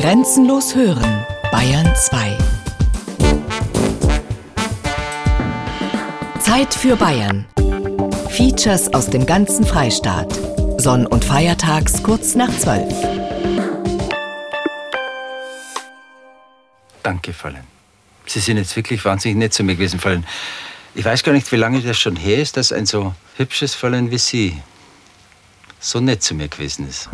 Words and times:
Grenzenlos 0.00 0.74
hören, 0.74 1.26
Bayern 1.52 1.94
2. 1.94 2.38
Zeit 6.40 6.72
für 6.72 6.96
Bayern. 6.96 7.44
Features 8.30 8.94
aus 8.94 9.10
dem 9.10 9.26
ganzen 9.26 9.66
Freistaat. 9.66 10.32
Sonn- 10.78 11.04
und 11.04 11.22
Feiertags 11.22 12.02
kurz 12.02 12.34
nach 12.34 12.48
12. 12.48 12.94
Danke, 17.02 17.34
Fräulein. 17.34 17.64
Sie 18.24 18.40
sind 18.40 18.56
jetzt 18.56 18.74
wirklich 18.76 19.04
wahnsinnig 19.04 19.36
nett 19.36 19.52
zu 19.52 19.62
mir 19.64 19.74
gewesen, 19.74 20.00
Fräulein. 20.00 20.26
Ich 20.94 21.04
weiß 21.04 21.22
gar 21.24 21.32
nicht, 21.32 21.52
wie 21.52 21.56
lange 21.56 21.82
das 21.82 21.98
schon 21.98 22.16
her 22.16 22.38
ist, 22.38 22.56
dass 22.56 22.72
ein 22.72 22.86
so 22.86 23.14
hübsches 23.36 23.74
Fräulein 23.74 24.10
wie 24.10 24.16
Sie 24.16 24.62
so 25.78 26.00
nett 26.00 26.22
zu 26.22 26.34
mir 26.34 26.48
gewesen 26.48 26.88
ist. 26.88 27.10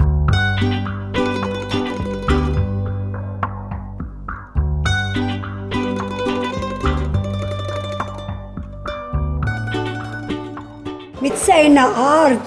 Mit 11.26 11.39
seiner 11.39 11.93
Art 11.93 12.40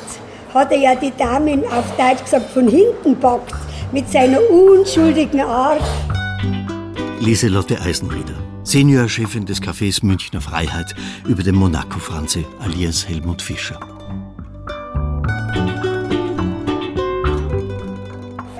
hat 0.54 0.72
er 0.72 0.78
ja 0.78 0.96
die 0.96 1.12
Damen 1.18 1.66
auf 1.66 1.84
Deutsch 1.98 2.24
gesagt 2.24 2.50
von 2.52 2.66
hinten 2.70 3.20
packt. 3.20 3.54
Mit 3.92 4.10
seiner 4.10 4.40
unschuldigen 4.50 5.42
Art. 5.42 5.84
Lieselotte 7.20 7.82
Eisenrieder, 7.82 8.36
Seniorchefin 8.64 9.46
des 9.46 9.62
Cafés 9.62 10.06
Münchner 10.06 10.40
Freiheit 10.40 10.96
über 11.28 11.44
dem 11.44 11.56
Monaco-Franze 11.56 12.46
alias 12.62 13.06
Helmut 13.06 13.42
Fischer. 13.42 13.99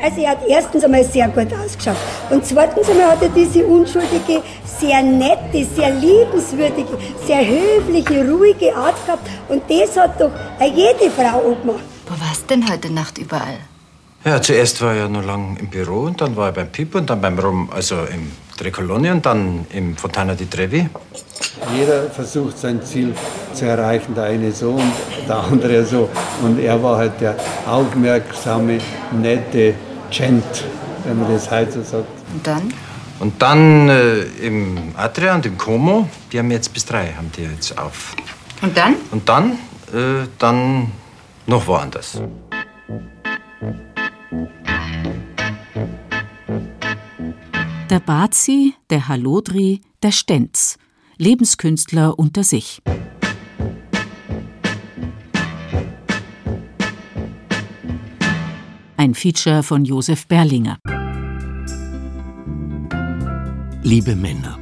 Also 0.10 0.22
er 0.22 0.32
hat 0.32 0.40
erstens 0.48 0.84
einmal 0.84 1.04
sehr 1.04 1.28
gut 1.28 1.54
ausgeschaut. 1.54 1.96
Und 2.32 2.44
zweitens 2.44 2.90
einmal 2.90 3.12
hat 3.12 3.22
er 3.22 3.30
diese 3.30 3.64
unschuldige, 3.64 4.42
sehr 4.66 5.04
nette, 5.04 5.64
sehr 5.76 5.92
liebenswürdige, 5.92 6.98
sehr 7.28 7.46
höfliche, 7.46 8.28
ruhige 8.28 8.76
Art 8.76 8.96
gehabt. 9.06 9.30
Und 9.50 9.62
das 9.70 9.96
hat 9.96 10.20
doch 10.20 10.32
jede 10.62 11.12
Frau 11.12 11.52
angemacht. 11.52 11.84
Wo 12.08 12.26
warst 12.26 12.50
denn 12.50 12.68
heute 12.68 12.92
Nacht 12.92 13.20
überall? 13.20 13.60
Ja, 14.26 14.42
zuerst 14.42 14.82
war 14.82 14.94
er 14.94 15.02
ja 15.02 15.08
noch 15.08 15.24
lang 15.24 15.58
im 15.58 15.68
Büro 15.68 16.02
und 16.08 16.20
dann 16.20 16.36
war 16.36 16.48
er 16.48 16.54
beim 16.54 16.70
Pip 16.70 16.96
und 16.96 17.08
dann 17.08 17.22
beim 17.22 17.38
Rom, 17.38 17.70
also 17.72 17.98
im 18.12 18.32
Trecoloni 18.58 19.12
und 19.12 19.26
dann 19.26 19.68
im 19.72 19.96
Fontana 19.96 20.34
di 20.34 20.48
Trevi. 20.48 20.90
Jeder 21.78 22.10
versucht 22.10 22.58
sein 22.58 22.82
Ziel 22.84 23.14
zu 23.54 23.66
erreichen, 23.66 24.16
der 24.16 24.26
eine 24.26 24.52
so 24.52 24.72
und 24.72 24.92
der 25.28 25.38
andere 25.38 25.86
so. 25.86 26.10
Und 26.42 26.60
er 26.60 26.82
war 26.82 26.98
halt 26.98 27.22
der 27.22 27.36
aufmerksame, 27.66 28.80
nette 29.12 29.76
Gent, 30.12 30.66
wenn 31.06 31.20
man 31.20 31.32
das 31.32 31.50
heute 31.52 31.72
so 31.72 31.84
sagt. 31.84 32.08
Und 32.34 32.48
dann? 32.48 32.74
Und 33.20 33.42
dann 33.42 33.90
äh, 33.90 34.22
im 34.42 34.94
Adria 34.96 35.36
und 35.36 35.46
im 35.46 35.58
Como, 35.58 36.10
die 36.32 36.40
haben 36.40 36.52
jetzt 36.52 36.74
bis 36.74 36.86
drei, 36.86 37.14
haben 37.14 37.32
die 37.36 37.42
jetzt 37.42 37.78
auf. 37.78 38.16
Und 38.62 38.76
dann? 38.78 38.96
Und 39.12 39.28
dann, 39.28 39.52
äh, 39.94 40.28
dann 40.38 40.92
noch 41.46 41.68
woanders. 41.68 42.22
Der 47.90 48.00
Bazi, 48.00 48.76
der 48.90 49.08
Halodri, 49.08 49.82
der 50.04 50.12
Stenz. 50.12 50.78
Lebenskünstler 51.18 52.18
unter 52.18 52.44
sich. 52.44 52.82
Ein 59.00 59.14
Feature 59.14 59.64
von 59.64 59.86
Josef 59.86 60.28
Berlinger. 60.28 60.78
Liebe 63.82 64.14
Männer. 64.14 64.60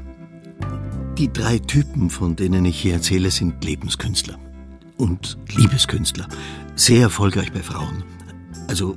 Die 1.17 1.33
drei 1.33 1.57
Typen, 1.57 2.11
von 2.11 2.35
denen 2.35 2.63
ich 2.65 2.79
hier 2.79 2.93
erzähle, 2.93 3.31
sind 3.31 3.63
Lebenskünstler 3.63 4.37
und 4.97 5.39
Liebeskünstler. 5.55 6.27
Sehr 6.75 7.01
erfolgreich 7.01 7.51
bei 7.51 7.63
Frauen. 7.63 8.03
Also 8.67 8.95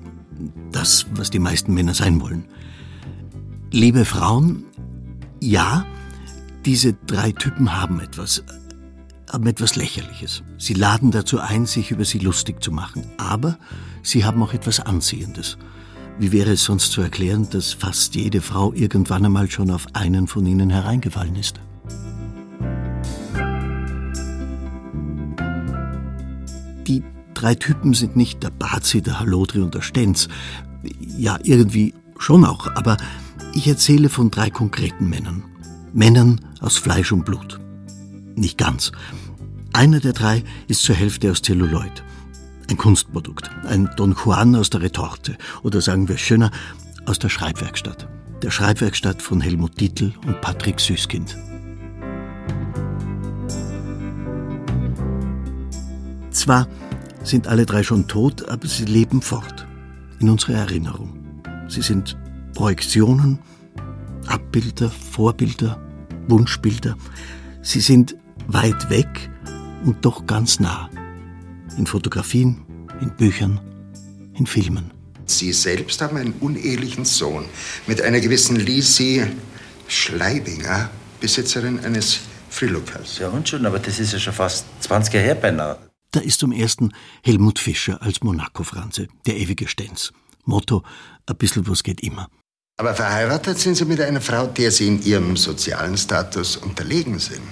das, 0.72 1.06
was 1.14 1.31
die 1.31 1.38
meisten 1.38 1.72
Männer 1.72 1.94
sein 1.94 2.20
wollen. 2.20 2.44
Liebe 3.70 4.04
Frauen, 4.04 4.64
ja, 5.41 5.87
diese 6.66 6.93
drei 7.06 7.32
Typen 7.32 7.81
haben 7.81 8.00
etwas, 8.00 8.44
haben 9.32 9.47
etwas 9.47 9.75
Lächerliches. 9.75 10.43
Sie 10.59 10.75
laden 10.75 11.12
dazu 11.12 11.38
ein, 11.41 11.64
sich 11.64 11.93
über 11.93 12.04
sie 12.04 12.19
lustig 12.19 12.62
zu 12.62 12.72
machen. 12.72 13.06
Aber 13.16 13.56
sie 14.03 14.25
haben 14.25 14.43
auch 14.43 14.53
etwas 14.53 14.81
Anziehendes. 14.81 15.59
Wie 16.19 16.33
wäre 16.33 16.53
es 16.53 16.65
sonst 16.65 16.93
zu 16.93 17.00
erklären, 17.00 17.49
dass 17.50 17.72
fast 17.72 18.15
jede 18.15 18.43
Frau 18.43 18.75
irgendwann 18.75 19.25
einmal 19.25 19.50
schon 19.50 19.71
auf 19.71 19.87
einen 19.94 20.27
von 20.27 20.44
ihnen 20.44 20.69
hereingefallen 20.69 21.37
ist? 21.37 21.61
Die 26.87 27.03
drei 27.33 27.55
Typen 27.55 27.94
sind 27.94 28.16
nicht 28.16 28.43
der 28.43 28.50
Bazi, 28.50 29.00
der 29.00 29.19
Halodri 29.21 29.61
und 29.61 29.75
der 29.75 29.81
Stenz. 29.81 30.28
Ja, 31.17 31.38
irgendwie 31.43 31.94
schon 32.19 32.44
auch, 32.44 32.69
aber 32.75 32.99
ich 33.55 33.67
erzähle 33.67 34.09
von 34.09 34.31
drei 34.31 34.50
konkreten 34.50 35.09
Männern. 35.09 35.44
Männern 35.93 36.41
aus 36.61 36.77
Fleisch 36.77 37.12
und 37.12 37.25
Blut. 37.25 37.59
Nicht 38.37 38.59
ganz. 38.59 38.93
Einer 39.72 40.00
der 40.00 40.12
drei 40.12 40.44
ist 40.69 40.82
zur 40.82 40.94
Hälfte 40.94 41.31
aus 41.31 41.43
Zelluloid. 41.43 42.05
Ein 42.70 42.76
Kunstprodukt. 42.76 43.50
Ein 43.66 43.91
Don 43.97 44.14
Juan 44.14 44.54
aus 44.54 44.70
der 44.70 44.81
Retorte. 44.81 45.36
Oder 45.64 45.81
sagen 45.81 46.08
wir 46.08 46.16
schöner, 46.16 46.53
aus 47.04 47.19
der 47.19 47.28
Schreibwerkstatt. 47.28 48.08
Der 48.42 48.53
Schreibwerkstatt 48.53 49.20
von 49.20 49.41
Helmut 49.41 49.81
Dietl 49.81 50.12
und 50.25 50.41
Patrick 50.41 50.78
Süßkind. 50.78 51.36
Zwar 56.31 56.69
sind 57.25 57.48
alle 57.48 57.66
drei 57.66 57.82
schon 57.82 58.06
tot, 58.06 58.48
aber 58.48 58.69
sie 58.69 58.84
leben 58.84 59.20
fort. 59.20 59.66
In 60.20 60.31
unserer 60.31 60.54
Erinnerung. 60.54 61.42
Sie 61.66 61.82
sind 61.82 62.16
Projektionen, 62.54 63.41
Abbilder, 64.28 64.91
Vorbilder, 64.91 65.81
Wunschbilder. 66.28 66.94
Sie 67.62 67.81
sind 67.81 68.14
weit 68.47 68.91
weg 68.91 69.28
und 69.84 70.04
doch 70.04 70.25
ganz 70.25 70.60
nah. 70.60 70.88
In 71.76 71.86
Fotografien, 71.86 72.64
in 73.00 73.10
Büchern, 73.16 73.60
in 74.34 74.47
Filmen. 74.47 74.91
Sie 75.26 75.53
selbst 75.53 76.00
haben 76.03 76.16
einen 76.16 76.34
unehelichen 76.41 77.04
Sohn 77.04 77.47
mit 77.86 78.03
einer 78.03 78.20
gewissen 78.20 78.56
Lisi 78.56 79.25
Schleibinger, 79.86 80.91
Besitzerin 81.20 81.81
eines 81.81 82.20
Frilukers. 82.48 83.19
Ja 83.19 83.28
und 83.28 83.48
schon, 83.48 83.64
aber 83.66 83.78
das 83.78 83.98
ist 83.98 84.12
ja 84.12 84.19
schon 84.19 84.32
fast 84.32 84.66
20 84.81 85.14
Jahre 85.14 85.26
her 85.26 85.34
beinahe. 85.36 85.78
Da 86.10 86.20
ist 86.20 86.41
zum 86.41 86.53
ersten 86.53 86.92
Helmut 87.22 87.58
Fischer 87.58 88.02
als 88.02 88.22
Monaco-Franze, 88.22 89.06
der 89.26 89.37
ewige 89.37 89.69
Stenz. 89.69 90.12
Motto, 90.44 90.82
ein 91.26 91.37
bisschen 91.37 91.66
was 91.69 91.82
geht 91.82 92.02
immer. 92.02 92.28
Aber 92.78 92.94
verheiratet 92.94 93.58
sind 93.58 93.76
Sie 93.76 93.84
mit 93.84 94.00
einer 94.00 94.20
Frau, 94.20 94.47
der 94.47 94.72
Sie 94.72 94.88
in 94.88 95.02
Ihrem 95.02 95.37
sozialen 95.37 95.97
Status 95.97 96.56
unterlegen 96.56 97.19
sind. 97.19 97.42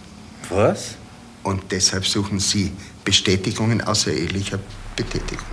Was? 0.48 0.96
Und 1.42 1.70
deshalb 1.70 2.06
suchen 2.06 2.40
Sie 2.40 2.72
Bestätigungen 3.08 3.80
außerehelicher 3.80 4.58
Betätigung. 4.94 5.46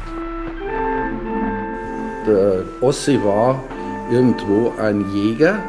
Der 2.28 2.66
Ossi 2.82 3.18
war 3.24 3.64
irgendwo 4.12 4.74
ein 4.78 5.10
Jäger. 5.14 5.64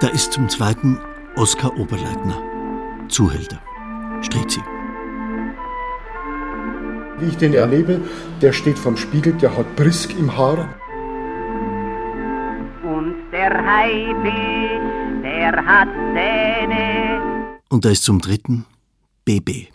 Da 0.00 0.08
ist 0.08 0.32
zum 0.32 0.48
zweiten 0.48 0.98
Oskar 1.36 1.78
Oberleitner, 1.78 2.42
Zuhälter, 3.08 3.60
Strizi. 4.22 4.60
Wie 7.20 7.28
ich 7.28 7.36
den 7.36 7.54
erlebe, 7.54 8.00
der 8.42 8.52
steht 8.52 8.76
vom 8.76 8.96
Spiegel, 8.96 9.34
der 9.34 9.56
hat 9.56 9.76
Brisk 9.76 10.10
im 10.18 10.36
Haar. 10.36 10.68
Und 12.82 13.14
der 13.30 13.50
Haifisch, 13.50 15.22
der 15.22 15.64
hat 15.64 15.88
Zähne. 16.12 17.20
Und 17.68 17.84
da 17.84 17.90
ist 17.90 18.02
zum 18.02 18.20
dritten 18.20 18.64
BB, 19.24 19.68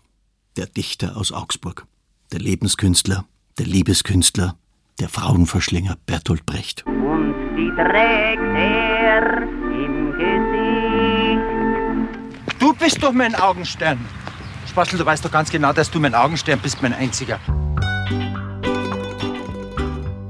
der 0.58 0.68
Dichter 0.68 1.18
aus 1.18 1.32
Augsburg, 1.32 1.86
der 2.32 2.40
Lebenskünstler, 2.40 3.26
der 3.58 3.66
Liebeskünstler, 3.66 4.56
der 5.00 5.10
Frauenverschlinger 5.10 5.98
Bertolt 6.06 6.46
Brecht. 6.46 6.86
Und 6.86 7.34
die 7.58 7.70
trägt 7.76 8.42
er 8.42 9.42
im 9.42 10.12
Gesicht. 10.18 11.42
Du 12.60 12.74
bist 12.74 13.02
doch 13.04 13.14
mein 13.14 13.36
Augenstern. 13.36 14.00
Spatzel, 14.70 14.98
du 14.98 15.06
weißt 15.06 15.26
doch 15.26 15.32
ganz 15.32 15.50
genau, 15.52 15.74
dass 15.74 15.92
du 15.92 16.00
mein 16.00 16.16
Augenstern 16.16 16.60
bist, 16.60 16.82
mein 16.82 16.94
einziger. 16.94 17.40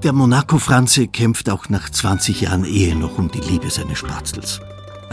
Der 0.03 0.11
Monaco-Franze 0.11 1.07
kämpft 1.07 1.49
auch 1.49 1.69
nach 1.69 1.89
20 1.89 2.41
Jahren 2.41 2.65
Ehe 2.65 2.95
noch 2.95 3.17
um 3.17 3.31
die 3.31 3.39
Liebe 3.39 3.69
seines 3.69 3.99
Spatzels. 3.99 4.59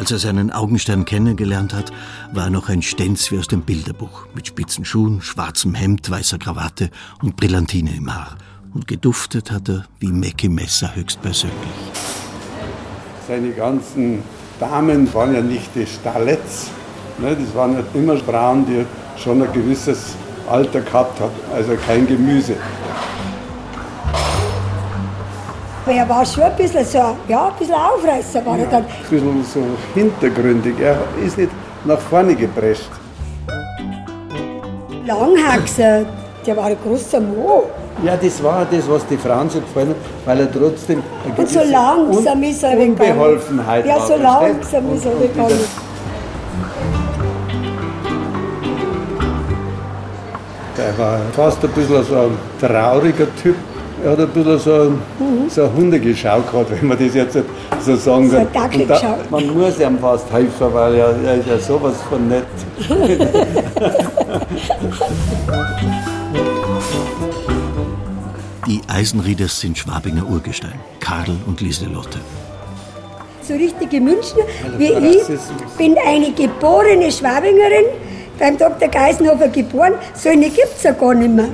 Als 0.01 0.11
er 0.11 0.19
seinen 0.19 0.51
Augenstern 0.51 1.05
kennengelernt 1.05 1.75
hat, 1.75 1.93
war 2.33 2.45
er 2.45 2.51
noch 2.51 2.71
ein 2.71 2.81
Stenz 2.81 3.31
wie 3.31 3.39
aus 3.39 3.49
dem 3.49 3.61
Bilderbuch, 3.61 4.29
mit 4.35 4.47
spitzen 4.47 4.87
Schuhen, 4.87 5.21
schwarzem 5.21 5.75
Hemd, 5.75 6.11
weißer 6.11 6.39
Krawatte 6.39 6.89
und 7.23 7.37
Brillantine 7.37 7.95
im 7.95 8.11
Haar. 8.11 8.39
Und 8.73 8.89
geduftet 8.89 9.51
hat 9.51 9.69
er 9.69 9.85
wie 9.99 10.11
Mackie 10.11 10.49
Messer 10.49 10.97
höchstpersönlich. 10.97 11.53
seine 13.29 13.51
ganzen 13.51 14.23
Damen 14.59 15.13
waren 15.13 15.35
ja 15.35 15.43
nicht 15.43 15.69
die 15.75 15.85
Stalets. 15.85 16.71
Ne? 17.19 17.37
Das 17.37 17.55
waren 17.55 17.75
ja 17.75 17.85
immer 17.93 18.17
Frauen, 18.17 18.65
die 18.65 18.87
schon 19.23 19.43
ein 19.43 19.53
gewisses 19.53 20.17
Alter 20.49 20.81
gehabt 20.81 21.21
haben, 21.21 21.35
also 21.55 21.77
kein 21.77 22.07
Gemüse. 22.07 22.57
Aber 25.91 25.99
er 25.99 26.09
war 26.09 26.25
schon 26.25 26.45
ein 26.45 26.55
bisschen 26.55 26.85
so, 26.85 27.17
ja, 27.27 27.49
ein 27.49 27.53
bisschen 27.59 27.75
Aufreißer 27.75 28.47
war 28.47 28.57
er 28.57 28.67
dann. 28.67 28.85
Ein 28.85 29.11
bisschen 29.11 29.45
so 29.45 29.61
hintergründig. 29.93 30.79
Er 30.79 30.97
ist 31.21 31.37
nicht 31.37 31.51
nach 31.85 31.99
vorne 31.99 32.37
geprescht. 32.37 32.91
Langhaxer, 35.05 36.07
der 36.47 36.57
war 36.57 36.67
ein 36.67 36.77
großer 36.85 37.21
Mo. 37.21 37.65
Ja, 38.05 38.17
das 38.17 38.41
war 38.41 38.65
das, 38.71 38.89
was 38.89 39.05
die 39.09 39.17
Frauen 39.17 39.51
so 39.51 39.59
gefallen 39.61 39.89
hat, 39.89 39.97
weil 40.27 40.41
er 40.41 40.53
trotzdem 40.53 41.03
eine 41.25 41.35
Und 41.35 41.49
so 41.49 41.61
langsam 41.61 42.43
ist 42.45 42.63
er 42.63 42.79
weggegangen. 42.79 43.13
Unbeholfenheit 43.13 43.85
Ja, 43.85 44.01
so 44.01 44.15
langsam 44.15 44.95
ist 44.95 45.05
er 45.07 45.21
weggegangen. 45.21 45.59
Der 50.79 50.99
war 50.99 51.19
fast 51.33 51.65
ein 51.65 51.71
bisschen 51.71 52.05
so 52.05 52.15
ein 52.15 52.39
trauriger 52.61 53.27
Typ. 53.43 53.57
Er 54.03 54.13
hat 54.13 54.21
ein 54.21 54.29
bisschen 54.29 54.59
so, 54.59 54.93
so 55.49 55.63
eine 55.65 55.73
Hundegeschau 55.75 56.41
gehabt, 56.41 56.71
wenn 56.71 56.89
man 56.89 56.99
das 56.99 57.15
jetzt 57.15 57.37
so 57.85 57.97
sagen 57.97 58.27
Mhm. 58.27 58.31
So 58.31 58.37
kann. 58.37 58.39
ein 58.39 58.47
Und 58.47 58.55
da, 58.55 58.61
Dackelgeschau. 58.63 59.17
man 59.31 59.47
muss 59.59 59.79
ihm 59.81 59.99
fast 59.99 60.33
helfen, 60.33 60.67
weil 60.73 60.95
er, 60.95 61.15
er 61.25 61.35
ist 61.37 61.49
ja 61.49 61.59
sowas 61.59 61.95
von 62.09 62.29
nett. 62.29 62.45
Die 68.67 68.81
Eisenrieders 68.89 69.59
sind 69.61 69.79
Schwabinger 69.79 70.27
Urgestein, 70.29 70.75
Karl 71.01 71.37
und 71.47 71.61
Lieselotte. 71.61 72.19
So 73.43 73.55
richtige 73.55 74.01
Münchner 74.01 74.45
wie 74.79 74.93
ich 74.93 75.23
bin 75.77 75.97
eine 76.07 76.31
geborene 76.33 77.11
Schwabingerin, 77.11 77.87
beim 78.39 78.57
Dr. 78.57 78.89
Geisenhofer 78.89 79.49
geboren. 79.49 79.95
So 80.15 80.29
eine 80.29 80.49
gibt 80.51 80.69
es 80.77 80.83
ja 80.85 80.93
gar 80.93 81.15
nicht 81.15 81.35
mehr. 81.35 81.49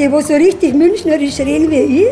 Die, 0.00 0.10
wo 0.10 0.22
so 0.22 0.32
richtig 0.32 0.72
münchnerisch 0.72 1.38
reden 1.40 1.70
wie 1.70 2.04
ich. 2.04 2.08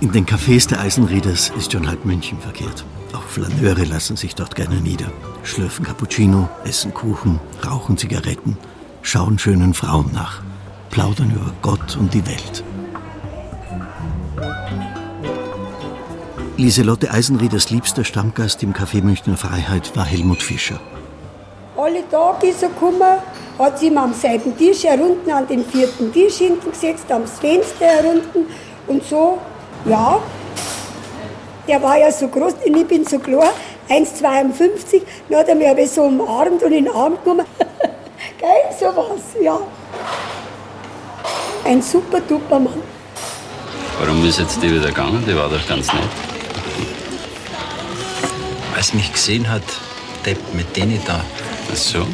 In 0.00 0.10
den 0.10 0.26
Cafés 0.26 0.68
der 0.68 0.80
Eisenrieders 0.80 1.52
ist 1.56 1.70
schon 1.70 1.86
halb 1.86 2.04
München 2.04 2.40
verkehrt. 2.40 2.84
Auch 3.12 3.22
Flaneure 3.22 3.84
lassen 3.86 4.16
sich 4.16 4.34
dort 4.34 4.56
gerne 4.56 4.80
nieder. 4.80 5.12
Schlürfen 5.44 5.84
Cappuccino, 5.84 6.48
essen 6.64 6.92
Kuchen, 6.92 7.38
rauchen 7.64 7.96
Zigaretten, 7.96 8.58
schauen 9.02 9.38
schönen 9.38 9.74
Frauen 9.74 10.10
nach, 10.12 10.42
plaudern 10.90 11.30
über 11.30 11.52
Gott 11.62 11.96
und 11.96 12.12
die 12.12 12.26
Welt. 12.26 12.64
Lieselotte 16.56 17.12
Eisenrieders 17.12 17.70
liebster 17.70 18.02
Stammgast 18.02 18.64
im 18.64 18.72
Café 18.72 19.04
Münchner 19.04 19.36
Freiheit 19.36 19.96
war 19.96 20.04
Helmut 20.04 20.42
Fischer. 20.42 20.80
Alle 21.82 22.08
Tage 22.08 22.46
ist 22.46 22.62
er 22.62 22.68
gekommen, 22.68 23.02
hat 23.58 23.76
sich 23.76 23.88
immer 23.88 24.04
am 24.04 24.14
selben 24.14 24.56
Tisch 24.56 24.84
herunten 24.84 25.32
an 25.32 25.48
den 25.48 25.64
vierten 25.64 26.12
Tisch 26.12 26.36
hinten 26.36 26.70
gesetzt, 26.70 27.10
am 27.10 27.26
Fenster 27.26 27.86
herunten 27.86 28.46
und 28.86 29.04
so, 29.04 29.38
ja. 29.84 30.20
Der 31.66 31.82
war 31.82 31.98
ja 31.98 32.12
so 32.12 32.28
groß 32.28 32.54
und 32.64 32.76
ich 32.76 32.86
bin 32.86 33.04
so 33.04 33.18
klar, 33.18 33.52
1,52, 33.88 35.02
dann 35.28 35.40
hat 35.40 35.48
er 35.48 35.56
mich 35.56 35.68
aber 35.68 35.84
so 35.88 36.02
umarmt 36.02 36.62
und 36.62 36.70
in 36.70 36.84
den 36.84 36.94
Arm 36.94 37.18
genommen. 37.24 37.46
Geil, 38.40 38.76
sowas, 38.78 39.34
ja. 39.42 39.58
Ein 41.64 41.82
super 41.82 42.20
duper 42.20 42.60
Mann. 42.60 42.80
Warum 43.98 44.24
ist 44.24 44.38
jetzt 44.38 44.62
die 44.62 44.70
wieder 44.70 44.86
gegangen? 44.86 45.24
Die 45.26 45.34
war 45.34 45.48
doch 45.48 45.66
ganz 45.66 45.92
nett. 45.92 46.04
Als 48.76 48.94
mich 48.94 49.12
gesehen 49.12 49.50
hat, 49.50 49.64
Depp 50.24 50.38
mit 50.54 50.76
denen 50.76 51.00
da. 51.04 51.20
Ach 51.72 51.76
so? 51.76 52.06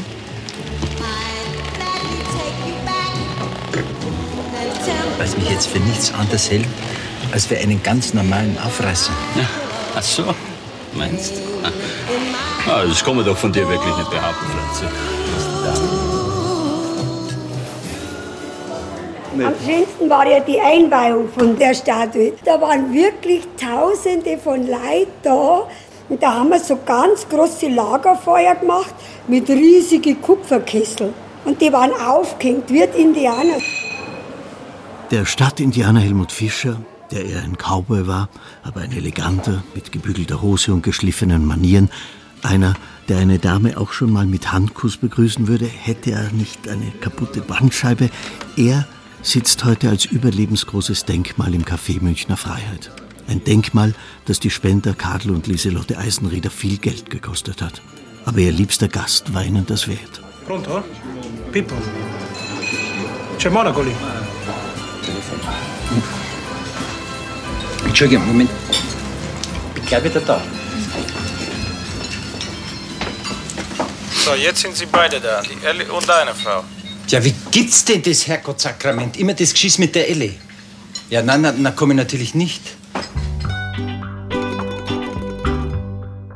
Es 5.20 5.36
mich 5.36 5.50
jetzt 5.50 5.66
für 5.66 5.80
nichts 5.80 6.14
anderes 6.14 6.48
hält, 6.48 6.66
als 7.32 7.46
für 7.46 7.58
einen 7.58 7.82
ganz 7.82 8.14
normalen 8.14 8.56
Aufreißer. 8.64 9.12
Ja. 9.34 9.42
Ach 9.96 10.02
so, 10.02 10.22
meinst 10.94 11.32
du? 11.32 12.70
Ah, 12.70 12.84
das 12.86 13.04
kann 13.04 13.16
man 13.16 13.24
doch 13.24 13.36
von 13.36 13.52
dir 13.52 13.68
wirklich 13.68 13.96
nicht 13.96 14.10
behaupten, 14.10 14.46
Franzi. 14.46 14.84
Am 19.44 19.54
schönsten 19.66 20.08
war 20.08 20.26
ja 20.26 20.40
die 20.40 20.60
Einweihung 20.60 21.28
von 21.36 21.58
der 21.58 21.74
Statue. 21.74 22.32
Da 22.44 22.60
waren 22.60 22.94
wirklich 22.94 23.42
Tausende 23.60 24.38
von 24.38 24.66
Leuten 24.66 25.10
da. 25.22 25.68
Und 26.08 26.22
da 26.22 26.34
haben 26.36 26.48
wir 26.48 26.60
so 26.60 26.78
ganz 26.86 27.28
große 27.28 27.68
Lagerfeuer 27.68 28.54
gemacht 28.54 28.94
mit 29.28 29.48
riesigen 29.48 30.20
Kupferkessel. 30.20 31.12
Und 31.44 31.60
die 31.60 31.72
waren 31.72 31.92
aufgehängt 31.92 32.68
wie 32.70 32.84
die 32.94 33.02
Indianer. 33.02 33.58
Der 35.10 35.24
Stadtindianer 35.24 36.00
Helmut 36.00 36.32
Fischer, 36.32 36.80
der 37.10 37.24
eher 37.24 37.42
ein 37.42 37.56
Cowboy 37.56 38.06
war, 38.06 38.28
aber 38.62 38.80
ein 38.80 38.92
eleganter, 38.92 39.62
mit 39.74 39.92
gebügelter 39.92 40.42
Hose 40.42 40.72
und 40.72 40.82
geschliffenen 40.82 41.46
Manieren, 41.46 41.90
einer, 42.42 42.74
der 43.08 43.18
eine 43.18 43.38
Dame 43.38 43.78
auch 43.78 43.92
schon 43.92 44.12
mal 44.12 44.26
mit 44.26 44.52
Handkuss 44.52 44.98
begrüßen 44.98 45.48
würde, 45.48 45.66
hätte 45.66 46.10
er 46.10 46.30
nicht 46.32 46.68
eine 46.68 46.90
kaputte 47.00 47.40
Bandscheibe. 47.40 48.10
Er 48.56 48.86
sitzt 49.22 49.64
heute 49.64 49.88
als 49.88 50.04
überlebensgroßes 50.04 51.04
Denkmal 51.04 51.54
im 51.54 51.64
Café 51.64 52.02
Münchner 52.02 52.36
Freiheit. 52.36 52.90
Ein 53.26 53.42
Denkmal, 53.44 53.94
das 54.26 54.40
die 54.40 54.50
Spender 54.50 54.94
Kadel 54.94 55.32
und 55.32 55.46
Lieselotte 55.46 55.98
Eisenrieder 55.98 56.50
viel 56.50 56.78
Geld 56.78 57.10
gekostet 57.10 57.60
hat. 57.62 57.82
Aber 58.28 58.40
ihr 58.40 58.52
liebster 58.52 58.88
Gast 58.88 59.32
war 59.32 59.42
ihnen 59.42 59.64
das 59.64 59.88
wert. 59.88 60.20
Pronto? 60.46 60.84
Pippo? 61.50 61.74
C'è 63.38 63.48
Monaco 63.48 63.80
lì? 63.80 63.94
Entschuldigung, 67.86 68.26
Moment. 68.26 68.50
Ich 68.68 69.72
bin 69.72 69.86
gleich 69.86 70.04
wieder 70.04 70.20
da. 70.20 70.42
So, 74.26 74.34
jetzt 74.34 74.60
sind 74.60 74.76
Sie 74.76 74.84
beide 74.84 75.20
da, 75.20 75.40
die 75.40 75.66
Ellie 75.66 75.90
und 75.90 76.06
deine 76.06 76.34
Frau. 76.34 76.64
Ja, 77.08 77.24
wie 77.24 77.34
gibt's 77.50 77.82
denn 77.86 78.02
das, 78.02 78.26
Herrgottsakrament? 78.26 79.16
Immer 79.16 79.32
das 79.32 79.54
Geschiss 79.54 79.78
mit 79.78 79.94
der 79.94 80.10
Elle. 80.10 80.34
Ja, 81.08 81.22
nein, 81.22 81.40
nein, 81.40 81.54
na 81.60 81.70
komme 81.70 81.94
ich 81.94 81.96
natürlich 81.96 82.34
nicht. 82.34 82.60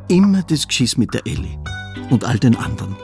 Immer 0.08 0.42
das 0.42 0.66
Geschiss 0.66 0.96
mit 0.96 1.12
der 1.12 1.26
Elli 1.26 1.58
und 2.12 2.24
all 2.24 2.38
den 2.38 2.56
anderen. 2.56 2.96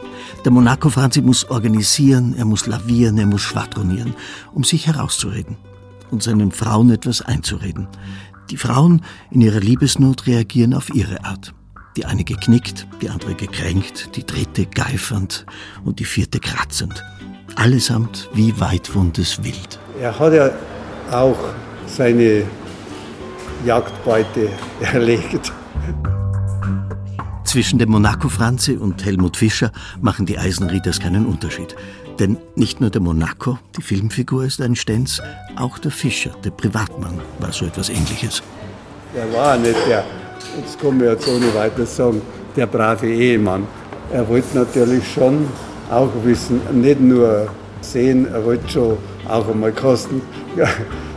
Der 0.44 0.52
Monaco 0.52 0.90
Franzi 0.90 1.20
muss 1.20 1.50
organisieren, 1.50 2.34
er 2.36 2.44
muss 2.44 2.66
lavieren, 2.66 3.18
er 3.18 3.26
muss 3.26 3.42
schwadronieren, 3.42 4.14
um 4.54 4.62
sich 4.62 4.86
herauszureden 4.86 5.56
und 6.10 6.22
seinen 6.22 6.52
Frauen 6.52 6.90
etwas 6.90 7.22
einzureden. 7.22 7.88
Die 8.50 8.56
Frauen 8.56 9.02
in 9.30 9.40
ihrer 9.40 9.60
Liebesnot 9.60 10.26
reagieren 10.26 10.74
auf 10.74 10.94
ihre 10.94 11.24
Art. 11.24 11.52
Die 11.96 12.04
eine 12.04 12.24
geknickt, 12.24 12.86
die 13.02 13.10
andere 13.10 13.34
gekränkt, 13.34 14.14
die 14.16 14.24
dritte 14.24 14.66
geifernd 14.66 15.44
und 15.84 15.98
die 15.98 16.04
vierte 16.04 16.38
kratzend. 16.38 17.04
Allesamt 17.56 18.28
wie 18.32 18.58
weitwundes 18.60 19.42
Wild. 19.42 19.80
Er 20.00 20.16
hat 20.16 20.32
ja 20.32 20.50
auch 21.10 21.36
seine 21.86 22.44
Jagdbeute 23.66 24.50
erlegt. 24.80 25.52
Zwischen 27.48 27.78
dem 27.78 27.88
Monaco 27.88 28.28
Franzi 28.28 28.72
und 28.72 29.02
Helmut 29.06 29.38
Fischer 29.38 29.72
machen 30.02 30.26
die 30.26 30.36
Eisenrieders 30.36 31.00
keinen 31.00 31.24
Unterschied. 31.24 31.74
Denn 32.18 32.36
nicht 32.56 32.82
nur 32.82 32.90
der 32.90 33.00
Monaco, 33.00 33.58
die 33.74 33.80
Filmfigur, 33.80 34.44
ist 34.44 34.60
ein 34.60 34.76
Stenz, 34.76 35.22
auch 35.56 35.78
der 35.78 35.90
Fischer, 35.90 36.28
der 36.44 36.50
Privatmann, 36.50 37.18
war 37.38 37.50
so 37.50 37.64
etwas 37.64 37.88
ähnliches. 37.88 38.42
Er 39.16 39.32
war 39.32 39.56
nicht 39.56 39.78
der, 39.86 40.04
das 40.62 40.78
kann 40.78 40.98
man 40.98 41.06
jetzt 41.08 41.26
ohne 41.26 41.54
weiteres 41.54 41.96
sagen, 41.96 42.20
der 42.54 42.66
brave 42.66 43.08
Ehemann. 43.08 43.66
Er 44.12 44.28
wollte 44.28 44.58
natürlich 44.58 45.10
schon 45.10 45.46
auch 45.90 46.12
wissen, 46.24 46.60
nicht 46.78 47.00
nur 47.00 47.48
sehen, 47.80 48.26
er 48.30 48.44
wollte 48.44 48.68
schon 48.68 48.98
auch 49.26 49.48
einmal 49.48 49.72
kosten, 49.72 50.20
ja, 50.54 50.68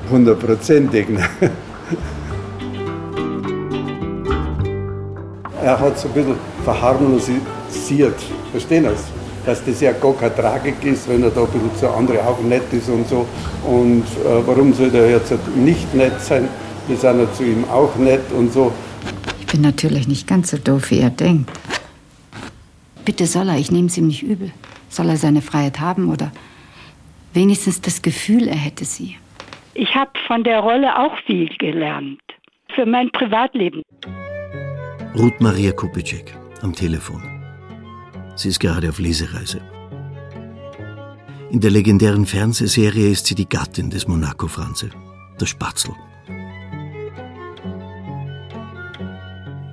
hundertprozentig. 0.10 1.10
Ne? 1.10 1.28
Er 5.62 5.80
hat 5.80 5.98
so 5.98 6.08
ein 6.08 6.14
bisschen 6.14 6.36
verharmlosiert, 6.64 8.20
verstehen 8.52 8.86
Sie? 8.96 9.46
Dass 9.46 9.64
das 9.64 9.82
ja 9.82 9.92
gar 9.92 10.14
keine 10.14 10.36
Tragik 10.36 10.84
ist, 10.84 11.08
wenn 11.10 11.24
er 11.24 11.30
da 11.30 11.42
ein 11.42 11.48
bisschen 11.48 11.76
zu 11.76 11.90
anderen 11.90 12.22
auch 12.22 12.40
nett 12.42 12.72
ist 12.72 12.90
und 12.90 13.08
so. 13.08 13.28
Und 13.66 14.04
äh, 14.04 14.48
warum 14.48 14.74
soll 14.74 14.94
er 14.94 15.10
jetzt 15.10 15.34
nicht 15.56 15.94
nett 15.94 16.20
sein? 16.20 16.48
Wir 16.88 16.98
sind 16.98 17.20
ja 17.20 17.34
zu 17.34 17.44
ihm 17.44 17.64
auch 17.70 17.96
nett 17.96 18.32
und 18.32 18.52
so. 18.52 18.72
Ich 19.40 19.48
bin 19.48 19.62
natürlich 19.62 20.08
nicht 20.08 20.28
ganz 20.28 20.52
so 20.52 20.58
doof, 20.58 20.92
wie 20.92 21.00
er 21.00 21.10
denkt. 21.10 21.52
Bitte 23.06 23.26
soll 23.26 23.50
er, 23.50 23.58
ich 23.58 23.72
nehme 23.72 23.88
es 23.88 23.98
ihm 23.98 24.08
nicht 24.08 24.24
übel. 24.24 24.52
Soll 24.90 25.10
er 25.10 25.18
seine 25.18 25.42
Freiheit 25.42 25.80
haben 25.80 26.10
oder 26.12 26.32
wenigstens 27.34 27.82
das 27.82 28.02
Gefühl, 28.02 28.48
er 28.48 28.56
hätte 28.56 28.86
sie. 28.86 29.18
Ich 29.74 29.96
habe 29.96 30.12
von 30.28 30.44
der 30.44 30.60
Rolle 30.60 30.98
auch 30.98 31.16
viel 31.26 31.50
gelernt. 31.58 32.20
für 32.76 32.86
mein 32.86 33.12
Privatleben. 33.12 33.84
Ruth 35.14 35.42
Maria 35.42 35.74
Kupitschek 35.74 36.34
am 36.62 36.74
Telefon. 36.74 37.22
Sie 38.38 38.48
ist 38.48 38.62
gerade 38.62 38.88
auf 38.88 38.98
Lesereise. 38.98 39.60
In 41.50 41.60
der 41.60 41.70
legendären 41.70 42.26
Fernsehserie 42.26 43.10
ist 43.10 43.26
sie 43.26 43.36
die 43.36 43.50
Gattin 43.50 43.90
des 43.90 44.08
Monaco 44.08 44.48
Franze, 44.48 44.90
der 45.38 45.46
Spatzel. 45.48 45.94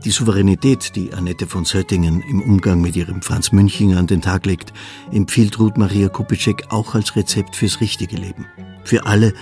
Die 0.05 0.11
Souveränität, 0.11 0.97
die 0.97 1.15
Annette 1.15 1.47
von 1.47 1.65
Söttingen 1.65 2.21
im 2.23 2.43
Umgang 2.43 2.81
mit 2.81 2.97
ihrem 2.97 3.23
Franz 3.23 3.53
Münchinger 3.53 3.99
an 3.99 4.09
den 4.09 4.23
Tag 4.23 4.45
legt, 4.45 4.73
empfiehlt 5.13 5.61
Ruth 5.61 5.79
Maria 5.79 6.09
Kupitschek 6.09 6.65
auch 6.71 6.97
als 6.97 7.15
Rezept 7.15 7.55
fürs 7.55 7.81
richtige 7.81 8.17
Leben. 8.17 8.47
Für 8.83 9.07
alle, 9.07 9.33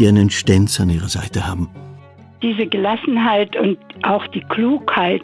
die 0.00 0.08
einen 0.08 0.30
Stenz 0.30 0.80
an 0.80 0.90
ihrer 0.90 1.08
Seite 1.08 1.46
haben. 1.46 1.68
Diese 2.44 2.66
Gelassenheit 2.66 3.56
und 3.56 3.78
auch 4.02 4.26
die 4.26 4.42
Klugheit, 4.42 5.22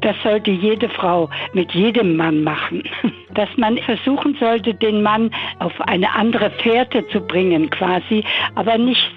das 0.00 0.16
sollte 0.24 0.50
jede 0.50 0.88
Frau 0.88 1.30
mit 1.52 1.70
jedem 1.72 2.16
Mann 2.16 2.42
machen. 2.42 2.82
Dass 3.34 3.48
man 3.56 3.78
versuchen 3.78 4.36
sollte, 4.40 4.74
den 4.74 5.00
Mann 5.00 5.30
auf 5.60 5.80
eine 5.82 6.12
andere 6.12 6.50
Fährte 6.50 7.06
zu 7.08 7.20
bringen 7.20 7.70
quasi, 7.70 8.24
aber 8.56 8.78
nicht 8.78 9.12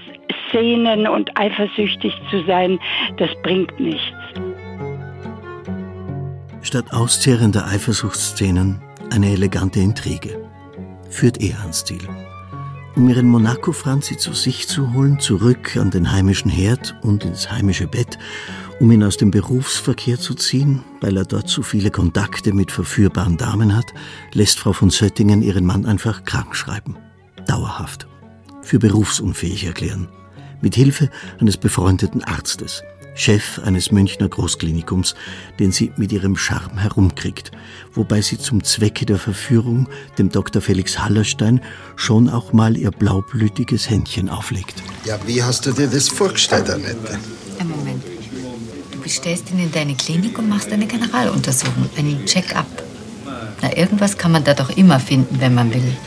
sehnen 0.52 1.08
und 1.08 1.32
eifersüchtig 1.40 2.14
zu 2.30 2.44
sein, 2.46 2.80
das 3.18 3.30
bringt 3.42 3.80
nichts. 3.80 4.14
Statt 6.62 6.94
auszehrender 6.94 7.66
Eifersuchtsszenen 7.66 8.80
eine 9.12 9.32
elegante 9.32 9.80
Intrige. 9.80 10.48
Führt 11.10 11.42
er 11.42 11.60
ans 11.62 11.84
Ziel. 11.84 12.08
Um 12.96 13.08
ihren 13.08 13.28
Monaco-Franzi 13.28 14.18
zu 14.18 14.34
sich 14.34 14.68
zu 14.68 14.94
holen, 14.94 15.20
zurück 15.20 15.78
an 15.78 15.92
den 15.92 16.12
heimischen 16.12 16.50
Herd 16.50 16.96
und 17.02 17.24
ins 17.24 17.50
heimische 17.52 17.88
Bett, 17.88 18.18
um 18.80 18.92
ihn 18.92 19.04
aus 19.04 19.18
dem 19.18 19.32
Berufsverkehr 19.32 20.20
zu 20.20 20.34
ziehen, 20.34 20.84
weil 21.02 21.18
er 21.18 21.26
dort 21.26 21.48
zu 21.48 21.62
viele 21.62 21.92
Kontakte 21.92 22.54
mit 22.54 22.72
verführbaren 22.72 23.38
Damen 23.38 23.76
hat, 23.76 23.94
lässt 24.34 24.60
Frau 24.60 24.74
von 24.74 24.90
Söttingen 24.90 25.42
ihren 25.42 25.66
Mann 25.66 25.86
einfach 25.86 26.24
krank 26.24 26.56
schreiben. 26.56 26.98
Dauerhaft. 27.46 28.08
Für 28.62 28.80
berufsunfähig 28.80 29.66
erklären. 29.66 30.10
Mit 30.62 30.76
Hilfe 30.76 31.10
eines 31.40 31.58
befreundeten 31.58 32.24
Arztes. 32.24 32.84
Chef 33.20 33.60
eines 33.60 33.92
Münchner 33.92 34.30
Großklinikums, 34.30 35.14
den 35.60 35.74
sie 35.74 35.92
mit 35.98 36.14
ihrem 36.14 36.38
Charme 36.38 36.80
herumkriegt, 36.80 37.52
wobei 37.94 38.22
sie 38.22 38.38
zum 38.38 38.64
Zwecke 38.64 39.06
der 39.06 39.18
Verführung 39.18 39.90
dem 40.18 40.30
Dr. 40.30 40.62
Felix 40.62 41.00
Hallerstein 41.00 41.60
schon 41.98 42.30
auch 42.30 42.54
mal 42.54 42.78
ihr 42.78 42.92
blaublütiges 42.92 43.90
Händchen 43.90 44.30
auflegt. 44.30 44.82
Ja, 45.04 45.20
wie 45.26 45.44
hast 45.44 45.66
du 45.66 45.74
dir 45.74 45.88
das 45.88 46.08
vorgestellt, 46.08 46.70
Annette? 46.70 47.20
Ein 47.60 47.70
Moment. 47.70 48.04
Du 48.92 49.00
bestellst 49.02 49.52
ihn 49.52 49.60
in 49.60 49.72
deine 49.72 49.96
Klinik 49.96 50.40
und 50.40 50.48
machst 50.48 50.72
eine 50.72 50.88
Generaluntersuchung, 50.88 51.90
einen 51.98 52.26
Check-up. 52.26 52.84
Na, 53.62 53.76
irgendwas 53.76 54.18
kann 54.18 54.32
man 54.32 54.46
da 54.46 54.54
doch 54.54 54.70
immer 54.70 55.00
finden, 55.00 55.42
wenn 55.42 55.54
man 55.54 55.74
will. 55.74 55.98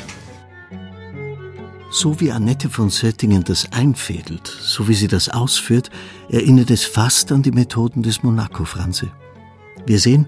So 1.94 2.18
wie 2.22 2.32
Annette 2.32 2.70
von 2.70 2.88
Söttingen 2.88 3.44
das 3.44 3.70
einfädelt, 3.70 4.46
so 4.46 4.88
wie 4.88 4.94
sie 4.94 5.08
das 5.08 5.28
ausführt, 5.28 5.90
erinnert 6.30 6.70
es 6.70 6.87
fast 6.87 7.30
an 7.30 7.42
die 7.42 7.50
Methoden 7.50 8.02
des 8.02 8.22
Monaco-Franze. 8.22 9.12
Wir 9.84 9.99
sehen, 9.99 10.26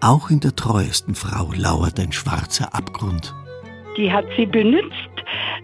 auch 0.00 0.30
in 0.30 0.38
der 0.38 0.54
treuesten 0.54 1.16
Frau 1.16 1.50
lauert 1.56 1.98
ein 1.98 2.12
schwarzer 2.12 2.72
Abgrund. 2.76 3.34
Die 3.96 4.12
hat 4.12 4.24
sie 4.36 4.46
benutzt, 4.46 4.94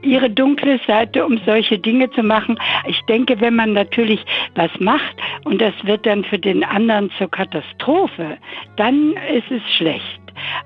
ihre 0.03 0.29
dunkle 0.29 0.81
Seite, 0.85 1.25
um 1.25 1.41
solche 1.47 1.79
Dinge 1.79 2.11
zu 2.11 2.25
machen. 2.25 2.59
Ich 2.89 3.01
denke, 3.03 3.41
wenn 3.41 3.55
man 3.55 3.73
natürlich 3.73 4.25
was 4.57 4.73
macht 4.81 5.17
und 5.45 5.61
das 5.61 5.75
wird 5.85 6.07
dann 6.07 6.25
für 6.25 6.41
den 6.41 6.65
anderen 6.65 7.09
zur 7.19 7.31
Katastrophe, 7.31 8.37
dann 8.77 9.15
ist 9.33 9.49
es 9.53 9.63
schlecht. 9.77 10.16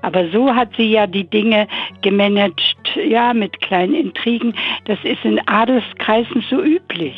Aber 0.01 0.29
so 0.29 0.53
hat 0.53 0.69
sie 0.77 0.91
ja 0.91 1.07
die 1.07 1.29
Dinge 1.29 1.67
gemanagt, 2.01 2.61
ja, 3.07 3.33
mit 3.33 3.59
kleinen 3.61 3.93
Intrigen. 3.93 4.53
Das 4.85 4.99
ist 5.03 5.23
in 5.23 5.39
Adelskreisen 5.47 6.43
so 6.49 6.61
üblich. 6.61 7.15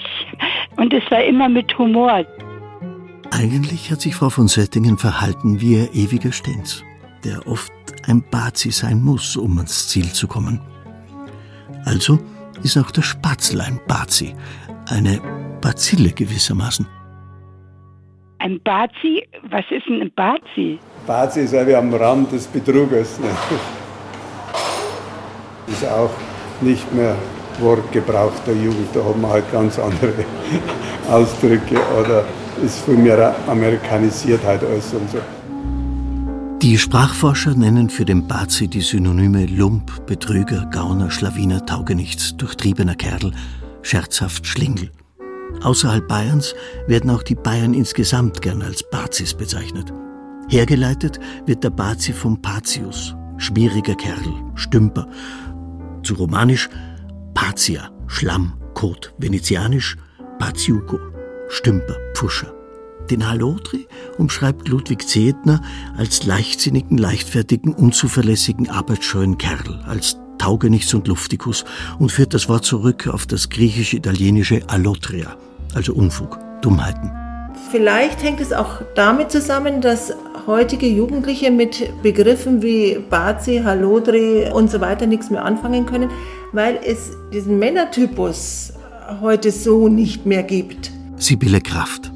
Und 0.77 0.93
es 0.93 1.09
war 1.11 1.23
immer 1.23 1.49
mit 1.49 1.77
Humor. 1.77 2.25
Eigentlich 3.31 3.91
hat 3.91 4.01
sich 4.01 4.15
Frau 4.15 4.29
von 4.29 4.47
Söttingen 4.47 4.97
verhalten 4.97 5.59
wie 5.59 5.77
ihr 5.77 5.93
ewiger 5.93 6.31
Stenz, 6.31 6.83
der 7.23 7.47
oft 7.47 7.71
ein 8.07 8.23
Bazi 8.29 8.71
sein 8.71 9.01
muss, 9.01 9.35
um 9.35 9.57
ans 9.57 9.87
Ziel 9.87 10.11
zu 10.11 10.27
kommen. 10.27 10.61
Also 11.85 12.19
ist 12.63 12.77
auch 12.77 12.91
der 12.91 13.01
Spatzel 13.01 13.61
ein 13.61 13.79
Bazi, 13.87 14.35
eine 14.87 15.19
Bazille 15.61 16.11
gewissermaßen. 16.11 16.85
Ein 18.43 18.59
Bazi? 18.61 19.23
Was 19.51 19.63
ist 19.71 19.87
denn 19.87 20.01
ein 20.01 20.11
Bazi? 20.13 20.77
Bazi 21.07 21.43
ist 21.43 21.53
ja 21.53 21.65
wie 21.65 21.75
am 21.75 21.93
Rand 21.93 22.29
des 22.33 22.45
Betruges. 22.45 23.17
Ne? 23.21 23.27
Ist 25.67 25.85
auch 25.85 26.09
nicht 26.59 26.93
mehr 26.93 27.15
Wortgebrauch 27.59 28.33
der 28.45 28.55
Jugend. 28.55 28.93
Da 28.93 29.01
haben 29.01 29.21
wir 29.21 29.29
halt 29.29 29.49
ganz 29.49 29.79
andere 29.79 30.25
Ausdrücke 31.09 31.77
oder 31.97 32.25
ist 32.61 32.83
viel 32.83 32.97
mehr 32.97 33.33
amerikanisiert 33.47 34.43
halt 34.43 34.61
alles 34.65 34.93
und 34.93 35.09
so. 35.09 35.19
Die 36.61 36.77
Sprachforscher 36.77 37.55
nennen 37.55 37.89
für 37.89 38.03
den 38.03 38.27
Bazi 38.27 38.67
die 38.67 38.81
Synonyme 38.81 39.45
Lump, 39.45 40.05
Betrüger, 40.05 40.65
Gauner, 40.69 41.11
Schlawiner, 41.11 41.65
Taugenichts, 41.65 42.35
durchtriebener 42.35 42.95
Kerl, 42.95 43.31
scherzhaft 43.83 44.45
Schlingel. 44.45 44.91
Außerhalb 45.63 46.07
Bayerns 46.07 46.55
werden 46.87 47.09
auch 47.09 47.23
die 47.23 47.35
Bayern 47.35 47.73
insgesamt 47.73 48.41
gern 48.41 48.61
als 48.61 48.83
Bazis 48.89 49.33
bezeichnet. 49.33 49.93
Hergeleitet 50.49 51.19
wird 51.45 51.63
der 51.63 51.69
Bazi 51.69 52.11
vom 52.11 52.41
Patius, 52.41 53.15
schmieriger 53.37 53.95
Kerl, 53.95 54.19
Stümper. 54.55 55.07
Zu 56.03 56.15
romanisch 56.15 56.69
Pazia, 57.33 57.91
Schlamm, 58.07 58.53
Kot, 58.73 59.13
venezianisch 59.17 59.97
Paziuco, 60.37 60.99
Stümper, 61.47 61.95
Pfuscher. 62.13 62.53
Den 63.09 63.27
Halotri 63.27 63.87
umschreibt 64.17 64.67
Ludwig 64.67 65.07
Zehetner 65.07 65.61
als 65.95 66.25
leichtsinnigen, 66.25 66.97
leichtfertigen, 66.97 67.73
unzuverlässigen, 67.73 68.69
arbeitsscheuen 68.69 69.37
Kerl, 69.37 69.81
als 69.85 70.17
Taugenichts 70.37 70.93
und 70.93 71.07
Luftikus 71.07 71.63
und 71.99 72.11
führt 72.11 72.33
das 72.33 72.49
Wort 72.49 72.65
zurück 72.65 73.07
auf 73.07 73.25
das 73.25 73.49
griechisch-italienische 73.49 74.67
Allotria, 74.67 75.37
also 75.75 75.93
Unfug, 75.93 76.39
Dummheiten. 76.61 77.11
Vielleicht 77.71 78.23
hängt 78.23 78.39
es 78.39 78.53
auch 78.53 78.81
damit 78.95 79.31
zusammen, 79.31 79.81
dass 79.81 80.13
heutige 80.45 80.87
Jugendliche 80.87 81.51
mit 81.51 82.03
Begriffen 82.03 82.61
wie 82.61 82.99
Bazi, 83.09 83.61
Halodri 83.63 84.51
und 84.51 84.69
so 84.69 84.81
weiter 84.81 85.07
nichts 85.07 85.29
mehr 85.29 85.43
anfangen 85.43 85.85
können, 85.85 86.09
weil 86.51 86.79
es 86.85 87.11
diesen 87.31 87.59
Männertypus 87.59 88.73
heute 89.21 89.51
so 89.51 89.87
nicht 89.87 90.25
mehr 90.25 90.43
gibt. 90.43 90.91
Sibylle 91.17 91.61
Kraft. 91.61 92.11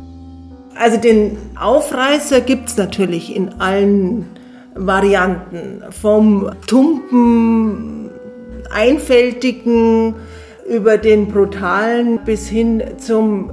Also 0.75 0.97
den 0.97 1.37
Aufreißer 1.59 2.41
gibt 2.41 2.69
es 2.69 2.77
natürlich 2.77 3.35
in 3.35 3.59
allen 3.59 4.25
Varianten. 4.75 5.81
Vom 5.89 6.51
tumpen, 6.67 8.11
einfältigen 8.71 10.13
über 10.67 10.97
den 10.97 11.27
brutalen 11.27 12.19
bis 12.25 12.47
hin 12.47 12.83
zum 12.97 13.51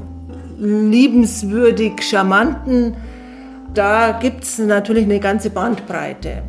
liebenswürdig 0.59 2.03
charmanten. 2.03 2.97
Da 3.73 4.13
gibt 4.13 4.45
es 4.45 4.59
natürlich 4.59 5.05
eine 5.05 5.21
ganze 5.21 5.51
Bandbreite. 5.51 6.43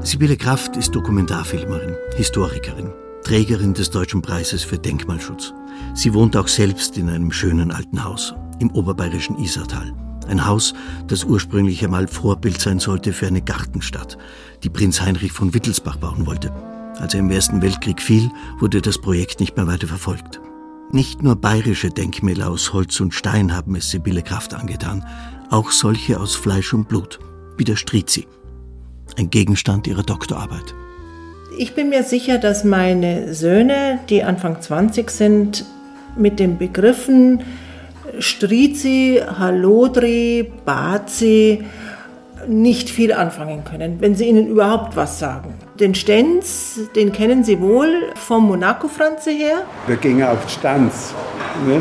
Sibylle 0.00 0.36
Kraft 0.36 0.76
ist 0.76 0.94
Dokumentarfilmerin, 0.94 1.94
Historikerin, 2.16 2.90
Trägerin 3.22 3.72
des 3.72 3.90
Deutschen 3.90 4.20
Preises 4.20 4.62
für 4.62 4.78
Denkmalschutz. 4.78 5.54
Sie 5.94 6.12
wohnt 6.12 6.36
auch 6.36 6.48
selbst 6.48 6.98
in 6.98 7.08
einem 7.08 7.32
schönen 7.32 7.70
alten 7.70 8.04
Haus 8.04 8.34
im 8.58 8.70
oberbayerischen 8.72 9.38
Isartal. 9.38 9.92
Ein 10.28 10.46
Haus, 10.46 10.74
das 11.06 11.24
ursprünglich 11.24 11.84
einmal 11.84 12.08
Vorbild 12.08 12.60
sein 12.60 12.78
sollte 12.78 13.12
für 13.12 13.26
eine 13.26 13.42
Gartenstadt, 13.42 14.16
die 14.62 14.70
Prinz 14.70 15.00
Heinrich 15.00 15.32
von 15.32 15.52
Wittelsbach 15.54 15.96
bauen 15.96 16.26
wollte. 16.26 16.52
Als 17.00 17.14
er 17.14 17.20
im 17.20 17.30
Ersten 17.30 17.60
Weltkrieg 17.60 18.00
fiel, 18.00 18.30
wurde 18.60 18.80
das 18.80 18.98
Projekt 18.98 19.40
nicht 19.40 19.56
mehr 19.56 19.66
weiter 19.66 19.86
verfolgt. 19.86 20.40
Nicht 20.92 21.22
nur 21.22 21.36
bayerische 21.36 21.90
Denkmäler 21.90 22.48
aus 22.48 22.72
Holz 22.72 23.00
und 23.00 23.14
Stein 23.14 23.54
haben 23.54 23.74
es 23.74 23.90
Sibylle 23.90 24.22
Kraft 24.22 24.54
angetan, 24.54 25.04
auch 25.50 25.70
solche 25.70 26.20
aus 26.20 26.36
Fleisch 26.36 26.72
und 26.72 26.88
Blut, 26.88 27.18
wie 27.56 27.64
der 27.64 27.76
Strizi, 27.76 28.26
ein 29.16 29.30
Gegenstand 29.30 29.86
ihrer 29.86 30.02
Doktorarbeit. 30.02 30.74
Ich 31.58 31.74
bin 31.74 31.88
mir 31.88 32.02
sicher, 32.04 32.38
dass 32.38 32.64
meine 32.64 33.34
Söhne, 33.34 34.00
die 34.08 34.22
Anfang 34.22 34.60
20 34.60 35.10
sind, 35.10 35.64
mit 36.16 36.38
den 36.38 36.58
Begriffen 36.58 37.42
Strizi, 38.18 39.20
Halodri, 39.38 40.52
Bazi 40.64 41.64
nicht 42.46 42.90
viel 42.90 43.12
anfangen 43.12 43.64
können, 43.64 44.00
wenn 44.00 44.14
sie 44.14 44.26
ihnen 44.26 44.46
überhaupt 44.48 44.96
was 44.96 45.18
sagen. 45.18 45.54
Den 45.80 45.96
Stenz, 45.96 46.78
den 46.94 47.10
kennen 47.10 47.42
sie 47.42 47.60
wohl 47.60 48.12
vom 48.14 48.46
Monaco-Franze 48.46 49.32
her. 49.32 49.64
Wir 49.88 49.96
gingen 49.96 50.22
auf 50.22 50.48
Stanz. 50.48 51.12
Ne? 51.66 51.80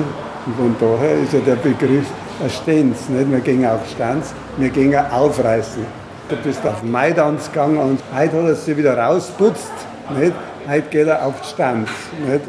Von 0.58 0.76
daher 0.80 1.20
ist 1.20 1.34
ja 1.34 1.40
der 1.42 1.58
Begriff 1.58 2.08
ein 2.44 2.50
Stenz. 2.50 3.08
Nicht? 3.10 3.30
Wir 3.32 3.40
gingen 3.42 3.68
auf 3.68 3.88
Stanz, 3.88 4.34
wir 4.58 4.70
gingen 4.70 5.06
aufreißen. 5.12 5.86
Du 6.28 6.36
bist 6.38 6.66
auf 6.66 6.82
Maidans 6.82 7.52
gegangen 7.52 7.78
und 7.78 8.00
heute 8.16 8.36
hat 8.36 8.46
er 8.46 8.56
sich 8.56 8.76
wieder 8.76 8.98
rausputzt. 8.98 9.72
Nicht? 10.20 10.34
Heute 10.68 10.90
geht 10.90 11.08
er 11.08 11.24
auf 11.24 11.44
Stanz. 11.44 11.88
Nicht? 12.28 12.42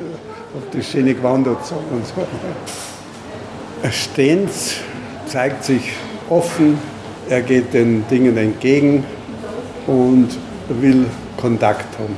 Auf 0.57 0.71
die 0.73 0.83
schöne 0.83 1.13
gewandert 1.13 1.59
und 1.91 2.07
so. 2.07 2.27
Stenz 3.91 4.77
zeigt 5.27 5.63
sich 5.63 5.93
offen, 6.31 6.79
er 7.29 7.43
geht 7.43 7.75
den 7.75 8.09
Dingen 8.09 8.35
entgegen 8.39 9.05
und 9.87 10.31
will 10.71 11.05
Kontakt 11.45 11.99
haben. 11.99 12.17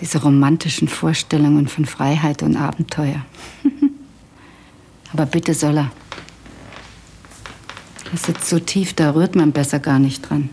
Diese 0.00 0.22
romantischen 0.22 0.88
Vorstellungen 0.88 1.68
von 1.68 1.84
Freiheit 1.84 2.42
und 2.42 2.56
Abenteuer. 2.56 3.20
Aber 5.12 5.26
bitte 5.26 5.52
soll 5.52 5.76
er. 5.76 5.90
Er 8.10 8.18
sitzt 8.18 8.48
so 8.48 8.58
tief, 8.58 8.94
da 8.94 9.10
rührt 9.10 9.36
man 9.36 9.52
besser 9.52 9.78
gar 9.78 9.98
nicht 9.98 10.30
dran. 10.30 10.48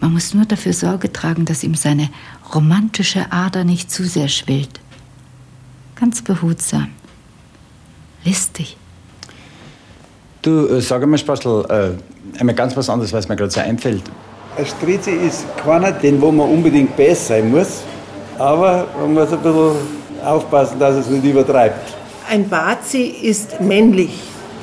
Man 0.00 0.14
muss 0.14 0.32
nur 0.32 0.46
dafür 0.46 0.72
Sorge 0.72 1.12
tragen, 1.12 1.44
dass 1.44 1.62
ihm 1.62 1.74
seine 1.74 2.08
romantische 2.54 3.30
Ader 3.30 3.64
nicht 3.64 3.90
zu 3.90 4.04
sehr 4.04 4.28
schwillt. 4.28 4.80
Ganz 5.94 6.22
behutsam. 6.22 6.88
Listig. 8.24 8.78
Du, 10.40 10.68
äh, 10.68 10.80
sag 10.80 11.02
einmal, 11.02 11.18
Spastel, 11.18 11.66
äh, 11.68 12.38
einmal 12.40 12.54
ganz 12.54 12.74
was 12.78 12.88
anderes, 12.88 13.12
was 13.12 13.28
mir 13.28 13.36
gerade 13.36 13.50
so 13.50 13.60
einfällt. 13.60 14.04
Ein 14.58 14.66
Strizi 14.66 15.12
ist 15.12 15.44
keiner, 15.56 15.92
den 15.92 16.20
wo 16.20 16.32
man 16.32 16.48
unbedingt 16.48 16.96
besser 16.96 17.36
sein 17.36 17.48
muss, 17.48 17.82
aber 18.36 18.88
man 18.98 19.14
muss 19.14 19.32
ein 19.32 19.40
bisschen 19.40 19.76
aufpassen, 20.24 20.80
dass 20.80 20.96
es 20.96 21.06
nicht 21.06 21.24
übertreibt. 21.24 21.94
Ein 22.28 22.48
Bazi 22.48 23.02
ist 23.22 23.60
männlich. 23.60 24.10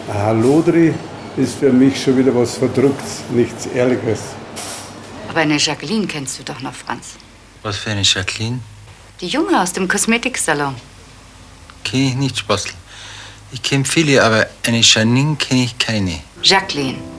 Ein 0.10 0.22
Halodri 0.22 0.94
ist 1.38 1.56
für 1.60 1.72
mich 1.72 2.04
schon 2.04 2.18
wieder 2.18 2.36
was 2.36 2.58
Verdrucktes, 2.58 3.24
nichts 3.30 3.68
Ehrliches. 3.68 4.20
Aber 5.30 5.40
eine 5.40 5.56
Jacqueline 5.56 6.08
kennst 6.08 6.40
du 6.40 6.44
doch 6.44 6.60
noch, 6.60 6.74
Franz. 6.74 7.16
Was 7.64 7.78
für 7.78 7.92
eine 7.92 8.02
Jacqueline? 8.02 8.60
Die 9.22 9.28
Junge 9.28 9.62
aus 9.62 9.72
dem 9.72 9.88
Kosmetiksalon. 9.88 10.76
Kenne 11.86 12.10
ich 12.10 12.16
nicht, 12.16 12.38
Spastel. 12.40 12.74
Ich 13.54 13.64
kenne 13.64 13.86
viele, 13.86 14.22
aber 14.22 14.46
eine 14.68 14.82
Janine 14.82 15.38
kenne 15.38 15.64
ich 15.64 15.78
keine. 15.78 16.20
Jacqueline. 16.44 17.15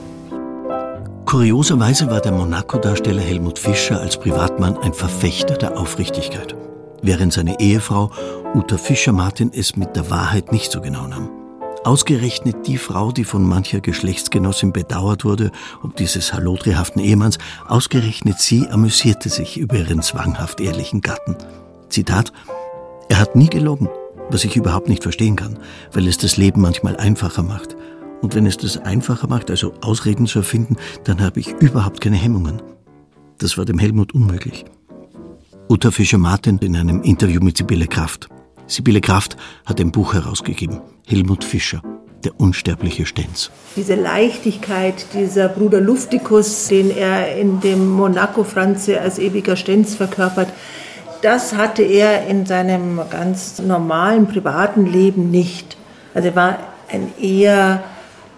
Kurioserweise 1.27 2.09
war 2.09 2.21
der 2.21 2.31
Monaco-Darsteller 2.31 3.21
Helmut 3.21 3.59
Fischer 3.59 3.99
als 3.99 4.17
Privatmann 4.17 4.77
ein 4.77 4.93
Verfechter 4.93 5.55
der 5.55 5.77
Aufrichtigkeit, 5.77 6.55
während 7.01 7.33
seine 7.33 7.59
Ehefrau 7.59 8.11
Uta 8.55 8.77
Fischer-Martin 8.77 9.51
es 9.53 9.75
mit 9.75 9.93
der 9.97 10.09
Wahrheit 10.09 10.53
nicht 10.53 10.71
so 10.71 10.79
genau 10.79 11.05
nahm. 11.05 11.29
Ausgerechnet 11.83 12.65
die 12.65 12.77
Frau, 12.77 13.11
die 13.11 13.25
von 13.25 13.43
mancher 13.43 13.81
Geschlechtsgenossin 13.81 14.71
bedauert 14.71 15.25
wurde, 15.25 15.51
ob 15.83 15.97
dieses 15.97 16.33
halodrihaften 16.33 17.01
Ehemanns, 17.01 17.39
ausgerechnet 17.67 18.39
sie 18.39 18.69
amüsierte 18.69 19.27
sich 19.27 19.57
über 19.57 19.75
ihren 19.75 20.01
zwanghaft 20.01 20.61
ehrlichen 20.61 21.01
Gatten. 21.01 21.35
Zitat, 21.89 22.31
er 23.09 23.19
hat 23.19 23.35
nie 23.35 23.49
gelogen, 23.49 23.89
was 24.29 24.45
ich 24.45 24.55
überhaupt 24.55 24.87
nicht 24.87 25.03
verstehen 25.03 25.35
kann, 25.35 25.59
weil 25.91 26.07
es 26.07 26.17
das 26.17 26.37
Leben 26.37 26.61
manchmal 26.61 26.95
einfacher 26.95 27.43
macht. 27.43 27.76
Und 28.21 28.35
wenn 28.35 28.45
es 28.45 28.57
das 28.57 28.77
einfacher 28.77 29.27
macht, 29.27 29.49
also 29.51 29.73
Ausreden 29.81 30.25
zu 30.25 30.39
erfinden, 30.39 30.75
dann 31.03 31.21
habe 31.21 31.39
ich 31.39 31.49
überhaupt 31.59 32.01
keine 32.01 32.15
Hemmungen. 32.15 32.61
Das 33.37 33.57
war 33.57 33.65
dem 33.65 33.77
Helmut 33.77 34.13
unmöglich. 34.13 34.65
Uta 35.69 35.91
Fischer-Martin 35.91 36.57
in 36.59 36.75
einem 36.75 37.03
Interview 37.03 37.41
mit 37.41 37.57
Sibylle 37.57 37.87
Kraft. 37.87 38.29
Sibylle 38.65 39.01
Kraft 39.01 39.37
hat 39.65 39.79
ein 39.79 39.91
Buch 39.91 40.13
herausgegeben. 40.13 40.81
Helmut 41.05 41.43
Fischer, 41.43 41.81
der 42.23 42.39
unsterbliche 42.39 43.05
Stenz. 43.05 43.51
Diese 43.75 43.95
Leichtigkeit, 43.95 45.05
dieser 45.13 45.49
Bruder 45.49 45.79
Luftikus, 45.79 46.67
den 46.67 46.89
er 46.89 47.35
in 47.37 47.59
dem 47.59 47.87
Monaco 47.87 48.43
Franze 48.43 48.99
als 48.99 49.19
ewiger 49.19 49.55
Stenz 49.55 49.95
verkörpert, 49.95 50.51
das 51.21 51.55
hatte 51.55 51.83
er 51.83 52.27
in 52.27 52.45
seinem 52.45 52.99
ganz 53.09 53.59
normalen 53.59 54.27
privaten 54.27 54.85
Leben 54.85 55.31
nicht. 55.31 55.77
Also 56.13 56.29
er 56.29 56.35
war 56.35 56.59
ein 56.89 57.11
eher 57.19 57.83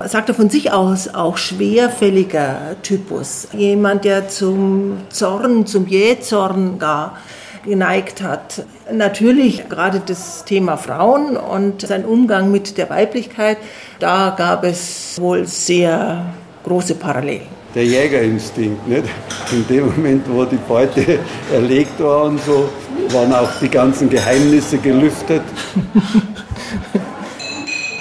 sagt 0.05 0.29
er 0.29 0.35
von 0.35 0.49
sich 0.49 0.71
aus, 0.71 1.13
auch 1.13 1.37
schwerfälliger 1.37 2.75
Typus. 2.81 3.47
Jemand, 3.53 4.05
der 4.05 4.29
zum 4.29 4.97
Zorn, 5.09 5.65
zum 5.65 5.87
Jähzorn 5.87 6.79
gar 6.79 7.17
geneigt 7.65 8.21
hat. 8.21 8.63
Natürlich 8.91 9.67
gerade 9.69 10.01
das 10.05 10.45
Thema 10.45 10.77
Frauen 10.77 11.37
und 11.37 11.81
sein 11.81 12.05
Umgang 12.05 12.51
mit 12.51 12.77
der 12.77 12.89
Weiblichkeit, 12.89 13.57
da 13.99 14.33
gab 14.37 14.63
es 14.63 15.19
wohl 15.19 15.45
sehr 15.45 16.25
große 16.63 16.95
Parallelen. 16.95 17.59
Der 17.75 17.85
Jägerinstinkt, 17.85 18.87
nicht? 18.87 19.03
In 19.51 19.67
dem 19.67 19.87
Moment, 19.87 20.25
wo 20.27 20.43
die 20.45 20.57
Beute 20.57 21.19
erlegt 21.53 21.99
war 21.99 22.23
und 22.23 22.41
so, 22.43 22.69
waren 23.09 23.33
auch 23.33 23.49
die 23.61 23.69
ganzen 23.69 24.09
Geheimnisse 24.09 24.77
gelüftet. 24.77 25.43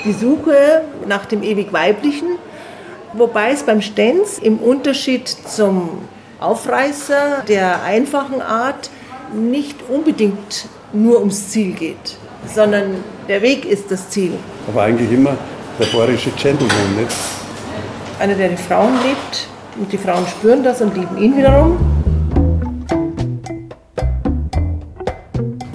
die 0.04 0.12
Suche 0.12 0.82
nach 1.08 1.26
dem 1.26 1.42
ewig 1.42 1.72
Weiblichen, 1.72 2.38
wobei 3.14 3.50
es 3.52 3.62
beim 3.62 3.82
Stenz 3.82 4.38
im 4.38 4.58
Unterschied 4.58 5.28
zum 5.28 5.98
Aufreißer 6.40 7.42
der 7.48 7.82
einfachen 7.82 8.40
Art 8.40 8.90
nicht 9.34 9.76
unbedingt 9.88 10.66
nur 10.92 11.18
ums 11.18 11.50
Ziel 11.50 11.72
geht, 11.72 12.16
sondern 12.46 13.02
der 13.28 13.42
Weg 13.42 13.64
ist 13.64 13.90
das 13.90 14.08
Ziel. 14.10 14.32
Aber 14.68 14.82
eigentlich 14.82 15.10
immer 15.10 15.36
der 15.78 15.86
bayerische 15.86 16.30
Gentleman, 16.30 16.96
nicht? 16.96 17.14
Einer, 18.18 18.34
der 18.34 18.50
die 18.50 18.56
Frauen 18.56 18.94
liebt 19.04 19.48
und 19.78 19.92
die 19.92 19.98
Frauen 19.98 20.26
spüren 20.26 20.62
das 20.62 20.80
und 20.80 20.96
lieben 20.96 21.18
ihn 21.18 21.36
wiederum. 21.36 21.78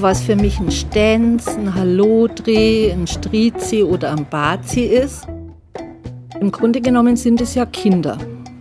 Was 0.03 0.21
für 0.21 0.35
mich 0.35 0.59
ein 0.59 0.69
Stenz, 0.69 1.47
ein 1.47 1.73
Hallodri, 1.73 2.91
ein 2.91 3.07
Strizi 3.07 3.83
oder 3.83 4.11
ein 4.11 4.27
Bazi 4.29 4.81
ist. 4.81 5.25
Im 6.41 6.51
Grunde 6.51 6.81
genommen 6.81 7.15
sind 7.15 7.39
es 7.39 7.55
ja 7.55 7.65
Kinder. 7.65 8.17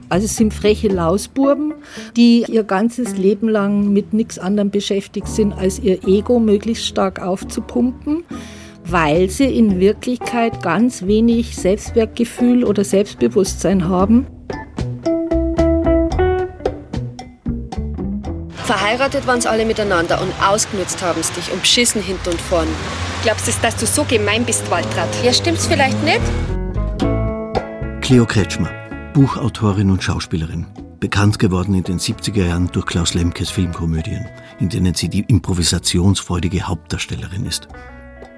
Also 0.09 0.27
es 0.27 0.37
sind 0.37 0.55
freche 0.55 0.87
Lausburben, 0.87 1.75
die 2.17 2.45
ihr 2.49 2.63
ganzes 2.63 3.17
Leben 3.17 3.49
lang 3.49 3.93
mit 3.93 4.13
nichts 4.13 4.39
anderem 4.39 4.71
beschäftigt 4.71 5.27
sind, 5.27 5.53
als 5.53 5.81
ihr 5.81 6.07
Ego 6.07 6.39
möglichst 6.39 6.87
stark 6.87 7.21
aufzupumpen, 7.21 8.23
weil 8.85 9.29
sie 9.29 9.47
in 9.47 9.81
Wirklichkeit 9.81 10.63
ganz 10.63 11.09
wenig 11.09 11.57
Selbstwertgefühl 11.57 12.63
oder 12.63 12.85
Selbstbewusstsein 12.85 13.89
haben. 13.89 14.29
Verheiratet 18.65 19.27
waren 19.27 19.41
sie 19.41 19.51
alle 19.51 19.65
miteinander 19.65 20.21
und 20.21 20.33
ausgenutzt 20.41 21.03
haben 21.03 21.23
sie 21.23 21.33
dich 21.35 21.53
und 21.53 21.63
beschissen 21.63 22.03
hinten 22.03 22.31
und 22.31 22.41
vorn. 22.41 22.69
Glaubst 23.23 23.49
du, 23.49 23.53
dass 23.61 23.77
du 23.77 23.87
so 23.87 24.05
gemein 24.05 24.45
bist, 24.45 24.71
Waltraud? 24.71 25.09
Ja, 25.25 25.33
stimmt's 25.33 25.67
vielleicht 25.67 26.03
nicht? 26.05 26.21
Cleo 28.01 28.27
Kretschmer, 28.27 28.71
Buchautorin 29.15 29.91
und 29.91 30.03
Schauspielerin. 30.03 30.67
Bekannt 31.01 31.39
geworden 31.41 31.75
in 31.75 31.83
den 31.83 31.99
70er 31.99 32.45
Jahren 32.45 32.69
durch 32.71 32.87
Klaus 32.87 33.15
Lemkes 33.15 33.51
Filmkomödien, 33.51 34.29
in 34.61 34.69
denen 34.69 34.95
sie 34.95 35.09
die 35.09 35.25
improvisationsfreudige 35.27 36.63
Hauptdarstellerin 36.63 37.45
ist. 37.45 37.67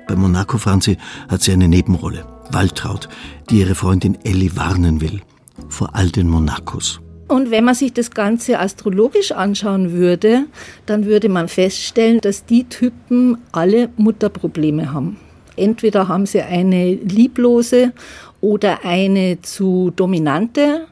Bei 0.08 0.16
Monaco 0.16 0.56
Franzi 0.56 0.96
hat 1.28 1.42
sie 1.42 1.52
eine 1.52 1.68
Nebenrolle, 1.68 2.26
Waltraud, 2.50 3.08
die 3.50 3.60
ihre 3.60 3.74
Freundin 3.74 4.18
Ellie 4.24 4.56
warnen 4.56 5.00
will 5.00 5.20
vor 5.68 5.94
all 5.94 6.10
den 6.10 6.28
Monacos. 6.28 7.00
Und 7.26 7.50
wenn 7.50 7.64
man 7.64 7.74
sich 7.74 7.92
das 7.92 8.10
Ganze 8.10 8.58
astrologisch 8.58 9.32
anschauen 9.32 9.92
würde, 9.92 10.44
dann 10.86 11.06
würde 11.06 11.28
man 11.28 11.48
feststellen, 11.48 12.20
dass 12.20 12.44
die 12.44 12.64
Typen 12.64 13.38
alle 13.52 13.88
Mutterprobleme 13.96 14.92
haben. 14.92 15.16
Entweder 15.56 16.08
haben 16.08 16.26
sie 16.26 16.42
eine 16.42 16.94
lieblose 16.94 17.92
oder 18.40 18.84
eine 18.84 19.40
zu 19.40 19.92
dominante 19.94 20.86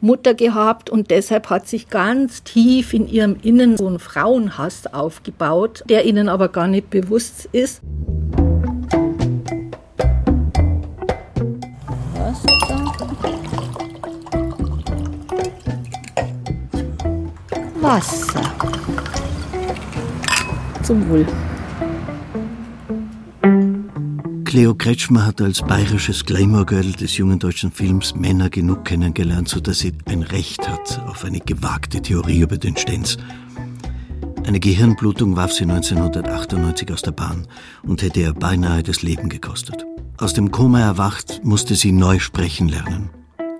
Mutter 0.00 0.34
gehabt 0.34 0.90
und 0.90 1.10
deshalb 1.10 1.50
hat 1.50 1.66
sich 1.66 1.88
ganz 1.88 2.42
tief 2.44 2.94
in 2.94 3.08
ihrem 3.08 3.36
Innen 3.42 3.76
so 3.76 3.88
ein 3.88 3.98
Frauenhass 3.98 4.92
aufgebaut, 4.92 5.82
der 5.88 6.04
ihnen 6.04 6.28
aber 6.28 6.48
gar 6.48 6.68
nicht 6.68 6.90
bewusst 6.90 7.48
ist. 7.52 7.80
Wasser. 17.88 18.42
Zum 20.82 21.08
Wohl. 21.08 21.26
Cleo 24.44 24.74
Kretschmer 24.74 25.24
hat 25.24 25.40
als 25.40 25.62
bayerisches 25.62 26.26
Glamour-Girl 26.26 26.92
des 26.92 27.16
jungen 27.16 27.38
deutschen 27.38 27.72
Films 27.72 28.14
Männer 28.14 28.50
genug 28.50 28.84
kennengelernt, 28.84 29.48
sodass 29.48 29.78
sie 29.78 29.94
ein 30.04 30.22
Recht 30.22 30.68
hat 30.68 31.00
auf 31.06 31.24
eine 31.24 31.40
gewagte 31.40 32.02
Theorie 32.02 32.40
über 32.40 32.58
den 32.58 32.76
Stenz. 32.76 33.16
Eine 34.46 34.60
Gehirnblutung 34.60 35.36
warf 35.36 35.54
sie 35.54 35.64
1998 35.64 36.92
aus 36.92 37.00
der 37.00 37.12
Bahn 37.12 37.46
und 37.84 38.02
hätte 38.02 38.20
ihr 38.20 38.34
beinahe 38.34 38.82
das 38.82 39.00
Leben 39.00 39.30
gekostet. 39.30 39.86
Aus 40.18 40.34
dem 40.34 40.50
Koma 40.50 40.80
erwacht, 40.80 41.40
musste 41.42 41.74
sie 41.74 41.92
neu 41.92 42.18
sprechen 42.18 42.68
lernen 42.68 43.08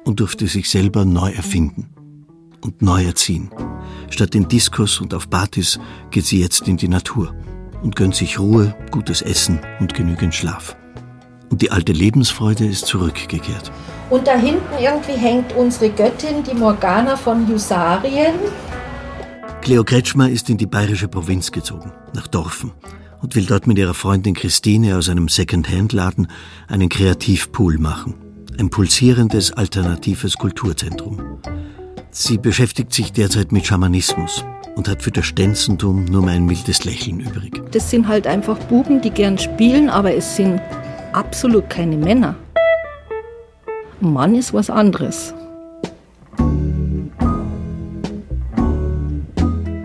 und 0.04 0.20
durfte 0.20 0.48
sich 0.48 0.68
selber 0.68 1.06
neu 1.06 1.30
erfinden 1.30 1.94
und 2.60 2.82
neu 2.82 3.04
erziehen. 3.04 3.50
Statt 4.10 4.34
in 4.34 4.48
Diskurs 4.48 5.00
und 5.00 5.14
auf 5.14 5.30
Partys 5.30 5.78
geht 6.10 6.26
sie 6.26 6.40
jetzt 6.40 6.68
in 6.68 6.76
die 6.76 6.88
Natur 6.88 7.34
und 7.82 7.96
gönnt 7.96 8.14
sich 8.14 8.38
Ruhe, 8.38 8.74
gutes 8.90 9.22
Essen 9.22 9.60
und 9.80 9.94
genügend 9.94 10.34
Schlaf. 10.34 10.76
Und 11.50 11.62
die 11.62 11.70
alte 11.70 11.92
Lebensfreude 11.92 12.66
ist 12.66 12.86
zurückgekehrt. 12.86 13.70
Und 14.10 14.26
da 14.26 14.36
hinten 14.36 14.78
irgendwie 14.80 15.12
hängt 15.12 15.52
unsere 15.54 15.90
Göttin, 15.90 16.42
die 16.42 16.54
Morgana 16.54 17.16
von 17.16 17.46
Husarien. 17.48 18.34
Cleo 19.60 19.84
Kretschmer 19.84 20.30
ist 20.30 20.48
in 20.48 20.56
die 20.56 20.66
bayerische 20.66 21.08
Provinz 21.08 21.52
gezogen, 21.52 21.92
nach 22.14 22.26
Dorfen, 22.26 22.72
und 23.20 23.34
will 23.34 23.44
dort 23.44 23.66
mit 23.66 23.78
ihrer 23.78 23.94
Freundin 23.94 24.34
Christine 24.34 24.96
aus 24.96 25.08
einem 25.08 25.28
Second-Hand-Laden 25.28 26.28
einen 26.68 26.88
Kreativpool 26.88 27.78
machen. 27.78 28.14
Ein 28.58 28.70
pulsierendes, 28.70 29.52
alternatives 29.52 30.36
Kulturzentrum. 30.36 31.38
Sie 32.10 32.38
beschäftigt 32.38 32.92
sich 32.92 33.12
derzeit 33.12 33.52
mit 33.52 33.66
Schamanismus 33.66 34.44
und 34.76 34.88
hat 34.88 35.02
für 35.02 35.10
das 35.10 35.26
Stenzentum 35.26 36.06
nur 36.06 36.22
mehr 36.22 36.34
ein 36.34 36.46
mildes 36.46 36.84
Lächeln 36.84 37.20
übrig. 37.20 37.60
Das 37.72 37.90
sind 37.90 38.08
halt 38.08 38.26
einfach 38.26 38.58
Buben, 38.58 39.00
die 39.00 39.10
gern 39.10 39.36
spielen, 39.36 39.90
aber 39.90 40.14
es 40.14 40.36
sind 40.36 40.60
absolut 41.12 41.68
keine 41.68 41.96
Männer. 41.96 42.34
Ein 44.00 44.12
Mann 44.12 44.34
ist 44.34 44.54
was 44.54 44.70
anderes. 44.70 45.34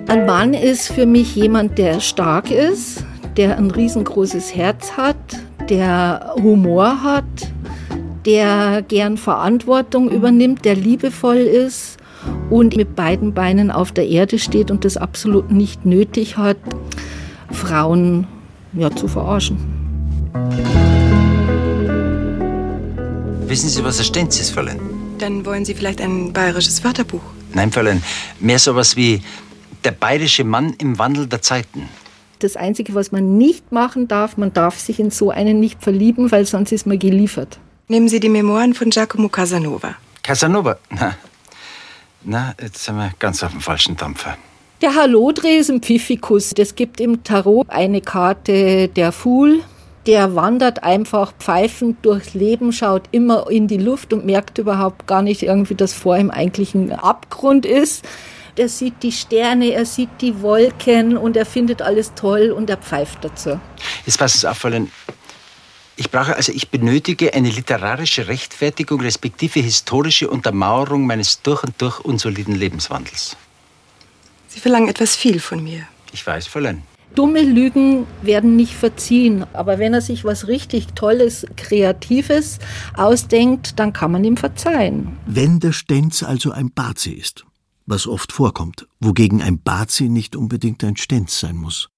Ein 0.07 0.25
Mann 0.25 0.53
ist 0.53 0.91
für 0.91 1.05
mich 1.05 1.35
jemand, 1.35 1.77
der 1.77 1.99
stark 1.99 2.51
ist, 2.51 3.03
der 3.35 3.57
ein 3.57 3.71
riesengroßes 3.71 4.55
Herz 4.55 4.91
hat, 4.95 5.17
der 5.69 6.35
Humor 6.35 7.03
hat, 7.03 7.23
der 8.25 8.83
gern 8.87 9.17
Verantwortung 9.17 10.09
übernimmt, 10.09 10.63
der 10.65 10.75
liebevoll 10.75 11.37
ist 11.37 11.97
und 12.49 12.75
mit 12.75 12.95
beiden 12.95 13.33
Beinen 13.33 13.71
auf 13.71 13.91
der 13.91 14.07
Erde 14.07 14.39
steht 14.39 14.71
und 14.71 14.85
das 14.85 14.97
absolut 14.97 15.51
nicht 15.51 15.85
nötig 15.85 16.37
hat, 16.37 16.57
Frauen 17.51 18.27
ja, 18.73 18.89
zu 18.95 19.07
verarschen. 19.07 19.57
Wissen 23.47 23.69
Sie, 23.69 23.83
was 23.83 23.99
ein 23.99 24.05
Stenz 24.05 24.39
ist, 24.39 24.51
Fräulein? 24.51 24.79
Dann 25.19 25.45
wollen 25.45 25.63
Sie 25.63 25.73
vielleicht 25.73 26.01
ein 26.01 26.33
bayerisches 26.33 26.83
Wörterbuch. 26.83 27.21
Nein, 27.53 27.71
Fräulein, 27.71 28.01
mehr 28.39 28.57
sowas 28.57 28.95
wie 28.95 29.21
der 29.83 29.91
bayerische 29.91 30.43
Mann 30.43 30.73
im 30.79 30.97
Wandel 30.97 31.27
der 31.27 31.41
Zeiten. 31.41 31.87
Das 32.39 32.55
Einzige, 32.55 32.95
was 32.95 33.11
man 33.11 33.37
nicht 33.37 33.71
machen 33.71 34.07
darf, 34.07 34.37
man 34.37 34.51
darf 34.53 34.79
sich 34.79 34.99
in 34.99 35.11
so 35.11 35.29
einen 35.29 35.59
nicht 35.59 35.83
verlieben, 35.83 36.31
weil 36.31 36.45
sonst 36.45 36.71
ist 36.71 36.87
man 36.87 36.99
geliefert. 36.99 37.59
Nehmen 37.87 38.07
Sie 38.07 38.19
die 38.19 38.29
Memoiren 38.29 38.73
von 38.73 38.89
Giacomo 38.89 39.29
Casanova. 39.29 39.95
Casanova? 40.23 40.77
Na, 40.89 41.15
na 42.25 42.55
jetzt 42.61 42.83
sind 42.83 42.95
wir 42.95 43.11
ganz 43.19 43.43
auf 43.43 43.51
dem 43.51 43.61
falschen 43.61 43.95
Dampfer. 43.95 44.37
Der 44.81 44.95
Hallodreh 44.95 45.57
ist 45.57 45.69
ein 45.69 45.81
Pfiffikus. 45.81 46.53
Es 46.57 46.75
gibt 46.75 46.99
im 46.99 47.23
Tarot 47.23 47.69
eine 47.69 48.01
Karte 48.01 48.89
der 48.89 49.11
Fool. 49.11 49.61
Der 50.05 50.35
wandert 50.35 50.83
einfach 50.83 51.31
pfeifend 51.39 52.05
durchs 52.05 52.33
Leben, 52.33 52.73
schaut 52.73 53.03
immer 53.11 53.49
in 53.49 53.69
die 53.69 53.77
Luft 53.77 54.11
und 54.11 54.25
merkt 54.25 54.57
überhaupt 54.57 55.07
gar 55.07 55.21
nicht 55.21 55.43
irgendwie, 55.43 55.75
dass 55.75 55.93
vor 55.93 56.17
ihm 56.17 56.29
eigentlich 56.29 56.75
ein 56.75 56.91
Abgrund 56.91 57.65
ist. 57.65 58.03
Er 58.57 58.67
sieht 58.67 59.01
die 59.01 59.13
Sterne, 59.13 59.71
er 59.71 59.85
sieht 59.85 60.09
die 60.19 60.41
Wolken 60.41 61.17
und 61.17 61.37
er 61.37 61.45
findet 61.45 61.81
alles 61.81 62.13
toll 62.15 62.51
und 62.51 62.69
er 62.69 62.77
pfeift 62.77 63.23
dazu. 63.23 63.59
Jetzt 64.05 64.19
passen 64.19 64.39
Sie 64.39 64.49
auf, 64.49 64.57
Fräulein. 64.57 64.91
Ich 65.95 66.09
brauche, 66.09 66.35
also 66.35 66.51
ich 66.51 66.69
benötige 66.69 67.33
eine 67.33 67.49
literarische 67.49 68.27
Rechtfertigung 68.27 69.01
respektive 69.01 69.59
historische 69.59 70.29
Untermauerung 70.29 71.05
meines 71.05 71.41
durch 71.41 71.63
und 71.63 71.79
durch 71.79 71.99
unsoliden 71.99 72.55
Lebenswandels. 72.55 73.37
Sie 74.47 74.59
verlangen 74.59 74.87
etwas 74.87 75.15
viel 75.15 75.39
von 75.39 75.63
mir. 75.63 75.87
Ich 76.11 76.25
weiß, 76.25 76.47
Fräulein. 76.47 76.83
Dumme 77.15 77.41
Lügen 77.41 78.07
werden 78.23 78.55
nicht 78.55 78.73
verziehen, 78.73 79.45
aber 79.53 79.77
wenn 79.77 79.93
er 79.93 80.01
sich 80.01 80.25
was 80.25 80.47
richtig 80.47 80.87
Tolles, 80.95 81.45
Kreatives 81.57 82.57
ausdenkt, 82.95 83.77
dann 83.79 83.93
kann 83.93 84.11
man 84.11 84.23
ihm 84.23 84.35
verzeihen. 84.35 85.17
Wenn 85.27 85.59
der 85.59 85.73
Stenz 85.73 86.23
also 86.23 86.51
ein 86.51 86.71
Bazi 86.71 87.11
ist, 87.11 87.45
was 87.85 88.07
oft 88.07 88.31
vorkommt, 88.31 88.87
wogegen 88.99 89.43
ein 89.43 89.61
Bazi 89.61 90.09
nicht 90.09 90.35
unbedingt 90.35 90.83
ein 90.83 90.97
Stenz 90.97 91.39
sein 91.39 91.55
muss. 91.55 91.89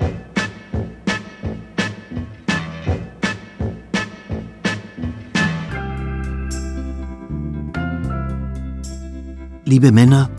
Liebe 9.68 9.92
Männer, 9.92 10.30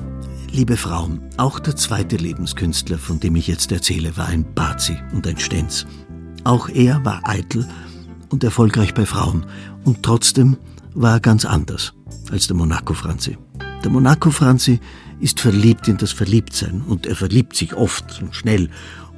liebe 0.52 0.76
Frauen, 0.76 1.20
auch 1.36 1.58
der 1.58 1.74
zweite 1.74 2.14
Lebenskünstler, 2.14 2.96
von 2.96 3.18
dem 3.18 3.34
ich 3.34 3.48
jetzt 3.48 3.72
erzähle, 3.72 4.16
war 4.16 4.26
ein 4.26 4.54
Bazi 4.54 4.96
und 5.12 5.26
ein 5.26 5.36
Stenz. 5.36 5.84
Auch 6.44 6.68
er 6.68 7.04
war 7.04 7.22
eitel 7.24 7.66
und 8.28 8.44
erfolgreich 8.44 8.94
bei 8.94 9.04
Frauen 9.04 9.44
und 9.84 10.04
trotzdem 10.04 10.56
war 10.94 11.14
er 11.14 11.20
ganz 11.20 11.44
anders 11.44 11.92
als 12.30 12.46
der 12.46 12.54
Monaco 12.54 12.94
Franzi. 12.94 13.36
Der 13.82 13.90
Monaco 13.90 14.30
Franzi 14.30 14.78
ist 15.18 15.40
verliebt 15.40 15.88
in 15.88 15.96
das 15.96 16.12
Verliebtsein 16.12 16.82
und 16.82 17.04
er 17.04 17.16
verliebt 17.16 17.56
sich 17.56 17.74
oft 17.74 18.22
und 18.22 18.32
schnell 18.32 18.70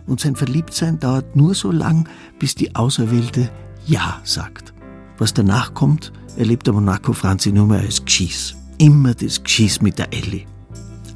und 0.07 0.21
sein 0.21 0.37
Verliebtsein 0.37 0.99
dauert 0.99 1.37
nur 1.37 1.55
so 1.55 1.71
lang, 1.71 2.09
bis 2.39 2.55
die 2.55 2.75
Auserwählte 2.75 3.51
Ja 3.85 4.23
sagt. 4.25 4.73
Was 5.19 5.35
danach 5.35 5.75
kommt, 5.75 6.15
erlebt 6.39 6.67
der 6.67 6.73
Monaco 6.73 7.13
Franzi 7.13 7.53
nur 7.53 7.67
mehr 7.67 7.81
als 7.81 8.03
Gschieß. 8.03 8.58
Immer 8.79 9.15
das 9.15 9.43
Gschieß 9.43 9.83
mit 9.83 9.99
der 9.99 10.13
Elli. 10.13 10.47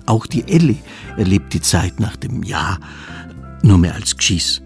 Auch 0.07 0.27
die 0.27 0.46
Elli 0.48 0.79
erlebt 1.16 1.55
die 1.55 1.61
Zeit 1.61 2.01
nach 2.01 2.16
dem 2.16 2.42
Ja 2.42 2.79
nur 3.62 3.79
mehr 3.79 3.94
als 3.94 4.16
Gschieß. 4.16 4.62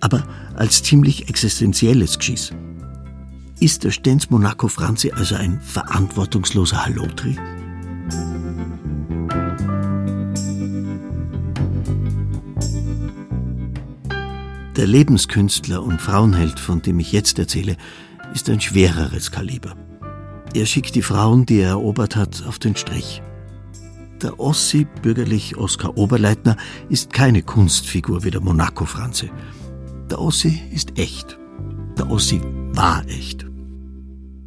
Aber 0.00 0.26
als 0.56 0.82
ziemlich 0.82 1.28
existenzielles 1.28 2.18
Gschieß. 2.18 2.52
Ist 3.60 3.84
der 3.84 3.90
Stenz 3.90 4.30
Monaco 4.30 4.68
Franzi 4.68 5.12
also 5.12 5.34
ein 5.34 5.60
verantwortungsloser 5.60 6.86
Hallotri? 6.86 7.36
Der 14.76 14.86
Lebenskünstler 14.86 15.82
und 15.82 16.00
Frauenheld, 16.00 16.58
von 16.58 16.80
dem 16.80 17.00
ich 17.00 17.12
jetzt 17.12 17.38
erzähle, 17.38 17.76
ist 18.32 18.48
ein 18.48 18.62
schwereres 18.62 19.30
Kaliber. 19.30 19.76
Er 20.54 20.66
schickt 20.66 20.94
die 20.94 21.02
Frauen, 21.02 21.46
die 21.46 21.60
er 21.60 21.70
erobert 21.70 22.16
hat, 22.16 22.44
auf 22.46 22.58
den 22.58 22.74
Strich. 22.76 23.22
Der 24.22 24.38
Ossi, 24.40 24.86
bürgerlich 25.02 25.56
Oskar 25.56 25.96
Oberleitner, 25.96 26.56
ist 26.88 27.12
keine 27.12 27.42
Kunstfigur 27.42 28.24
wie 28.24 28.30
der 28.30 28.40
Monaco 28.40 28.84
Franze. 28.84 29.30
Der 30.10 30.20
Ossi 30.20 30.60
ist 30.74 30.98
echt. 30.98 31.38
Der 31.96 32.10
Ossi 32.10 32.40
war 32.72 33.02
echt. 33.08 33.46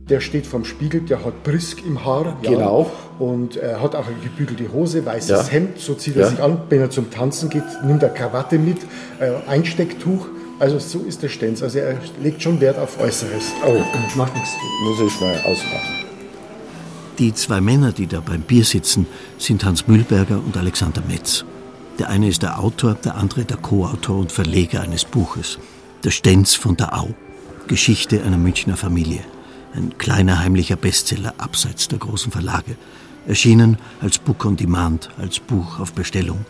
Der 0.10 0.20
steht 0.20 0.46
vorm 0.46 0.66
Spiegel, 0.66 1.02
der 1.02 1.24
hat 1.24 1.44
Brisk 1.44 1.80
im 1.88 2.04
Haar. 2.04 2.38
Genau. 2.42 2.92
Und 3.20 3.56
er 3.56 3.82
hat 3.82 3.96
auch 3.96 4.06
eine 4.06 4.18
gebügelte 4.22 4.72
Hose, 4.74 5.06
weißes 5.06 5.30
Ja. 5.30 5.44
Hemd, 5.46 5.80
so 5.80 5.96
zieht 5.96 6.18
er 6.18 6.24
Ja. 6.24 6.30
sich 6.30 6.42
an. 6.44 6.58
Wenn 6.70 6.82
er 6.82 6.90
zum 6.90 7.10
Tanzen 7.10 7.50
geht, 7.50 7.64
nimmt 7.86 8.04
er 8.04 8.10
Krawatte 8.10 8.60
mit, 8.60 8.80
äh, 9.20 9.32
Einstecktuch. 9.48 10.28
Also 10.60 10.80
so 10.80 11.00
ist 11.00 11.22
der 11.24 11.30
Stenz. 11.30 11.62
Also 11.62 11.80
er 11.80 11.98
legt 12.22 12.42
schon 12.42 12.60
Wert 12.62 12.78
auf 12.78 13.00
Äußeres. 13.00 13.52
Oh, 13.66 13.82
macht 14.16 14.34
nichts. 14.36 14.52
Muss 14.84 15.00
ich 15.08 15.14
schnell 15.14 15.38
ausmachen. 15.40 16.04
Die 17.20 17.34
zwei 17.34 17.62
Männer, 17.62 17.92
die 17.92 18.08
da 18.08 18.22
beim 18.22 18.42
Bier 18.42 18.64
sitzen, 18.64 19.06
sind 19.38 19.64
Hans 19.66 19.88
Mühlberger 19.88 20.38
und 20.38 20.58
Alexander 20.58 21.02
Metz. 21.08 21.46
Der 22.00 22.10
eine 22.10 22.28
ist 22.28 22.42
der 22.42 22.60
Autor, 22.60 22.96
der 22.96 23.16
andere 23.16 23.46
der 23.46 23.58
Co-Autor 23.58 24.18
und 24.18 24.32
Verleger 24.32 24.82
eines 24.82 25.06
Buches. 25.06 25.60
Der 26.04 26.10
Stenz 26.12 26.56
von 26.56 26.76
der 26.76 26.98
Au. 26.98 27.10
Geschichte 27.68 28.24
einer 28.24 28.38
Münchner 28.38 28.78
Familie. 28.78 29.22
Ein 29.76 29.98
kleiner 29.98 30.40
heimlicher 30.40 30.76
Bestseller 30.76 31.36
abseits 31.38 31.88
der 31.88 32.00
großen 32.00 32.32
Verlage. 32.32 32.76
Erschienen 33.28 33.78
als 34.02 34.18
Book 34.18 34.44
on 34.44 34.56
Demand, 34.56 35.10
als 35.18 35.40
Buch 35.40 35.80
auf 35.80 35.94
Bestellung. 35.94 36.46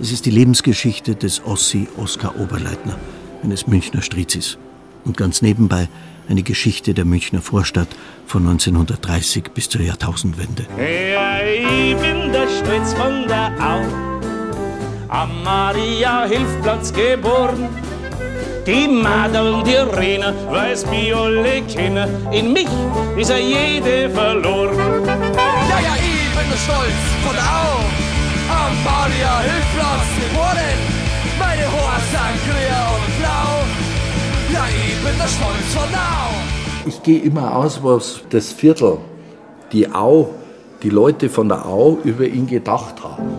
Es 0.00 0.10
ist 0.10 0.26
die 0.26 0.30
Lebensgeschichte 0.30 1.14
des 1.14 1.44
Ossi 1.44 1.86
Oskar 1.96 2.38
Oberleitner, 2.40 2.98
eines 3.44 3.68
Münchner 3.68 4.02
Strizis. 4.02 4.58
Und 5.04 5.16
ganz 5.16 5.40
nebenbei 5.40 5.88
eine 6.28 6.42
Geschichte 6.42 6.94
der 6.94 7.04
Münchner 7.04 7.40
Vorstadt 7.40 7.88
von 8.26 8.42
1930 8.42 9.44
bis 9.54 9.68
zur 9.68 9.82
Jahrtausendwende. 9.82 10.66
Ja, 10.76 11.38
ich 11.40 11.96
bin 11.96 12.32
der 12.32 12.48
Stritz 12.48 12.92
von 12.94 13.28
der 13.28 13.52
Au, 13.60 13.82
am 15.08 15.44
Maria-Hilfplatz 15.44 16.92
geboren. 16.92 17.68
Die 18.66 18.88
Madeln, 18.88 19.62
die 19.62 19.76
Rena, 19.76 20.34
weiß 20.50 20.86
mich 20.86 21.14
alle 21.14 21.62
kennen. 21.62 22.08
In 22.32 22.52
mich 22.52 22.68
ist 23.16 23.30
er 23.30 23.38
jede 23.38 24.10
verloren. 24.10 24.76
Ja, 25.06 25.80
ja, 25.80 25.94
ich 25.96 26.36
bin 26.36 26.50
der 26.50 26.56
Stolz 26.56 27.00
von 27.24 27.34
der 27.34 27.44
Au 27.44 28.03
am 28.66 28.74
Maria 28.84 29.40
Hilfplatz 29.40 30.08
geboren. 30.20 30.74
Sein 32.12 32.36
grün 32.46 32.80
und 32.94 33.18
blau, 33.18 33.50
ja, 34.52 34.64
ich 34.68 34.96
bin 35.04 35.18
der 35.18 35.26
Stolz 35.26 35.68
von 35.74 35.94
Au. 35.94 36.30
Ich 36.86 37.02
gehe 37.02 37.20
immer 37.20 37.56
aus, 37.56 37.82
was 37.82 38.20
das 38.30 38.52
Viertel, 38.52 38.98
die 39.72 39.90
Au, 39.90 40.30
die 40.82 40.90
Leute 40.90 41.28
von 41.28 41.48
der 41.48 41.66
Au 41.66 41.98
über 42.04 42.26
ihn 42.26 42.46
gedacht 42.46 43.02
haben. 43.02 43.30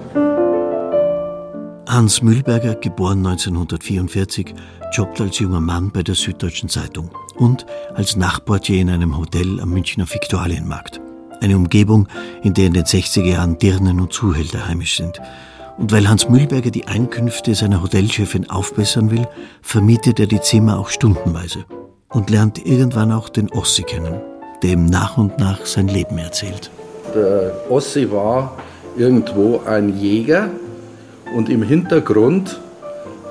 Hans 1.88 2.22
Mühlberger, 2.22 2.76
geboren 2.76 3.26
1944, 3.26 4.54
jobbt 4.92 5.22
als 5.22 5.40
junger 5.40 5.62
Mann 5.62 5.92
bei 5.92 6.04
der 6.04 6.16
Süddeutschen 6.16 6.68
Zeitung 6.68 7.12
und 7.36 7.66
als 7.94 8.16
Nachtportier 8.18 8.82
in 8.82 8.90
einem 8.90 9.18
Hotel 9.18 9.60
am 9.62 9.70
Münchner 9.70 10.10
Viktualienmarkt. 10.10 11.00
Eine 11.42 11.56
Umgebung, 11.58 12.08
in 12.44 12.54
der 12.54 12.68
in 12.68 12.74
den 12.74 12.84
60er 12.86 13.24
Jahren 13.24 13.58
Dirnen 13.58 14.00
und 14.00 14.14
Zuhälter 14.14 14.68
heimisch 14.68 14.98
sind. 14.98 15.20
Und 15.78 15.92
weil 15.92 16.08
Hans 16.08 16.30
Mühlberger 16.30 16.72
die 16.72 16.88
Einkünfte 16.88 17.54
seiner 17.54 17.82
Hotelchefin 17.82 18.50
aufbessern 18.50 19.12
will, 19.12 19.28
vermietet 19.62 20.20
er 20.20 20.28
die 20.28 20.40
Zimmer 20.42 20.80
auch 20.80 20.90
stundenweise 20.90 21.66
und 22.10 22.30
lernt 22.30 22.66
irgendwann 22.66 23.12
auch 23.12 23.28
den 23.28 23.52
Ossi 23.52 23.84
kennen, 23.84 24.22
der 24.64 24.72
ihm 24.72 24.86
nach 24.86 25.18
und 25.18 25.38
nach 25.38 25.66
sein 25.66 25.90
Leben 25.90 26.18
erzählt. 26.18 26.72
Der 27.14 27.52
Ossi 27.70 28.10
war 28.10 28.58
irgendwo 28.98 29.62
ein 29.66 29.98
Jäger 30.00 30.50
und 31.36 31.50
im 31.50 31.62
Hintergrund 31.62 32.60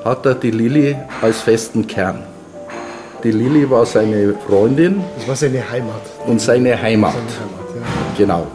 hat 0.04 0.26
er 0.26 0.34
die 0.34 0.50
Lilly 0.50 0.96
als 1.22 1.40
festen 1.40 1.86
Kern. 1.86 2.22
Die 3.22 3.30
Lilly 3.30 3.70
war 3.70 3.86
seine 3.86 4.34
Freundin 4.46 5.02
Das 5.16 5.28
war 5.28 5.36
seine 5.36 5.70
Heimat. 5.70 6.02
und 6.26 6.42
seine 6.42 6.80
Heimat. 6.80 7.14
Genau. 8.16 8.46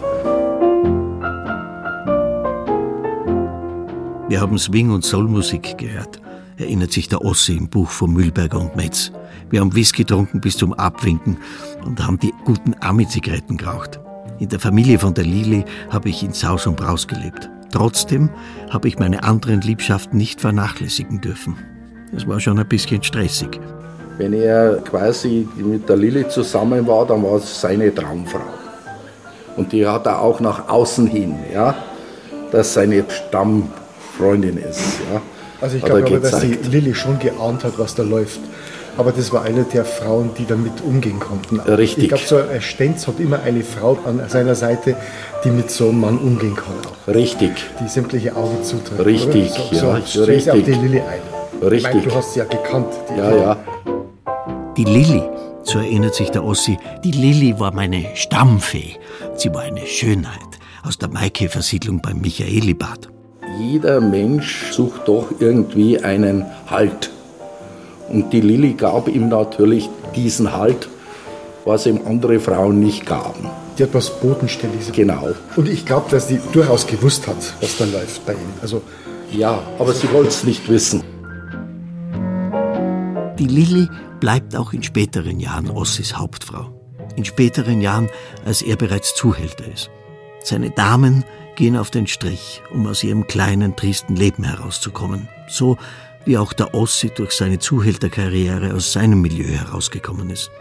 Wir 4.29 4.41
haben 4.41 4.57
Swing- 4.57 4.91
und 4.91 5.03
Soulmusik 5.03 5.77
gehört, 5.77 6.21
erinnert 6.57 6.91
sich 6.91 7.09
der 7.09 7.25
Ossi 7.25 7.57
im 7.57 7.67
Buch 7.67 7.89
von 7.89 8.13
Mühlberger 8.13 8.59
und 8.59 8.75
Metz. 8.75 9.11
Wir 9.49 9.61
haben 9.61 9.73
Whisky 9.73 10.03
getrunken 10.03 10.39
bis 10.39 10.55
zum 10.55 10.73
Abwinken 10.73 11.37
und 11.83 12.05
haben 12.05 12.19
die 12.19 12.33
guten 12.45 12.75
Ami-Zigaretten 12.79 13.57
geraucht. 13.57 13.99
In 14.37 14.49
der 14.49 14.59
Familie 14.59 14.99
von 14.99 15.13
der 15.13 15.23
Lili 15.23 15.65
habe 15.89 16.09
ich 16.09 16.23
in 16.23 16.31
Saus 16.31 16.67
und 16.67 16.77
Braus 16.77 17.07
gelebt. 17.07 17.49
Trotzdem 17.71 18.29
habe 18.69 18.87
ich 18.87 18.99
meine 18.99 19.23
anderen 19.23 19.61
Liebschaften 19.61 20.17
nicht 20.17 20.39
vernachlässigen 20.39 21.21
dürfen. 21.21 21.55
Es 22.15 22.27
war 22.27 22.39
schon 22.39 22.59
ein 22.59 22.67
bisschen 22.67 23.03
stressig. 23.03 23.59
Wenn 24.17 24.33
er 24.33 24.77
quasi 24.77 25.47
mit 25.57 25.89
der 25.89 25.97
Lilly 25.97 26.27
zusammen 26.29 26.85
war, 26.85 27.05
dann 27.05 27.23
war 27.23 27.37
es 27.37 27.61
seine 27.61 27.93
Traumfrau. 27.93 28.58
Und 29.59 29.73
die 29.73 29.85
hat 29.85 30.05
er 30.05 30.21
auch 30.21 30.39
nach 30.39 30.69
außen 30.69 31.05
hin, 31.05 31.35
ja, 31.53 31.75
dass 32.49 32.73
seine 32.73 33.03
Stammfreundin 33.09 34.57
ist. 34.57 34.79
Ja. 35.11 35.21
Also 35.59 35.75
ich 35.75 35.83
glaube 35.83 36.05
aber, 36.05 36.19
dass 36.19 36.39
die. 36.39 36.57
Lilly 36.71 36.95
schon 36.95 37.19
geahnt 37.19 37.65
hat, 37.65 37.73
was 37.77 37.93
da 37.93 38.03
läuft. 38.03 38.39
Aber 38.95 39.11
das 39.11 39.33
war 39.33 39.43
eine 39.43 39.63
der 39.63 39.83
Frauen, 39.83 40.31
die 40.37 40.45
damit 40.45 40.81
umgehen 40.81 41.19
konnten. 41.19 41.59
Richtig. 41.59 42.05
Ich 42.05 42.09
glaube, 42.09 42.23
so 42.25 42.37
ein 42.37 42.61
Stenz 42.61 43.05
hat 43.05 43.19
immer 43.19 43.41
eine 43.41 43.63
Frau 43.63 43.97
an 44.05 44.21
seiner 44.29 44.55
Seite, 44.55 44.95
die 45.43 45.49
mit 45.49 45.69
so 45.69 45.89
einem 45.89 45.99
Mann 45.99 46.17
umgehen 46.17 46.55
kann. 46.55 46.75
Auch. 46.85 47.13
Richtig. 47.13 47.51
Die 47.81 47.89
sämtliche 47.89 48.37
Augen 48.37 48.63
zudrückt. 48.63 49.05
Richtig, 49.05 49.51
so, 49.51 49.75
ja, 49.87 50.01
so, 50.05 50.23
ist 50.23 50.49
auch 50.49 50.53
die 50.53 50.59
richtig. 50.61 50.81
Lilly 50.81 51.01
ein. 51.01 51.21
Richtig. 51.61 51.77
Ich 51.77 51.83
meine, 51.83 52.01
du 52.01 52.15
hast 52.15 52.33
sie 52.33 52.39
ja 52.39 52.45
gekannt. 52.45 52.93
Die 53.09 53.19
Ja, 53.19 53.35
ja. 53.35 53.57
Die 54.77 54.85
Lilly, 54.85 55.23
so 55.69 55.77
erinnert 55.77 56.15
sich 56.15 56.31
der 56.31 56.43
Ossi, 56.43 56.79
die 57.03 57.11
Lilly 57.11 57.59
war 57.59 57.71
meine 57.71 58.05
Stammfee. 58.15 58.95
Sie 59.35 59.53
war 59.53 59.61
eine 59.61 59.85
Schönheit 59.85 60.39
aus 60.83 60.97
der 60.97 61.09
Maikäfersiedlung 61.09 62.01
beim 62.01 62.21
Michaelibad. 62.21 63.09
Jeder 63.59 64.01
Mensch 64.01 64.71
sucht 64.71 65.07
doch 65.07 65.27
irgendwie 65.39 65.99
einen 65.99 66.45
Halt. 66.67 67.11
Und 68.09 68.33
die 68.33 68.41
Lilly 68.41 68.73
gab 68.73 69.07
ihm 69.07 69.29
natürlich 69.29 69.89
diesen 70.15 70.53
Halt, 70.53 70.89
was 71.65 71.85
ihm 71.85 72.01
andere 72.07 72.39
Frauen 72.39 72.79
nicht 72.79 73.05
gaben. 73.05 73.49
Die 73.77 73.83
hat 73.83 73.93
was 73.93 74.09
Bodenständiges. 74.19 74.91
Genau. 74.91 75.29
Und 75.55 75.69
ich 75.69 75.85
glaube, 75.85 76.09
dass 76.09 76.27
sie 76.27 76.39
durchaus 76.51 76.87
gewusst 76.87 77.27
hat, 77.27 77.37
was 77.61 77.77
da 77.77 77.85
läuft 77.85 78.25
bei 78.25 78.33
ihm. 78.33 78.53
Also, 78.61 78.81
Ja, 79.31 79.61
aber 79.77 79.93
sie 79.93 80.11
wollte 80.11 80.29
es 80.29 80.43
nicht 80.43 80.67
wissen. 80.67 81.03
Die 83.39 83.47
Lilly 83.47 83.87
bleibt 84.19 84.53
auch 84.53 84.73
in 84.73 84.83
späteren 84.83 85.39
Jahren 85.39 85.69
Ossis 85.69 86.17
Hauptfrau. 86.17 86.73
In 87.15 87.23
späteren 87.23 87.79
Jahren, 87.79 88.09
als 88.43 88.61
er 88.61 88.75
bereits 88.75 89.15
Zuhälter 89.15 89.65
ist. 89.65 89.89
Seine 90.43 90.71
Damen 90.71 91.23
gehen 91.55 91.77
auf 91.77 91.89
den 91.89 92.05
Strich, 92.05 92.61
um 92.73 92.85
aus 92.85 93.01
ihrem 93.01 93.27
kleinen, 93.27 93.77
tristen 93.77 94.17
Leben 94.17 94.43
herauszukommen. 94.43 95.29
So 95.47 95.77
wie 96.25 96.37
auch 96.37 96.51
der 96.51 96.73
Ossi 96.73 97.11
durch 97.11 97.31
seine 97.31 97.59
Zuhälterkarriere 97.59 98.73
aus 98.73 98.91
seinem 98.91 99.21
Milieu 99.21 99.47
herausgekommen 99.47 100.29
ist. 100.29 100.51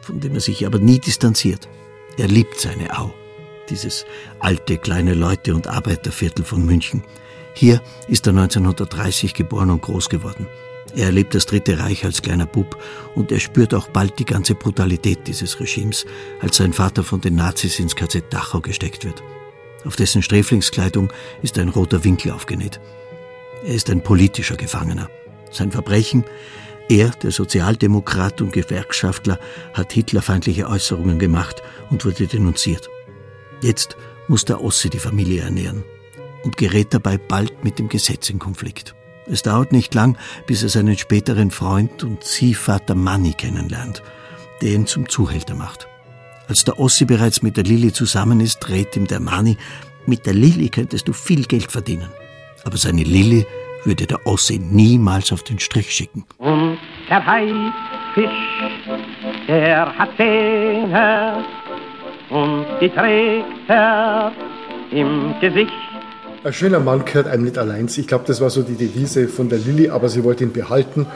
Von 0.00 0.18
dem 0.18 0.34
er 0.34 0.40
sich 0.40 0.66
aber 0.66 0.80
nie 0.80 0.98
distanziert. 0.98 1.68
Er 2.16 2.26
liebt 2.26 2.58
seine 2.58 2.98
Au. 2.98 3.14
Dieses 3.70 4.04
alte, 4.40 4.76
kleine 4.76 5.14
Leute- 5.14 5.54
und 5.54 5.68
Arbeiterviertel 5.68 6.44
von 6.44 6.66
München. 6.66 7.04
Hier 7.54 7.80
ist 8.08 8.26
er 8.26 8.32
1930 8.32 9.34
geboren 9.34 9.70
und 9.70 9.82
groß 9.82 10.08
geworden. 10.08 10.48
Er 10.96 11.06
erlebt 11.06 11.34
das 11.34 11.46
Dritte 11.46 11.78
Reich 11.78 12.04
als 12.04 12.22
kleiner 12.22 12.46
Bub 12.46 12.78
und 13.14 13.30
er 13.30 13.40
spürt 13.40 13.74
auch 13.74 13.88
bald 13.88 14.18
die 14.18 14.24
ganze 14.24 14.54
Brutalität 14.54 15.26
dieses 15.26 15.60
Regimes, 15.60 16.06
als 16.40 16.56
sein 16.56 16.72
Vater 16.72 17.04
von 17.04 17.20
den 17.20 17.34
Nazis 17.34 17.78
ins 17.78 17.94
KZ 17.94 18.32
Dachau 18.32 18.60
gesteckt 18.60 19.04
wird. 19.04 19.22
Auf 19.84 19.96
dessen 19.96 20.22
Sträflingskleidung 20.22 21.12
ist 21.42 21.58
ein 21.58 21.68
roter 21.68 22.04
Winkel 22.04 22.32
aufgenäht. 22.32 22.80
Er 23.64 23.74
ist 23.74 23.90
ein 23.90 24.02
politischer 24.02 24.56
Gefangener. 24.56 25.10
Sein 25.50 25.70
Verbrechen? 25.70 26.24
Er, 26.88 27.10
der 27.10 27.32
Sozialdemokrat 27.32 28.40
und 28.40 28.52
Gewerkschaftler, 28.52 29.38
hat 29.74 29.92
hitlerfeindliche 29.92 30.68
Äußerungen 30.68 31.18
gemacht 31.18 31.62
und 31.90 32.04
wurde 32.04 32.26
denunziert. 32.26 32.88
Jetzt 33.60 33.96
muss 34.26 34.44
der 34.44 34.62
Ossi 34.62 34.88
die 34.88 34.98
Familie 34.98 35.42
ernähren 35.42 35.84
und 36.44 36.56
gerät 36.56 36.94
dabei 36.94 37.18
bald 37.18 37.64
mit 37.64 37.78
dem 37.78 37.88
Gesetz 37.88 38.30
in 38.30 38.38
Konflikt. 38.38 38.94
Es 39.30 39.42
dauert 39.42 39.72
nicht 39.72 39.94
lang, 39.94 40.16
bis 40.46 40.62
er 40.62 40.70
seinen 40.70 40.96
späteren 40.96 41.50
Freund 41.50 42.02
und 42.02 42.24
Ziehvater 42.24 42.94
Manni 42.94 43.34
kennenlernt, 43.34 44.02
der 44.62 44.70
ihn 44.70 44.86
zum 44.86 45.08
Zuhälter 45.08 45.54
macht. 45.54 45.86
Als 46.48 46.64
der 46.64 46.78
Ossi 46.80 47.04
bereits 47.04 47.42
mit 47.42 47.58
der 47.58 47.64
Lilly 47.64 47.92
zusammen 47.92 48.40
ist, 48.40 48.60
dreht 48.60 48.96
ihm 48.96 49.06
der 49.06 49.20
Manni, 49.20 49.58
mit 50.06 50.24
der 50.24 50.32
Lilly 50.32 50.70
könntest 50.70 51.06
du 51.08 51.12
viel 51.12 51.44
Geld 51.44 51.70
verdienen. 51.70 52.08
Aber 52.64 52.78
seine 52.78 53.02
Lilly 53.02 53.46
würde 53.84 54.06
der 54.06 54.26
Ossi 54.26 54.58
niemals 54.58 55.30
auf 55.30 55.42
den 55.42 55.58
Strich 55.58 55.90
schicken. 55.92 56.24
Und 56.38 56.78
der 57.10 57.24
Haifisch, 57.24 58.30
der 59.46 59.98
hat 59.98 60.10
Zähne 60.16 61.44
und 62.30 62.66
die 62.80 62.88
trägt 62.88 63.68
er 63.68 64.32
im 64.90 65.34
Gesicht. 65.40 65.87
Ein 66.48 66.54
schöner 66.54 66.80
Mann 66.80 67.04
gehört 67.04 67.26
einem 67.26 67.44
nicht 67.44 67.58
allein. 67.58 67.88
Ich 67.94 68.06
glaube, 68.06 68.24
das 68.26 68.40
war 68.40 68.48
so 68.48 68.62
die 68.62 68.74
Devise 68.74 69.28
von 69.28 69.50
der 69.50 69.58
Lilly, 69.58 69.90
aber 69.90 70.08
sie 70.08 70.24
wollte 70.24 70.44
ihn 70.44 70.52
behalten. 70.52 71.06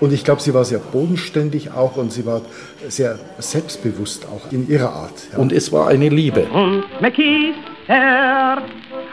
Und 0.00 0.14
ich 0.14 0.24
glaube, 0.24 0.40
sie 0.40 0.54
war 0.54 0.64
sehr 0.64 0.78
bodenständig 0.78 1.72
auch 1.72 1.96
und 1.96 2.10
sie 2.10 2.24
war 2.24 2.40
sehr 2.88 3.18
selbstbewusst 3.38 4.26
auch 4.26 4.50
in 4.50 4.66
ihrer 4.68 4.90
Art. 4.92 5.12
Ja. 5.32 5.38
Und 5.38 5.52
es 5.52 5.72
war 5.72 5.88
eine 5.88 6.08
Liebe. 6.08 6.44
Und 6.44 6.84
McKees, 7.02 7.54
der 7.86 8.62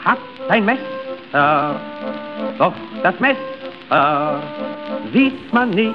hat 0.02 0.18
ein 0.48 0.64
Messer, 0.64 1.80
doch 2.58 2.72
das 3.02 3.14
Messer 3.20 4.42
sieht 5.12 5.52
man 5.52 5.70
nicht. 5.70 5.94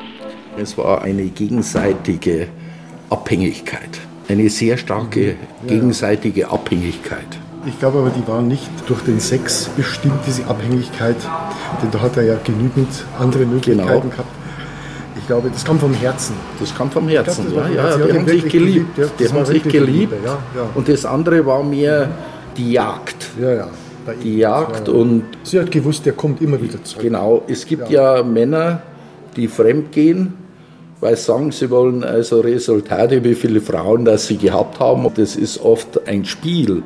Es 0.58 0.78
war 0.78 1.02
eine 1.02 1.24
gegenseitige 1.24 2.48
Abhängigkeit. 3.10 4.00
Eine 4.30 4.48
sehr 4.50 4.78
starke 4.78 5.38
gegenseitige 5.66 6.50
Abhängigkeit. 6.50 7.41
Ich 7.66 7.78
glaube 7.80 8.00
aber, 8.00 8.10
die 8.10 8.28
war 8.28 8.42
nicht 8.42 8.70
durch 8.88 9.02
den 9.02 9.20
Sex 9.20 9.70
bestimmt, 9.78 10.20
diese 10.26 10.46
Abhängigkeit, 10.48 11.16
denn 11.82 11.92
da 11.92 12.02
hat 12.02 12.18
er 12.18 12.24
ja 12.24 12.36
genügend 12.44 12.88
andere 13.20 13.46
Möglichkeiten 13.46 13.88
Genau. 13.88 14.00
gehabt. 14.10 14.30
Ich 15.18 15.28
glaube, 15.28 15.50
das 15.52 15.64
kam 15.64 15.80
vom 15.80 15.94
Herzen. 15.94 16.34
Das 16.60 16.76
kam 16.76 16.90
vom 16.90 17.08
Herzen, 17.08 17.46
das 17.54 17.70
ja, 17.76 17.90
ja, 17.92 17.98
die 18.08 18.14
haben 18.14 18.28
sich 18.28 18.50
geliebt. 18.50 18.98
ja. 18.98 19.06
Die 19.20 19.30
haben 19.30 19.46
sich 19.46 19.64
geliebt. 19.64 20.14
Ja, 20.26 20.32
ja. 20.56 20.70
Und 20.74 20.90
das 20.90 21.06
andere 21.06 21.46
war 21.46 21.64
mir 21.64 22.10
die 22.58 22.72
Jagd. 22.72 23.28
Ja, 23.40 23.52
ja. 23.54 23.68
Die 24.24 24.38
Jagd 24.40 24.88
Ja, 24.88 24.94
und 24.96 25.24
Sie 25.44 25.60
hat 25.60 25.70
gewusst, 25.70 26.06
der 26.08 26.14
kommt 26.14 26.42
immer 26.42 26.60
wieder 26.60 26.84
zurück. 26.84 27.04
Genau, 27.04 27.44
es 27.48 27.66
gibt 27.68 27.90
ja, 27.92 28.24
Männer, 28.24 28.82
die 29.36 29.48
fremd 29.48 29.92
gehen, 29.92 30.34
weil 31.00 31.16
sie 31.16 31.24
sagen, 31.26 31.52
sie 31.52 31.70
wollen 31.70 32.04
also 32.04 32.40
Resultate, 32.42 33.24
wie 33.24 33.36
viele 33.36 33.62
Frauen 33.62 34.04
das 34.04 34.26
sie 34.26 34.38
gehabt 34.38 34.80
haben. 34.80 35.08
Das 35.16 35.36
ist 35.36 35.62
oft 35.62 36.08
ein 36.08 36.26
Spiel, 36.26 36.82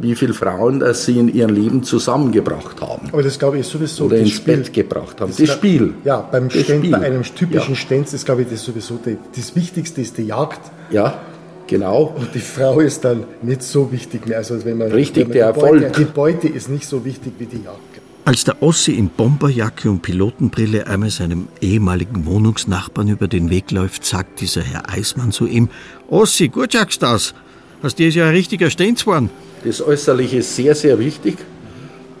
wie 0.00 0.14
viele 0.14 0.32
Frauen 0.34 0.80
das 0.80 1.04
sie 1.04 1.18
in 1.18 1.32
ihrem 1.32 1.54
Leben 1.54 1.82
zusammengebracht 1.82 2.80
haben. 2.80 3.08
Aber 3.12 3.22
das 3.22 3.38
glaube 3.38 3.56
ich 3.56 3.62
ist 3.62 3.70
sowieso 3.70 4.04
Oder 4.04 4.16
das 4.16 4.26
ins 4.28 4.36
Spiel. 4.36 4.56
Bett 4.58 4.72
gebracht 4.72 5.20
haben. 5.20 5.28
Das, 5.30 5.36
Das- 5.38 5.50
Spiel. 5.50 5.94
Ja, 6.04 6.20
beim 6.20 6.48
Das 6.48 6.62
Stenz, 6.62 6.78
Spiel. 6.78 6.90
bei 6.92 7.00
einem 7.06 7.22
typischen 7.22 7.74
Ja. 7.74 7.80
Stenz 7.80 8.12
ist, 8.12 8.24
glaube 8.24 8.42
ich, 8.42 8.48
das 8.48 8.64
sowieso 8.64 8.98
die, 9.04 9.16
das 9.36 9.54
Wichtigste 9.56 10.00
ist 10.00 10.16
die 10.18 10.24
Jagd. 10.26 10.60
Ja, 10.90 11.20
genau. 11.66 12.14
Und 12.16 12.34
die 12.34 12.38
Frau 12.40 12.80
ist 12.80 13.04
dann 13.04 13.24
nicht 13.42 13.62
so 13.62 13.90
wichtig 13.92 14.26
mehr. 14.26 14.38
Also 14.38 14.64
wenn 14.64 14.78
man, 14.78 14.90
Richtig, 14.92 15.28
wenn 15.28 15.28
man 15.28 15.32
der 15.36 15.52
die 15.52 15.60
Beute, 15.60 15.84
Erfolg. 15.86 15.96
Die 15.96 16.04
Beute 16.12 16.48
ist 16.48 16.68
nicht 16.68 16.86
so 16.88 17.04
wichtig 17.04 17.32
wie 17.38 17.46
die 17.46 17.62
Jagd. 17.64 17.78
Als 18.24 18.44
der 18.44 18.62
Ossi 18.62 18.92
in 18.92 19.08
Bomberjacke 19.08 19.88
und 19.90 20.02
Pilotenbrille 20.02 20.86
einmal 20.86 21.08
seinem 21.08 21.48
ehemaligen 21.62 22.26
Wohnungsnachbarn 22.26 23.08
über 23.08 23.26
den 23.26 23.48
Weg 23.48 23.70
läuft, 23.70 24.04
sagt 24.04 24.42
dieser 24.42 24.60
Herr 24.60 24.90
Eismann 24.90 25.32
zu 25.32 25.46
ihm, 25.46 25.70
Ossi, 26.08 26.48
gut 26.48 26.72
sagst 26.72 27.02
das. 27.02 27.32
Aus 27.82 27.94
dir 27.94 28.08
ist 28.08 28.16
ja 28.16 28.24
ein 28.26 28.34
richtiger 28.34 28.68
Stenz 28.68 29.00
geworden. 29.06 29.30
Das 29.64 29.82
Äußerliche 29.82 30.38
ist 30.38 30.54
sehr, 30.56 30.74
sehr 30.74 30.98
wichtig, 30.98 31.36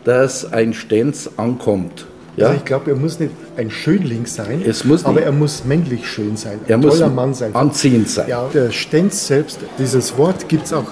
dass 0.04 0.50
ein 0.52 0.74
Stenz 0.74 1.30
ankommt. 1.36 2.06
Ja? 2.36 2.46
Also 2.46 2.58
ich 2.58 2.64
glaube, 2.64 2.90
er 2.90 2.96
muss 2.96 3.18
nicht 3.18 3.32
ein 3.56 3.70
Schönling 3.70 4.26
sein, 4.26 4.62
Es 4.64 4.84
muss 4.84 5.04
aber 5.04 5.22
er 5.22 5.32
muss 5.32 5.64
männlich 5.64 6.06
schön 6.08 6.36
sein, 6.36 6.60
Er 6.68 6.76
ein 6.76 6.80
muss 6.80 6.98
toller 6.98 7.10
Mann 7.10 7.34
sein. 7.34 7.54
anziehend 7.54 8.08
sein. 8.08 8.28
Ja, 8.28 8.48
der 8.52 8.70
Stenz 8.70 9.26
selbst, 9.26 9.58
dieses 9.78 10.16
Wort 10.16 10.48
gibt 10.48 10.66
es 10.66 10.72
auch 10.72 10.86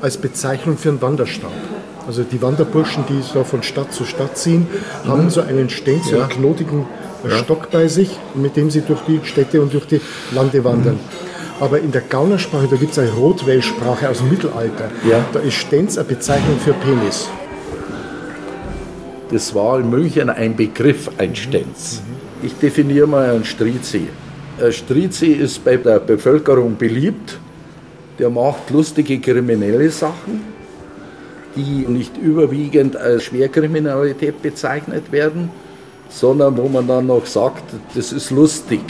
als 0.00 0.16
Bezeichnung 0.16 0.76
für 0.76 0.90
einen 0.90 1.02
Wanderstab. 1.02 1.50
Also 2.06 2.22
die 2.22 2.40
Wanderburschen, 2.40 3.04
die 3.08 3.20
so 3.22 3.42
von 3.42 3.64
Stadt 3.64 3.92
zu 3.92 4.04
Stadt 4.04 4.38
ziehen, 4.38 4.68
haben 5.04 5.28
so 5.30 5.40
einen 5.40 5.68
Stenz, 5.70 6.04
so 6.04 6.12
Mhm. 6.12 6.16
Ja. 6.18 6.22
einen 6.24 6.30
knotigen 6.32 6.86
Ja. 7.28 7.36
Stock 7.38 7.70
bei 7.72 7.88
sich, 7.88 8.16
mit 8.36 8.56
dem 8.56 8.70
sie 8.70 8.82
durch 8.82 9.00
die 9.08 9.18
Städte 9.24 9.60
und 9.60 9.72
durch 9.74 9.86
die 9.86 10.00
Lande 10.32 10.62
wandern. 10.62 10.94
Mhm. 10.94 11.25
Aber 11.58 11.80
in 11.80 11.90
der 11.90 12.02
Gaunersprache, 12.02 12.68
da 12.68 12.76
gibt 12.76 12.92
es 12.92 12.98
eine 12.98 13.12
Rotwellsprache 13.12 14.10
aus 14.10 14.18
dem 14.18 14.28
Mittelalter. 14.28 14.90
Ja. 15.08 15.24
Da 15.32 15.40
ist 15.40 15.54
Stenz 15.54 15.96
eine 15.96 16.06
Bezeichnung 16.06 16.58
für 16.58 16.74
Penis. 16.74 17.28
Das 19.30 19.54
war 19.54 19.80
in 19.80 19.88
München 19.88 20.28
ein 20.28 20.54
Begriff, 20.54 21.10
ein 21.18 21.34
Stenz. 21.34 22.02
Ich 22.42 22.54
definiere 22.58 23.06
mal 23.06 23.30
einen 23.30 23.44
Strizi. 23.44 24.08
Ein 24.62 24.72
Strizi 24.72 25.28
ist 25.28 25.64
bei 25.64 25.76
der 25.76 25.98
Bevölkerung 25.98 26.76
beliebt. 26.76 27.38
Der 28.18 28.30
macht 28.30 28.70
lustige 28.70 29.18
kriminelle 29.18 29.90
Sachen, 29.90 30.42
die 31.54 31.86
nicht 31.88 32.16
überwiegend 32.18 32.96
als 32.96 33.24
Schwerkriminalität 33.24 34.42
bezeichnet 34.42 35.10
werden, 35.10 35.50
sondern 36.08 36.56
wo 36.56 36.68
man 36.68 36.86
dann 36.86 37.06
noch 37.06 37.26
sagt, 37.26 37.64
das 37.94 38.12
ist 38.12 38.30
lustig. 38.30 38.80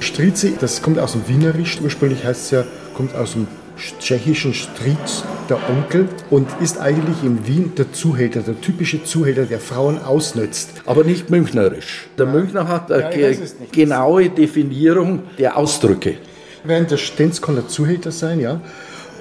Strizi, 0.00 0.54
das 0.60 0.82
kommt 0.82 0.98
aus 0.98 1.12
dem 1.12 1.26
Wienerisch, 1.28 1.78
ursprünglich 1.82 2.24
heißt 2.24 2.44
es 2.46 2.50
ja, 2.50 2.64
kommt 2.94 3.14
aus 3.14 3.32
dem 3.32 3.46
tschechischen 4.00 4.54
Striz, 4.54 5.22
der 5.50 5.58
Onkel, 5.68 6.08
und 6.30 6.48
ist 6.60 6.78
eigentlich 6.80 7.22
in 7.22 7.46
Wien 7.46 7.72
der 7.76 7.92
Zuhälter, 7.92 8.40
der 8.40 8.58
typische 8.60 9.04
Zuhälter, 9.04 9.44
der 9.44 9.60
Frauen 9.60 9.98
ausnützt. 10.02 10.70
Aber 10.86 11.04
nicht 11.04 11.28
münchnerisch. 11.30 12.06
Der 12.18 12.26
Münchner 12.26 12.68
hat 12.68 12.90
eine 12.90 13.20
Ja, 13.32 13.36
genaue 13.72 14.30
Definiierung 14.30 15.22
der 15.38 15.56
Ausdrücke. 15.56 16.14
Während 16.64 16.90
der 16.90 16.96
Stenz 16.96 17.40
kann 17.40 17.54
der 17.56 17.68
Zuhälter 17.68 18.10
sein, 18.10 18.40
ja. 18.40 18.60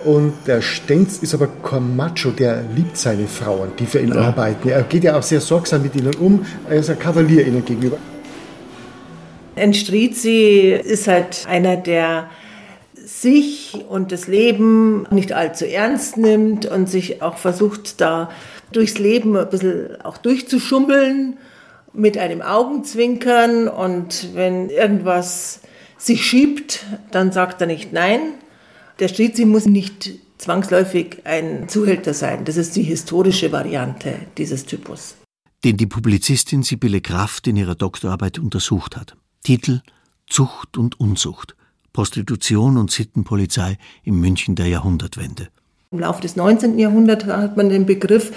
Und 0.05 0.33
der 0.45 0.61
Stenz 0.61 1.17
ist 1.17 1.33
aber 1.33 1.47
kein 1.63 1.95
Macho, 1.95 2.29
der 2.29 2.61
liebt 2.75 2.95
seine 2.95 3.27
Frauen, 3.27 3.69
die 3.79 3.85
für 3.85 3.99
ihn 3.99 4.13
Ja. 4.13 4.21
arbeiten. 4.21 4.69
Er 4.69 4.83
geht 4.83 5.03
ja 5.03 5.17
auch 5.17 5.23
sehr 5.23 5.41
sorgsam 5.41 5.81
mit 5.81 5.95
ihnen 5.95 6.13
um, 6.15 6.45
er 6.69 6.77
ist 6.77 6.89
ein 6.89 6.99
Kavalier 6.99 7.45
ihnen 7.45 7.65
gegenüber. 7.65 7.97
Ein 9.55 9.73
Strizi 9.73 10.77
ist 10.83 11.07
halt 11.07 11.45
einer, 11.47 11.77
der 11.77 12.29
sich 12.93 13.85
und 13.87 14.11
das 14.11 14.27
Leben 14.27 15.07
nicht 15.11 15.31
allzu 15.31 15.65
ernst 15.65 16.17
nimmt 16.17 16.65
und 16.65 16.89
sich 16.89 17.21
auch 17.21 17.37
versucht, 17.37 18.01
da 18.01 18.29
durchs 18.71 18.97
Leben 18.97 19.37
ein 19.37 19.49
bisschen 19.49 20.01
auch 20.01 20.17
durchzuschummeln 20.17 21.37
mit 21.93 22.17
einem 22.17 22.41
Augenzwinkern 22.41 23.69
und 23.69 24.29
wenn 24.33 24.69
irgendwas 24.69 25.61
sich 25.97 26.25
schiebt, 26.25 26.85
dann 27.11 27.31
sagt 27.31 27.61
er 27.61 27.67
nicht 27.67 27.93
nein. 27.93 28.19
Der 28.99 29.07
Strizi 29.07 29.45
muss 29.45 29.65
nicht 29.65 30.11
zwangsläufig 30.37 31.21
ein 31.23 31.69
Zuhälter 31.69 32.13
sein. 32.13 32.43
Das 32.43 32.57
ist 32.57 32.75
die 32.75 32.83
historische 32.83 33.51
Variante 33.51 34.15
dieses 34.37 34.65
Typus. 34.65 35.15
den 35.63 35.77
die 35.77 35.87
Publizistin 35.87 36.61
Sibylle 36.61 37.01
Kraft 37.01 37.47
in 37.47 37.55
ihrer 37.55 37.75
Doktorarbeit 37.75 38.37
untersucht 38.37 38.97
hat. 38.97 39.15
Titel 39.45 39.81
Zucht 40.27 40.75
und 40.75 40.99
Unzucht. 40.99 41.55
Prostitution 41.93 42.77
und 42.77 42.89
Sittenpolizei 42.89 43.77
im 44.03 44.19
München 44.19 44.55
der 44.55 44.65
Jahrhundertwende. 44.65 45.49
Im 45.91 45.99
Laufe 45.99 46.19
des 46.23 46.36
19. 46.36 46.79
Jahrhunderts 46.79 47.25
hat 47.25 47.55
man 47.55 47.69
den 47.69 47.86
Begriff 47.86 48.31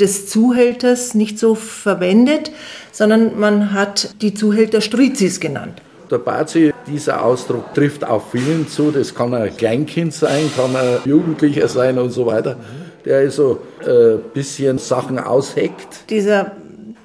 des 0.00 0.28
Zuhälters 0.28 1.14
nicht 1.14 1.38
so 1.38 1.54
verwendet, 1.54 2.50
sondern 2.90 3.38
man 3.38 3.72
hat 3.72 4.20
die 4.20 4.34
Zuhälter 4.34 4.80
Strizis 4.80 5.38
genannt. 5.38 5.80
Der 6.10 6.18
Bazi, 6.18 6.74
dieser 6.88 7.24
Ausdruck 7.24 7.72
trifft 7.74 8.02
auf 8.02 8.32
vielen 8.32 8.66
zu. 8.66 8.90
Das 8.90 9.14
kann 9.14 9.34
ein 9.34 9.56
Kleinkind 9.56 10.12
sein, 10.12 10.50
kann 10.56 10.74
ein 10.74 10.98
Jugendlicher 11.04 11.68
sein 11.68 11.98
und 11.98 12.10
so 12.10 12.26
weiter, 12.26 12.56
der 13.04 13.18
also 13.18 13.60
ein 13.86 14.18
bisschen 14.34 14.78
Sachen 14.78 15.20
ausheckt. 15.20 16.10
Dieser 16.10 16.50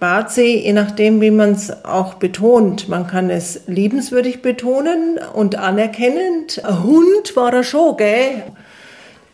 Bazi, 0.04 0.60
je 0.66 0.74
nachdem, 0.74 1.22
wie 1.22 1.32
man 1.32 1.52
es 1.52 1.86
auch 1.86 2.16
betont, 2.16 2.90
man 2.90 3.08
kann 3.08 3.30
es 3.30 3.62
liebenswürdig 3.68 4.42
betonen 4.42 5.18
und 5.34 5.56
anerkennend. 5.56 6.62
Ein 6.66 6.84
Hund 6.84 7.34
war 7.38 7.54
er 7.54 7.64
schon, 7.64 7.96
gell? 7.96 8.44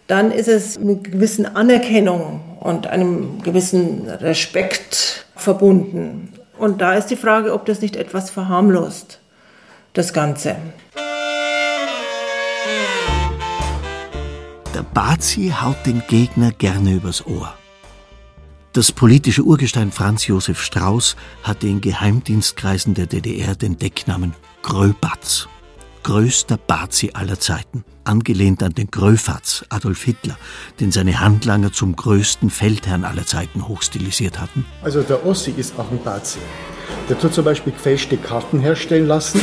Dann 0.06 0.30
ist 0.32 0.48
es 0.48 0.78
mit 0.78 1.06
gewissen 1.06 1.48
Anerkennung 1.48 2.42
und 2.60 2.86
einem 2.86 3.42
gewissen 3.42 4.08
Respekt 4.08 5.26
verbunden. 5.36 6.34
Und 6.60 6.82
da 6.82 6.94
ist 6.94 7.08
die 7.08 7.16
Frage, 7.16 7.54
ob 7.54 7.66
das 7.66 7.82
nicht 7.82 7.96
etwas 7.96 8.30
verharmlost, 8.30 9.20
das 9.94 10.14
Ganze. 10.14 10.56
Der 14.76 14.84
Bazi 14.94 15.52
haut 15.64 15.84
den 15.88 16.04
Gegner 16.08 16.52
gerne 16.52 16.94
übers 16.94 17.26
Ohr. 17.26 17.56
Das 18.72 18.92
politische 18.92 19.42
Urgestein 19.42 19.92
Franz 19.92 20.28
Josef 20.28 20.62
Strauß 20.62 21.16
hatte 21.42 21.68
in 21.68 21.82
Geheimdienstkreisen 21.82 22.94
der 22.94 23.08
DDR 23.08 23.56
den 23.56 23.80
Decknamen 23.80 24.36
Gröbatz. 24.62 25.48
Größter 26.04 26.58
Bazi 26.58 27.10
aller 27.14 27.40
Zeiten, 27.40 27.84
angelehnt 28.04 28.62
an 28.62 28.74
den 28.74 28.92
Gröfatz 28.92 29.66
Adolf 29.70 30.04
Hitler, 30.04 30.38
den 30.80 30.92
seine 30.92 31.20
Handlanger 31.20 31.74
zum 31.74 31.96
größten 31.96 32.52
Feldherrn 32.52 33.06
aller 33.06 33.26
Zeiten 33.26 33.68
hochstilisiert 33.68 34.40
hatten. 34.40 34.66
Also 34.84 35.02
der 35.02 35.26
Ossi 35.26 35.52
ist 35.58 35.78
auch 35.78 35.90
ein 35.92 36.02
Bazi. 36.04 36.40
Der 37.10 37.18
tut 37.18 37.34
zum 37.34 37.46
Beispiel 37.46 37.74
gefälschte 37.74 38.18
Karten 38.18 38.60
herstellen 38.60 39.08
lassen. 39.08 39.42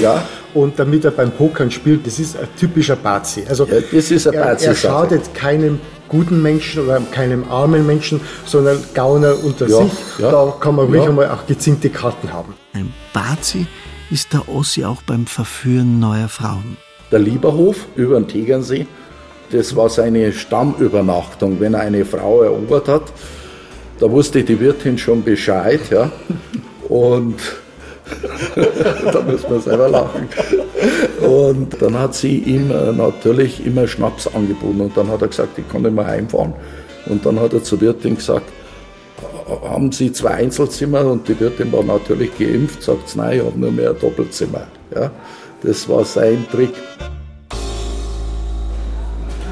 Und 0.55 0.79
damit 0.79 1.05
er 1.05 1.11
beim 1.11 1.31
Pokern 1.31 1.71
spielt, 1.71 2.07
das 2.07 2.19
ist 2.19 2.37
ein 2.39 2.49
typischer 2.59 2.97
Bazi. 2.97 3.45
Also 3.49 3.67
das 3.67 4.11
ist 4.11 4.27
eine 4.29 4.37
er, 4.37 4.61
er 4.61 4.75
schadet 4.75 5.35
keinem 5.35 5.81
guten 6.09 6.41
Menschen 6.43 6.85
oder 6.85 7.01
keinem 7.11 7.45
armen 7.51 7.87
Menschen, 7.87 8.21
sondern 8.45 8.79
Gauner 8.95 9.35
unter 9.43 9.69
Ja, 9.69 9.83
sich. 9.83 9.93
ja, 10.19 10.31
Da 10.31 10.55
kann 10.61 10.77
man 10.77 10.87
ruhig 10.87 11.03
ja. 11.03 11.09
einmal 11.09 11.31
auch 11.31 11.47
gezinkte 11.47 11.91
Karten 11.91 12.33
haben. 12.33 12.55
Ein 12.73 12.93
Bazi 13.13 13.67
ist 14.11 14.33
der 14.33 14.49
Ossi 14.49 14.85
auch 14.85 15.03
beim 15.03 15.27
Verführen 15.27 15.99
neuer 15.99 16.29
Frauen. 16.29 16.77
Der 17.11 17.19
Lieberhof 17.19 17.87
über 17.97 18.19
den 18.21 18.29
Tegernsee, 18.29 18.87
das 19.51 19.75
war 19.75 19.89
seine 19.89 20.33
Stammübernachtung, 20.33 21.61
wenn 21.61 21.75
er 21.75 21.81
eine 21.81 22.05
Frau 22.05 22.43
erobert 22.43 22.89
hat. 22.89 23.13
Da 23.99 24.11
wusste 24.11 24.43
die 24.43 24.61
Wirtin 24.61 24.99
schon 24.99 25.23
Bescheid, 25.25 25.81
ja. 25.91 26.11
Und 26.89 27.37
da 29.13 29.21
muss 29.23 29.49
man 29.49 29.61
selber 29.61 29.89
lachen. 29.89 30.29
Und 31.21 31.81
dann 31.81 31.99
hat 31.99 32.15
sie 32.15 32.39
ihm 32.39 32.71
äh, 32.71 32.93
natürlich 32.93 33.67
immer 33.67 33.87
Schnaps 33.87 34.27
angeboten 34.29 34.81
und 34.81 34.97
dann 34.97 35.09
hat 35.09 35.23
er 35.23 35.29
gesagt, 35.29 35.59
ich 35.59 35.69
kann 35.69 35.83
nicht 35.83 35.95
mehr 35.95 36.07
heimfahren. 36.07 36.55
Und 37.07 37.25
dann 37.27 37.41
hat 37.41 37.53
er 37.53 37.63
zur 37.63 37.81
Wirtin 37.81 38.17
gesagt, 38.17 38.47
haben 39.63 39.93
Sie 39.93 40.13
zwei 40.13 40.31
Einzelzimmer? 40.31 41.07
Und 41.07 41.29
die 41.29 41.39
Wirtin 41.39 41.73
war 41.73 41.85
natürlich 41.85 42.37
geimpft, 42.39 42.83
sagt 42.83 43.09
sie, 43.09 43.19
nein, 43.19 43.39
ich 43.39 43.45
habe 43.45 43.59
nur 43.59 43.71
mehr 43.71 43.91
ein 43.91 43.99
Doppelzimmer. 43.99 44.67
Ja, 44.95 45.11
das 45.63 45.89
war 45.89 46.05
sein 46.05 46.45
Trick. 46.51 46.75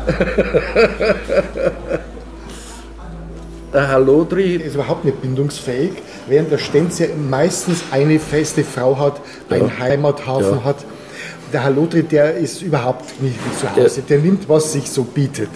Der 3.74 3.88
Herr 3.88 3.98
Lodri 3.98 4.54
ist 4.54 4.76
überhaupt 4.76 5.04
nicht 5.04 5.20
bindungsfähig, 5.20 5.90
während 6.28 6.52
der 6.52 6.58
Stenz 6.58 7.00
ja 7.00 7.06
meistens 7.28 7.82
eine 7.90 8.20
feste 8.20 8.62
Frau 8.62 8.96
hat, 8.96 9.20
einen 9.50 9.66
Ja. 9.66 9.78
Heimathafen 9.80 10.58
Ja. 10.58 10.64
hat. 10.64 10.76
Der 11.52 11.64
Herr 11.64 11.72
Lodri, 11.72 12.04
der 12.04 12.34
ist 12.36 12.62
überhaupt 12.62 13.20
nicht 13.20 13.34
zu 13.58 13.74
Hause. 13.74 14.02
Der 14.08 14.18
nimmt, 14.20 14.48
was 14.48 14.72
sich 14.72 14.88
so 14.88 15.02
bietet. 15.02 15.48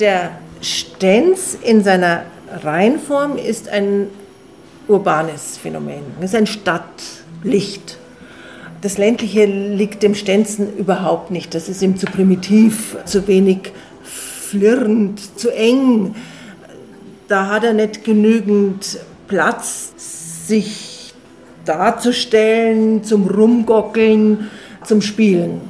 Der 0.00 0.30
Stenz 0.62 1.58
in 1.62 1.84
seiner 1.84 2.22
Reihenform 2.62 3.36
ist 3.36 3.68
ein 3.68 4.06
urbanes 4.88 5.58
Phänomen, 5.58 6.00
ist 6.22 6.34
ein 6.34 6.46
Stadtlicht. 6.46 7.98
Das 8.80 8.96
ländliche 8.96 9.44
liegt 9.44 10.02
dem 10.02 10.14
Stenzen 10.14 10.74
überhaupt 10.78 11.30
nicht. 11.30 11.54
Das 11.54 11.68
ist 11.68 11.82
ihm 11.82 11.98
zu 11.98 12.06
primitiv, 12.06 12.96
zu 13.04 13.28
wenig 13.28 13.72
flirrend, 14.02 15.20
zu 15.38 15.50
eng. 15.54 16.14
Da 17.28 17.48
hat 17.48 17.62
er 17.62 17.74
nicht 17.74 18.04
genügend 18.04 18.98
Platz, 19.26 19.92
sich 20.46 21.12
darzustellen, 21.66 23.04
zum 23.04 23.26
Rumgockeln, 23.26 24.48
zum 24.84 25.02
Spielen. 25.02 25.60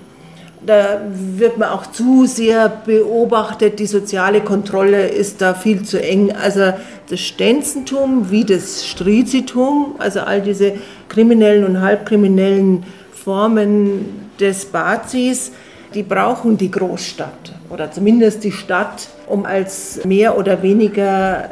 Da 0.64 1.00
wird 1.10 1.58
man 1.58 1.70
auch 1.70 1.90
zu 1.90 2.26
sehr 2.26 2.68
beobachtet, 2.68 3.80
die 3.80 3.86
soziale 3.86 4.40
Kontrolle 4.40 5.08
ist 5.08 5.40
da 5.40 5.54
viel 5.54 5.82
zu 5.82 6.00
eng. 6.00 6.32
Also 6.32 6.74
das 7.10 7.20
Stenzentum 7.20 8.30
wie 8.30 8.44
das 8.44 8.86
Strizitum, 8.86 9.96
also 9.98 10.20
all 10.20 10.42
diese 10.42 10.74
kriminellen 11.08 11.64
und 11.64 11.80
halbkriminellen 11.80 12.84
Formen 13.12 14.30
des 14.38 14.66
Bazis, 14.66 15.50
die 15.94 16.02
brauchen 16.02 16.56
die 16.56 16.70
Großstadt 16.70 17.54
oder 17.70 17.90
zumindest 17.90 18.44
die 18.44 18.52
Stadt, 18.52 19.08
um 19.26 19.44
als 19.44 20.04
mehr 20.04 20.36
oder 20.36 20.62
weniger 20.62 21.50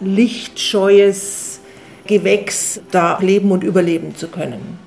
lichtscheues 0.00 1.60
Gewächs 2.06 2.80
da 2.90 3.18
leben 3.20 3.50
und 3.50 3.64
überleben 3.64 4.14
zu 4.14 4.28
können. 4.28 4.78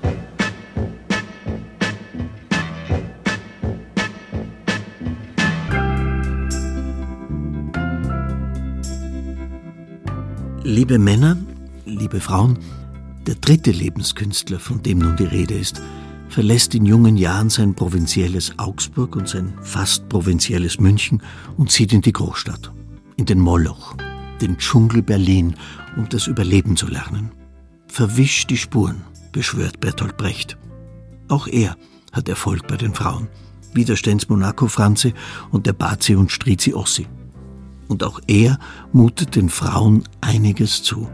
Liebe 10.62 10.98
Männer, 10.98 11.36
liebe 11.84 12.20
Frauen, 12.20 12.58
der 13.26 13.34
dritte 13.34 13.70
Lebenskünstler, 13.70 14.60
von 14.60 14.82
dem 14.82 14.98
nun 14.98 15.16
die 15.16 15.24
Rede 15.24 15.54
ist, 15.54 15.82
verlässt 16.30 16.74
in 16.74 16.86
jungen 16.86 17.16
Jahren 17.16 17.50
sein 17.50 17.74
provinzielles 17.74 18.58
Augsburg 18.58 19.16
und 19.16 19.28
sein 19.28 19.52
fast 19.62 20.08
provinzielles 20.08 20.78
München 20.78 21.22
und 21.56 21.70
zieht 21.70 21.92
in 21.92 22.00
die 22.00 22.12
Großstadt, 22.12 22.72
in 23.16 23.26
den 23.26 23.40
Moloch, 23.40 23.96
den 24.40 24.56
Dschungel 24.56 25.02
Berlin, 25.02 25.54
um 25.96 26.08
das 26.08 26.28
Überleben 26.28 26.76
zu 26.76 26.86
lernen. 26.86 27.32
Verwisch 27.88 28.46
die 28.46 28.56
Spuren, 28.56 29.02
beschwört 29.32 29.80
Bertolt 29.80 30.16
Brecht. 30.16 30.56
Auch 31.28 31.46
er 31.48 31.76
hat 32.12 32.28
Erfolg 32.28 32.66
bei 32.68 32.76
den 32.76 32.94
Frauen, 32.94 33.28
wie 33.74 33.84
der 33.84 33.96
Stenz 33.96 34.28
Monaco 34.28 34.68
Franze 34.68 35.12
und 35.50 35.66
der 35.66 35.72
Bazi 35.72 36.14
und 36.14 36.30
Strizi 36.30 36.72
Ossi. 36.74 37.06
Und 37.88 38.04
auch 38.04 38.20
er 38.28 38.58
mutet 38.92 39.34
den 39.34 39.48
Frauen 39.48 40.04
einiges 40.20 40.82
zu. 40.82 41.08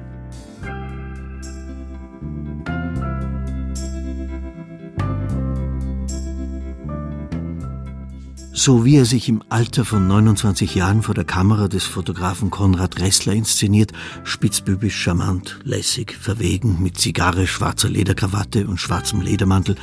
So 8.59 8.87
wie 8.87 8.97
er 8.97 9.05
sich 9.05 9.29
im 9.29 9.43
Alter 9.51 9.85
von 9.85 10.07
29 10.09 10.75
Jahren 10.75 11.03
vor 11.03 11.15
der 11.15 11.27
Kamera 11.27 11.69
des 11.69 11.85
Fotografen 11.85 12.49
Konrad 12.49 12.99
Ressler 12.99 13.35
inszeniert, 13.35 13.93
spitzbübisch, 14.25 14.97
charmant, 14.97 15.59
lässig, 15.63 16.17
verwegen, 16.19 16.83
mit 16.83 16.97
Zigarre, 16.97 17.47
schwarzer 17.47 17.91
Lederkrawatte 17.91 18.67
und 18.67 18.81
schwarzem 18.81 19.21
Ledermantel, 19.21 19.77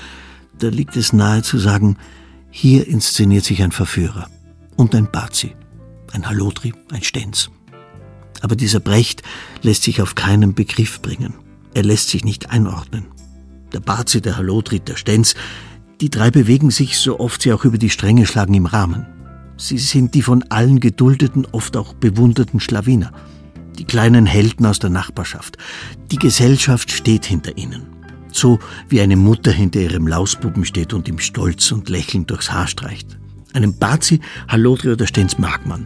da 0.57 0.69
liegt 0.69 0.97
es 0.97 1.13
nahe 1.13 1.43
zu 1.43 1.59
sagen, 1.59 1.97
hier 2.49 2.88
inszeniert 2.88 3.45
sich 3.45 3.61
ein 3.61 3.71
Verführer 3.71 4.28
und 4.76 4.95
ein 4.95 5.09
Bazi, 5.11 5.55
ein 6.11 6.28
Halotri, 6.28 6.74
ein 6.91 7.03
Stenz. 7.03 7.51
Aber 8.41 8.55
dieser 8.55 8.80
Brecht 8.80 9.21
lässt 9.61 9.84
sich 9.84 10.01
auf 10.01 10.15
keinen 10.15 10.55
Begriff 10.55 10.99
bringen. 10.99 11.36
Er 11.76 11.84
lässt 11.84 12.09
sich 12.09 12.26
nicht 12.26 12.49
einordnen. 12.49 13.05
Der 13.71 13.82
Bazi, 13.82 14.19
der 14.19 14.36
Halotri, 14.36 14.80
der 14.80 14.95
Stenz, 14.95 15.36
die 16.04 16.10
drei 16.10 16.32
bewegen 16.32 16.70
sich, 16.70 16.97
so 16.97 17.22
oft 17.22 17.41
sie 17.41 17.54
auch 17.54 17.64
über 17.64 17.78
die 17.78 17.89
Stränge 17.89 18.26
schlagen, 18.26 18.54
im 18.56 18.66
Rahmen. 18.66 19.06
Sie 19.56 19.78
sind 19.78 20.14
die 20.16 20.22
von 20.22 20.43
allen 20.49 20.82
geduldeten, 20.82 21.47
oft 21.54 21.78
auch 21.78 21.93
bewunderten 21.93 22.60
Schlawiner. 22.60 23.14
Die 23.80 23.86
kleinen 23.86 24.26
Helden 24.26 24.66
aus 24.66 24.80
der 24.80 24.89
Nachbarschaft. 24.89 25.58
Die 26.12 26.18
Gesellschaft 26.18 26.91
steht 26.91 27.26
hinter 27.26 27.58
ihnen. 27.58 27.84
So 28.34 28.60
wie 28.89 28.99
eine 28.99 29.16
Mutter 29.16 29.54
hinter 29.54 29.80
ihrem 29.80 30.06
Lausbuben 30.06 30.66
steht 30.66 30.91
und 30.91 31.08
ihm 31.08 31.20
stolz 31.20 31.72
und 31.72 31.88
lächelnd 31.88 32.30
durchs 32.30 32.51
Haar 32.51 32.68
streicht. 32.68 33.18
Einen 33.54 33.78
Bazi, 33.78 34.20
Hallodri 34.49 34.89
oder 34.89 35.08
Stenz 35.08 35.38
mag 35.38 35.66
man. 35.66 35.86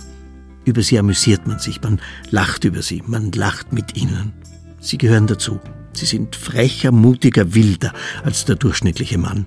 Über 0.65 0.81
sie 0.81 0.97
amüsiert 0.97 1.45
man 1.45 1.59
sich, 1.59 1.79
man 1.83 2.01
lacht 2.31 2.63
über 2.63 2.81
sie, 2.81 3.03
man 3.05 3.31
lacht 3.33 3.71
mit 3.71 3.95
ihnen. 3.95 4.33
Sie 4.79 4.97
gehören 4.97 5.27
dazu. 5.27 5.59
Sie 5.93 6.07
sind 6.07 6.35
frecher, 6.35 6.91
mutiger, 6.91 7.53
wilder 7.53 7.93
als 8.23 8.45
der 8.45 8.55
durchschnittliche 8.55 9.19
Mann 9.19 9.45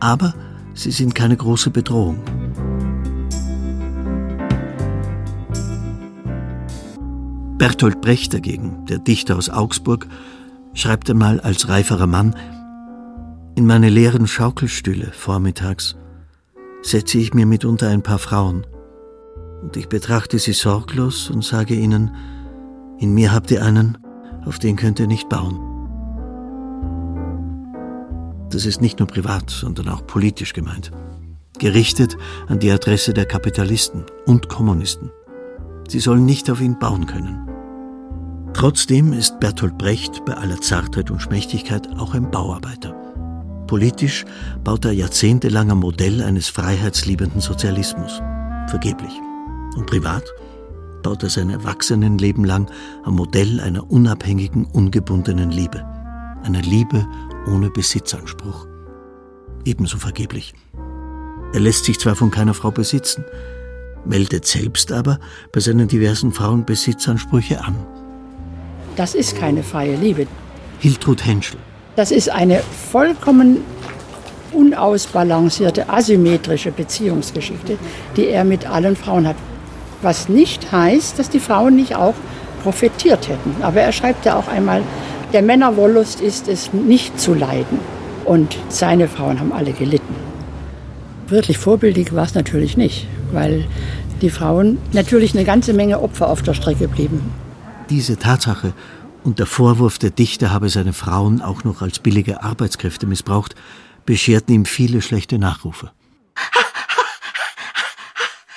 aber 0.00 0.34
sie 0.74 0.90
sind 0.90 1.14
keine 1.14 1.36
große 1.36 1.70
Bedrohung. 1.70 2.18
Bertolt 7.58 8.00
Brecht 8.00 8.32
dagegen, 8.32 8.86
der 8.86 8.98
Dichter 8.98 9.36
aus 9.36 9.50
Augsburg, 9.50 10.06
schreibt 10.72 11.10
einmal 11.10 11.40
als 11.40 11.68
reiferer 11.68 12.06
Mann, 12.06 12.34
in 13.54 13.66
meine 13.66 13.90
leeren 13.90 14.26
Schaukelstühle 14.26 15.12
vormittags 15.12 15.96
setze 16.82 17.18
ich 17.18 17.34
mir 17.34 17.44
mitunter 17.44 17.88
ein 17.88 18.02
paar 18.02 18.18
Frauen 18.18 18.66
und 19.62 19.76
ich 19.76 19.88
betrachte 19.88 20.38
sie 20.38 20.54
sorglos 20.54 21.30
und 21.30 21.44
sage 21.44 21.74
ihnen, 21.74 22.14
in 22.98 23.12
mir 23.12 23.32
habt 23.32 23.50
ihr 23.50 23.62
einen, 23.62 23.98
auf 24.44 24.58
den 24.58 24.76
könnt 24.76 24.98
ihr 25.00 25.06
nicht 25.06 25.28
bauen. 25.28 25.69
Das 28.50 28.66
ist 28.66 28.80
nicht 28.80 28.98
nur 28.98 29.08
privat, 29.08 29.48
sondern 29.48 29.88
auch 29.88 30.06
politisch 30.06 30.52
gemeint. 30.52 30.90
Gerichtet 31.58 32.16
an 32.48 32.58
die 32.58 32.70
Adresse 32.70 33.14
der 33.14 33.26
Kapitalisten 33.26 34.04
und 34.26 34.48
Kommunisten. 34.48 35.10
Sie 35.88 36.00
sollen 36.00 36.24
nicht 36.24 36.50
auf 36.50 36.60
ihn 36.60 36.78
bauen 36.78 37.06
können. 37.06 37.46
Trotzdem 38.52 39.12
ist 39.12 39.38
Bertolt 39.40 39.78
Brecht 39.78 40.24
bei 40.24 40.34
aller 40.34 40.60
Zartheit 40.60 41.10
und 41.10 41.20
Schmächtigkeit 41.20 41.88
auch 41.98 42.14
ein 42.14 42.30
Bauarbeiter. 42.30 42.94
Politisch 43.66 44.24
baut 44.64 44.84
er 44.84 44.92
jahrzehntelang 44.92 45.70
am 45.70 45.78
Modell 45.78 46.22
eines 46.22 46.48
freiheitsliebenden 46.48 47.40
Sozialismus. 47.40 48.20
Vergeblich. 48.66 49.12
Und 49.76 49.86
privat 49.86 50.24
baut 51.02 51.22
er 51.22 51.30
sein 51.30 51.50
Erwachsenenleben 51.50 52.44
lang 52.44 52.68
am 53.04 53.14
Modell 53.14 53.60
einer 53.60 53.88
unabhängigen, 53.90 54.64
ungebundenen 54.64 55.50
Liebe. 55.50 55.84
Einer 56.42 56.62
Liebe 56.62 57.06
ohne 57.50 57.70
Besitzanspruch. 57.70 58.66
Ebenso 59.64 59.98
vergeblich. 59.98 60.54
Er 61.52 61.60
lässt 61.60 61.84
sich 61.84 61.98
zwar 61.98 62.14
von 62.14 62.30
keiner 62.30 62.54
Frau 62.54 62.70
besitzen, 62.70 63.24
meldet 64.04 64.46
selbst 64.46 64.92
aber 64.92 65.18
bei 65.52 65.60
seinen 65.60 65.88
diversen 65.88 66.32
Frauen 66.32 66.64
Besitzansprüche 66.64 67.62
an. 67.62 67.76
Das 68.96 69.14
ist 69.14 69.36
keine 69.36 69.62
freie 69.62 69.96
Liebe. 69.96 70.26
Hiltrud 70.78 71.24
Henschel. 71.24 71.58
Das 71.96 72.10
ist 72.10 72.30
eine 72.30 72.62
vollkommen 72.90 73.58
unausbalancierte, 74.52 75.88
asymmetrische 75.88 76.72
Beziehungsgeschichte, 76.72 77.78
die 78.16 78.28
er 78.28 78.44
mit 78.44 78.66
allen 78.66 78.96
Frauen 78.96 79.26
hat. 79.26 79.36
Was 80.02 80.28
nicht 80.28 80.72
heißt, 80.72 81.18
dass 81.18 81.30
die 81.30 81.40
Frauen 81.40 81.76
nicht 81.76 81.94
auch 81.94 82.14
profitiert 82.62 83.28
hätten. 83.28 83.62
Aber 83.62 83.80
er 83.80 83.92
schreibt 83.92 84.24
ja 84.24 84.36
auch 84.36 84.48
einmal, 84.48 84.82
der 85.32 85.42
Männerwollust 85.42 86.20
ist 86.20 86.48
es, 86.48 86.72
nicht 86.72 87.20
zu 87.20 87.34
leiden. 87.34 87.78
Und 88.24 88.56
seine 88.68 89.08
Frauen 89.08 89.40
haben 89.40 89.52
alle 89.52 89.72
gelitten. 89.72 90.14
Wirklich 91.28 91.58
vorbildlich 91.58 92.12
war 92.12 92.24
es 92.24 92.34
natürlich 92.34 92.76
nicht, 92.76 93.06
weil 93.32 93.66
die 94.20 94.30
Frauen 94.30 94.78
natürlich 94.92 95.34
eine 95.34 95.44
ganze 95.44 95.72
Menge 95.72 96.00
Opfer 96.00 96.28
auf 96.28 96.42
der 96.42 96.54
Strecke 96.54 96.88
blieben. 96.88 97.32
Diese 97.88 98.18
Tatsache 98.18 98.74
und 99.24 99.38
der 99.38 99.46
Vorwurf, 99.46 99.98
der 99.98 100.10
Dichter 100.10 100.50
habe 100.50 100.68
seine 100.68 100.92
Frauen 100.92 101.40
auch 101.40 101.64
noch 101.64 101.82
als 101.82 101.98
billige 101.98 102.42
Arbeitskräfte 102.42 103.06
missbraucht, 103.06 103.54
bescherten 104.06 104.54
ihm 104.54 104.64
viele 104.64 105.02
schlechte 105.02 105.38
Nachrufe. 105.38 105.92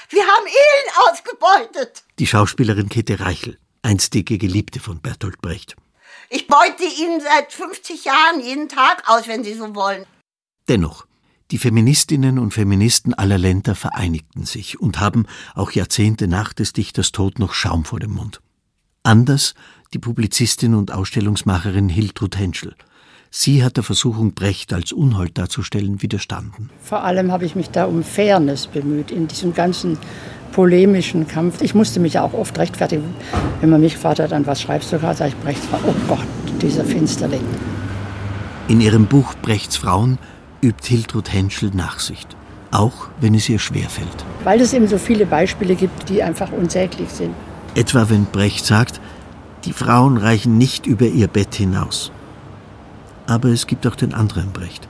Wir 0.10 0.24
haben 0.24 0.46
ihn 0.46 0.92
ausgebeutet! 1.10 2.04
Die 2.20 2.28
Schauspielerin 2.28 2.90
Käthe 2.90 3.20
Reichel, 3.20 3.58
einstige 3.82 4.38
Geliebte 4.38 4.80
von 4.80 5.00
Bertolt 5.00 5.42
Brecht. 5.42 5.76
Ich 6.36 6.48
beute 6.48 6.84
ihn 6.84 7.22
seit 7.22 7.52
50 7.52 8.06
Jahren 8.06 8.42
jeden 8.42 8.68
Tag 8.68 9.04
aus, 9.06 9.28
wenn 9.28 9.44
Sie 9.44 9.54
so 9.54 9.76
wollen. 9.76 10.04
Dennoch, 10.68 11.06
die 11.52 11.60
Feministinnen 11.60 12.40
und 12.40 12.56
Feministen 12.56 13.14
aller 13.14 13.38
Länder 13.38 13.76
vereinigten 13.76 14.44
sich 14.44 14.82
und 14.82 15.00
haben 15.00 15.28
auch 15.54 15.70
Jahrzehnte 15.70 16.28
nach 16.28 16.52
des 16.54 16.74
Dichters 16.74 17.12
Tod 17.12 17.38
noch 17.38 17.54
Schaum 17.54 17.86
vor 17.86 18.00
dem 18.00 18.14
Mund. 18.14 18.42
Anders 19.04 19.54
die 19.94 20.00
Publizistin 20.00 20.74
und 20.74 20.92
Ausstellungsmacherin 20.92 21.88
Hiltrud 21.88 22.36
Henschel. 22.36 22.74
Sie 23.30 23.64
hat 23.64 23.78
der 23.78 23.84
Versuchung, 23.84 24.34
Brecht 24.34 24.74
als 24.74 24.92
Unhold 24.92 25.38
darzustellen, 25.38 26.02
widerstanden. 26.02 26.72
Vor 26.80 27.04
allem 27.04 27.32
habe 27.32 27.46
ich 27.46 27.56
mich 27.56 27.70
da 27.70 27.86
um 27.86 28.04
Fairness 28.04 28.66
bemüht 28.66 29.12
in 29.12 29.28
diesem 29.28 29.54
ganzen 29.54 30.00
polemischen 30.54 31.28
Kampf. 31.28 31.62
Ich 31.62 31.76
musste 31.76 32.00
mich 32.00 32.14
ja 32.14 32.24
auch 32.24 32.34
oft 32.34 32.58
rechtfertigen. 32.58 33.14
Wenn 33.60 33.70
man 33.70 33.82
mich 33.82 33.96
gefragt 33.96 34.20
hat, 34.20 34.32
an 34.32 34.46
was 34.46 34.62
schreibst 34.62 34.94
du 34.94 35.00
gerade, 35.00 35.18
sage 35.18 35.32
ich 35.32 35.44
Brechts 35.44 35.66
Frau. 35.66 35.80
Oh 35.86 35.96
Gott, 36.08 36.26
dieser 36.62 36.86
Finsterling. 36.86 37.44
In 38.70 38.80
ihrem 38.80 39.08
Buch 39.08 39.34
Brechts 39.42 39.76
Frauen 39.76 40.18
übt 40.62 40.88
Hiltrud 40.88 41.34
Henschel 41.34 41.72
Nachsicht, 41.74 42.38
auch 42.72 43.10
wenn 43.20 43.36
es 43.36 43.50
ihr 43.50 43.60
schwerfällt. 43.60 44.08
Weil 44.46 44.62
es 44.62 44.74
eben 44.74 44.88
so 44.88 44.98
viele 44.98 45.26
Beispiele 45.26 45.76
gibt, 45.76 46.08
die 46.08 46.24
einfach 46.24 46.52
unsäglich 46.54 47.10
sind. 47.10 47.34
Etwa 47.76 48.10
wenn 48.10 48.26
Brecht 48.26 48.66
sagt, 48.66 49.02
die 49.66 49.74
Frauen 49.74 50.18
reichen 50.18 50.58
nicht 50.58 50.86
über 50.86 51.08
ihr 51.08 51.28
Bett 51.28 51.56
hinaus. 51.56 52.12
Aber 53.26 53.50
es 53.50 53.68
gibt 53.68 53.88
auch 53.88 53.96
den 53.96 54.14
anderen 54.14 54.52
Brecht, 54.52 54.88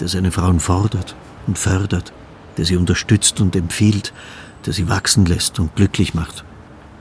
der 0.00 0.08
seine 0.08 0.32
Frauen 0.32 0.58
fordert 0.58 1.14
und 1.46 1.56
fördert 1.56 2.12
der 2.56 2.64
sie 2.64 2.76
unterstützt 2.76 3.40
und 3.40 3.56
empfiehlt, 3.56 4.12
der 4.66 4.72
sie 4.72 4.88
wachsen 4.88 5.26
lässt 5.26 5.58
und 5.58 5.74
glücklich 5.76 6.14
macht, 6.14 6.44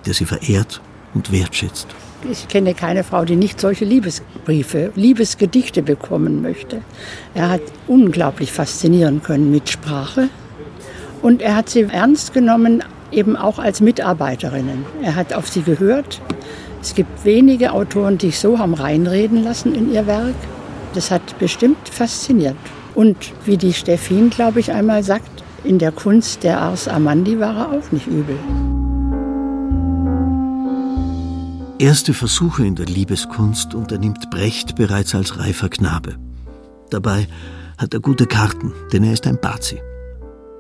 der 0.06 0.14
sie 0.14 0.26
verehrt 0.26 0.82
und 1.14 1.32
wertschätzt. 1.32 1.88
Ich 2.30 2.48
kenne 2.48 2.74
keine 2.74 3.04
Frau, 3.04 3.26
die 3.26 3.36
nicht 3.36 3.60
solche 3.60 3.84
Liebesbriefe, 3.84 4.92
Liebesgedichte 4.96 5.84
bekommen 5.84 6.42
möchte. 6.42 6.82
Er 7.34 7.50
hat 7.50 7.62
unglaublich 7.88 8.52
faszinieren 8.52 9.22
können 9.22 9.52
mit 9.52 9.70
Sprache 9.70 10.30
und 11.22 11.42
er 11.42 11.56
hat 11.56 11.70
sie 11.70 11.82
ernst 11.82 12.34
genommen, 12.34 12.84
eben 13.12 13.36
auch 13.36 13.60
als 13.60 13.82
Mitarbeiterinnen. 13.82 14.86
Er 15.02 15.16
hat 15.16 15.34
auf 15.34 15.50
sie 15.50 15.62
gehört. 15.62 16.22
Es 16.82 16.96
gibt 16.96 17.26
wenige 17.26 17.74
Autoren, 17.74 18.18
die 18.18 18.28
sich 18.28 18.40
so 18.40 18.58
haben 18.58 18.74
reinreden 18.74 19.44
lassen 19.44 19.76
in 19.76 19.94
ihr 19.94 20.08
Werk. 20.08 20.36
Das 20.94 21.12
hat 21.12 21.38
bestimmt 21.40 21.90
fasziniert. 21.90 22.56
Und 22.96 23.18
wie 23.46 23.58
die 23.58 23.74
Steffin, 23.74 24.30
glaube 24.30 24.60
ich, 24.60 24.72
einmal 24.72 25.04
sagt, 25.04 25.43
in 25.64 25.80
der 25.80 25.92
Kunst 25.92 26.44
der 26.44 26.62
Ars 26.62 26.88
Amandi 26.88 27.40
war 27.40 27.56
er 27.56 27.72
auch 27.72 27.92
nicht 27.92 28.08
übel. 28.08 28.38
Erste 31.80 32.14
Versuche 32.14 32.66
in 32.66 32.76
der 32.76 32.86
Liebeskunst 32.86 33.74
unternimmt 33.74 34.30
Brecht 34.30 34.76
bereits 34.76 35.16
als 35.16 35.40
reifer 35.40 35.70
Knabe. 35.70 36.16
Dabei 36.90 37.28
hat 37.78 37.94
er 37.94 38.00
gute 38.00 38.26
Karten, 38.26 38.72
denn 38.92 39.04
er 39.04 39.14
ist 39.14 39.28
ein 39.28 39.40
Bazi. 39.40 39.82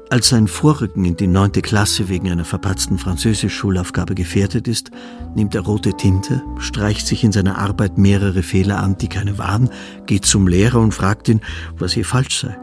Als 0.10 0.30
sein 0.30 0.47
Vorrücken 0.47 1.06
in 1.06 1.16
die 1.16 1.28
neunte 1.28 1.62
Klasse 1.62 2.10
wegen 2.10 2.30
einer 2.30 2.45
verpatzten 2.45 2.97
Französisch-Schulaufgabe 2.97 4.16
gefährdet 4.16 4.68
ist, 4.68 4.91
nimmt 5.34 5.56
er 5.56 5.62
rote 5.62 5.93
Tinte, 5.93 6.43
streicht 6.60 7.08
sich 7.08 7.24
in 7.24 7.32
seiner 7.32 7.58
Arbeit 7.58 7.97
mehrere 7.97 8.43
Fehler 8.43 8.80
an, 8.80 8.97
die 8.97 9.08
keine 9.08 9.38
waren, 9.38 9.70
geht 10.06 10.26
zum 10.26 10.47
Lehrer 10.47 10.82
und 10.82 10.93
fragt 10.93 11.30
ihn, 11.30 11.41
was 11.78 11.93
hier 11.93 12.06
falsch 12.06 12.41
sei. 12.41 12.58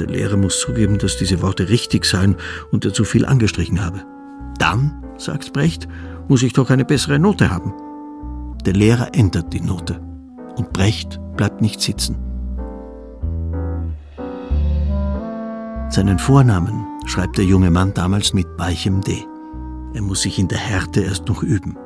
Der 0.00 0.08
Lehrer 0.08 0.38
muss 0.38 0.58
zugeben, 0.58 0.96
dass 0.96 1.18
diese 1.18 1.42
Worte 1.42 1.68
richtig 1.68 2.06
seien 2.06 2.36
und 2.72 2.86
er 2.86 2.94
zu 2.94 3.04
viel 3.04 3.26
angestrichen 3.26 3.84
habe. 3.84 4.02
Dann, 4.58 5.04
sagt 5.18 5.52
Brecht, 5.52 5.86
muss 6.26 6.42
ich 6.42 6.54
doch 6.54 6.70
eine 6.70 6.86
bessere 6.86 7.18
Note 7.18 7.50
haben. 7.50 7.74
Der 8.64 8.72
Lehrer 8.72 9.14
ändert 9.14 9.52
die 9.52 9.60
Note 9.60 10.00
und 10.56 10.72
Brecht 10.72 11.20
bleibt 11.36 11.60
nicht 11.60 11.82
sitzen. 11.82 12.16
Seinen 15.90 16.18
Vornamen 16.18 16.86
schreibt 17.04 17.36
der 17.36 17.44
junge 17.44 17.70
Mann 17.70 17.92
damals 17.92 18.32
mit 18.32 18.46
weichem 18.56 19.02
D. 19.02 19.26
Er 19.92 20.02
muss 20.02 20.22
sich 20.22 20.38
in 20.38 20.48
der 20.48 20.58
Härte 20.58 21.02
erst 21.02 21.28
noch 21.28 21.42
üben. 21.42 21.76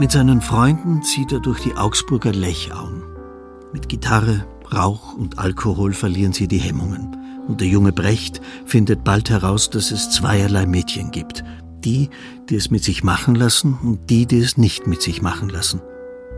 Mit 0.00 0.10
seinen 0.10 0.40
Freunden 0.40 1.04
zieht 1.04 1.30
er 1.30 1.38
durch 1.40 1.60
die 1.60 1.76
Augsburger 1.76 2.32
Lechauen. 2.32 3.04
Mit 3.72 3.88
Gitarre, 3.88 4.44
Rauch 4.72 5.14
und 5.14 5.38
Alkohol 5.38 5.92
verlieren 5.92 6.32
sie 6.32 6.48
die 6.48 6.58
Hemmungen. 6.58 7.16
Und 7.46 7.60
der 7.60 7.68
junge 7.68 7.92
Brecht 7.92 8.40
findet 8.64 9.04
bald 9.04 9.30
heraus, 9.30 9.70
dass 9.70 9.90
es 9.90 10.10
zweierlei 10.10 10.66
Mädchen 10.66 11.10
gibt. 11.10 11.44
Die, 11.84 12.08
die 12.48 12.56
es 12.56 12.70
mit 12.70 12.82
sich 12.82 13.04
machen 13.04 13.34
lassen 13.34 13.78
und 13.82 14.08
die, 14.08 14.26
die 14.26 14.38
es 14.38 14.56
nicht 14.56 14.86
mit 14.86 15.02
sich 15.02 15.20
machen 15.20 15.50
lassen. 15.50 15.80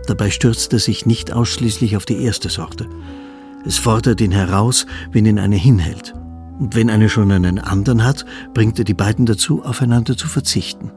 Dabei 0.07 0.31
stürzt 0.31 0.73
er 0.73 0.79
sich 0.79 1.07
nicht 1.07 1.33
ausschließlich 1.33 1.97
auf 1.97 2.05
die 2.05 2.23
erste 2.23 2.49
Sorte. 2.49 2.89
Es 3.65 3.79
fordert 3.79 4.21
ihn 4.21 4.33
heraus, 4.33 4.87
wenn 5.13 5.27
ihn 5.27 5.39
eine 5.39 5.57
hinhält. 5.57 6.15
Und 6.59 6.75
wenn 6.75 6.91
eine 6.91 7.09
schon 7.09 7.31
einen 7.31 7.59
anderen 7.59 8.05
hat, 8.05 8.25
bringt 8.55 8.79
er 8.79 8.85
die 8.85 8.95
beiden 8.95 9.27
dazu, 9.27 9.65
aufeinander 9.65 10.17
zu 10.17 10.29
verzichten. 10.29 10.91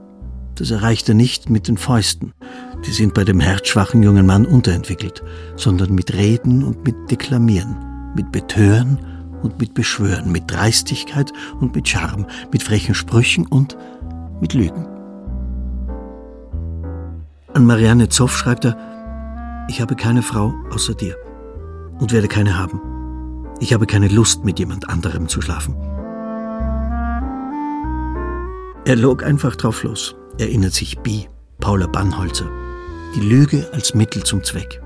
Das 0.56 0.72
erreicht 0.72 1.08
er 1.10 1.16
nicht 1.16 1.50
mit 1.50 1.68
den 1.68 1.78
Fäusten. 1.78 2.34
Die 2.86 2.92
sind 2.92 3.14
bei 3.14 3.24
dem 3.24 3.40
herzschwachen 3.40 4.02
jungen 4.04 4.26
Mann 4.26 4.46
unterentwickelt, 4.46 5.24
sondern 5.56 5.94
mit 5.94 6.14
Reden 6.14 6.64
und 6.64 6.84
mit 6.86 6.96
Deklamieren, 7.12 7.78
mit 8.16 8.32
Betören 8.32 9.00
und 9.42 9.60
mit 9.60 9.74
Beschwören, 9.74 10.32
mit 10.32 10.50
Dreistigkeit 10.50 11.32
und 11.60 11.76
mit 11.76 11.88
Charme, 11.88 12.26
mit 12.52 12.64
frechen 12.64 12.96
Sprüchen 12.96 13.46
und 13.48 13.78
mit 14.42 14.54
Lügen. 14.54 14.88
An 17.54 17.66
Marianne 17.66 18.10
Zoff 18.10 18.38
schreibt 18.38 18.66
er, 18.66 19.66
ich 19.70 19.82
habe 19.82 19.96
keine 19.96 20.22
Frau 20.22 20.54
außer 20.72 20.94
dir 20.94 21.16
und 22.00 22.12
werde 22.12 22.28
keine 22.28 22.58
haben. 22.58 22.82
Ich 23.60 23.74
habe 23.74 23.86
keine 23.86 24.08
Lust, 24.08 24.46
mit 24.46 24.58
jemand 24.58 24.90
anderem 24.90 25.28
zu 25.28 25.42
schlafen. 25.42 25.76
Er 28.86 28.96
log 28.96 29.24
einfach 29.24 29.56
drauf 29.56 29.84
los 29.84 30.16
erinnert 30.40 30.74
sich 30.74 31.00
Bi, 31.00 31.28
Paula 31.60 31.88
Bannholzer. 31.88 32.50
Die 33.16 33.22
Lüge 33.22 33.68
als 33.74 33.96
Mittel 33.96 34.24
zum 34.24 34.44
Zweck. 34.44 34.82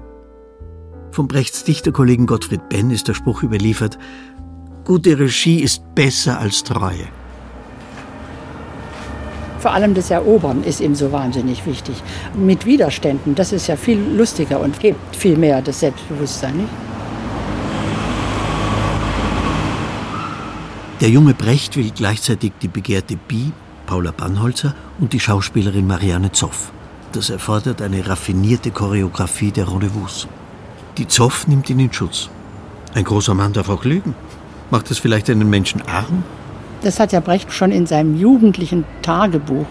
Vom 1.12 1.28
Brechts 1.28 1.66
Dichterkollegen 1.66 2.26
Gottfried 2.26 2.70
Benn 2.70 2.90
ist 2.90 3.10
der 3.10 3.16
Spruch 3.16 3.44
überliefert, 3.44 3.98
gute 4.86 5.20
Regie 5.20 5.60
ist 5.60 5.84
besser 5.94 6.40
als 6.40 6.64
Treue. 6.64 7.08
Vor 9.60 9.74
allem 9.74 9.94
das 9.94 10.10
Erobern 10.10 10.64
ist 10.64 10.80
ihm 10.80 10.96
so 10.96 11.12
wahnsinnig 11.12 11.66
wichtig. 11.66 11.96
Mit 12.34 12.66
Widerständen, 12.66 13.36
das 13.36 13.52
ist 13.52 13.68
ja 13.68 13.76
viel 13.76 14.00
lustiger 14.00 14.62
und 14.62 14.80
gibt 14.80 15.16
viel 15.16 15.38
mehr 15.38 15.62
das 15.62 15.82
Selbstbewusstsein. 15.82 16.58
Nicht? 16.58 16.70
Der 21.02 21.10
junge 21.10 21.34
Brecht 21.34 21.76
will 21.76 21.92
gleichzeitig 21.92 22.54
die 22.62 22.70
begehrte 22.70 23.18
Bi 23.18 23.52
Paula 23.86 24.12
Bannholzer 24.12 24.74
und 25.00 25.12
die 25.12 25.20
Schauspielerin 25.20 25.86
Marianne 25.86 26.32
Zoff. 26.32 26.72
Das 27.14 27.30
erfordert 27.30 27.80
eine 27.84 28.08
raffinierte 28.08 28.72
Choreografie 28.72 29.52
der 29.52 29.72
Rendezvous. 29.72 30.28
Die 30.98 31.08
Zoff 31.08 31.48
nimmt 31.48 31.70
ihn 31.70 31.80
in 31.80 31.94
Schutz. 31.94 32.30
Ein 32.96 33.04
großer 33.04 33.36
Mann 33.36 33.54
darf 33.54 33.70
auch 33.70 33.86
lügen. 33.86 34.16
Macht 34.72 34.90
das 34.90 34.98
vielleicht 34.98 35.30
einen 35.30 35.48
Menschen 35.48 35.84
arm? 35.84 36.24
Das 36.82 37.00
hat 37.00 37.12
ja 37.12 37.20
Brecht 37.20 37.54
schon 37.54 37.72
in 37.72 37.86
seinem 37.86 38.18
jugendlichen 38.18 38.84
Tagebuch 39.04 39.68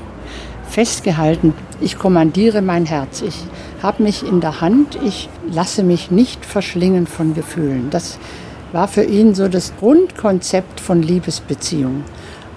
festgehalten. 0.68 1.52
Ich 1.80 1.98
kommandiere 1.98 2.62
mein 2.62 2.86
Herz. 2.86 3.22
Ich 3.22 3.42
habe 3.82 4.04
mich 4.04 4.24
in 4.24 4.40
der 4.40 4.60
Hand. 4.60 4.96
Ich 5.04 5.28
lasse 5.50 5.82
mich 5.82 6.12
nicht 6.12 6.46
verschlingen 6.46 7.08
von 7.08 7.34
Gefühlen. 7.34 7.90
Das 7.90 8.20
war 8.70 8.86
für 8.86 9.02
ihn 9.02 9.34
so 9.34 9.48
das 9.48 9.72
Grundkonzept 9.80 10.78
von 10.78 11.02
Liebesbeziehungen. 11.02 12.04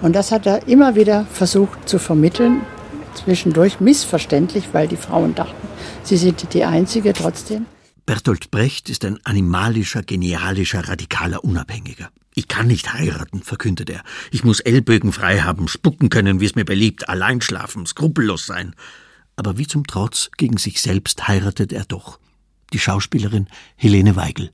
Und 0.00 0.14
das 0.14 0.30
hat 0.30 0.46
er 0.46 0.68
immer 0.68 0.94
wieder 0.94 1.26
versucht 1.32 1.88
zu 1.88 1.98
vermitteln, 1.98 2.60
zwischendurch 3.16 3.80
missverständlich, 3.80 4.68
weil 4.72 4.88
die 4.88 4.96
Frauen 4.96 5.34
dachten, 5.34 5.68
sie 6.02 6.16
sind 6.16 6.52
die 6.54 6.64
Einzige 6.64 7.12
trotzdem. 7.12 7.66
Bertolt 8.06 8.50
Brecht 8.52 8.88
ist 8.88 9.04
ein 9.04 9.18
animalischer, 9.24 10.02
genialischer, 10.02 10.88
radikaler 10.88 11.42
Unabhängiger. 11.42 12.10
Ich 12.34 12.48
kann 12.48 12.66
nicht 12.66 12.92
heiraten, 12.92 13.42
verkündet 13.42 13.90
er. 13.90 14.02
Ich 14.30 14.44
muss 14.44 14.60
Ellbögen 14.60 15.12
frei 15.12 15.40
haben, 15.40 15.68
spucken 15.68 16.10
können, 16.10 16.38
wie 16.38 16.44
es 16.44 16.54
mir 16.54 16.64
beliebt, 16.64 17.08
allein 17.08 17.40
schlafen, 17.40 17.86
skrupellos 17.86 18.46
sein. 18.46 18.74
Aber 19.36 19.58
wie 19.58 19.66
zum 19.66 19.86
Trotz 19.86 20.30
gegen 20.36 20.58
sich 20.58 20.80
selbst 20.80 21.26
heiratet 21.26 21.72
er 21.72 21.84
doch. 21.84 22.20
Die 22.72 22.78
Schauspielerin 22.78 23.48
Helene 23.74 24.16
Weigel. 24.16 24.50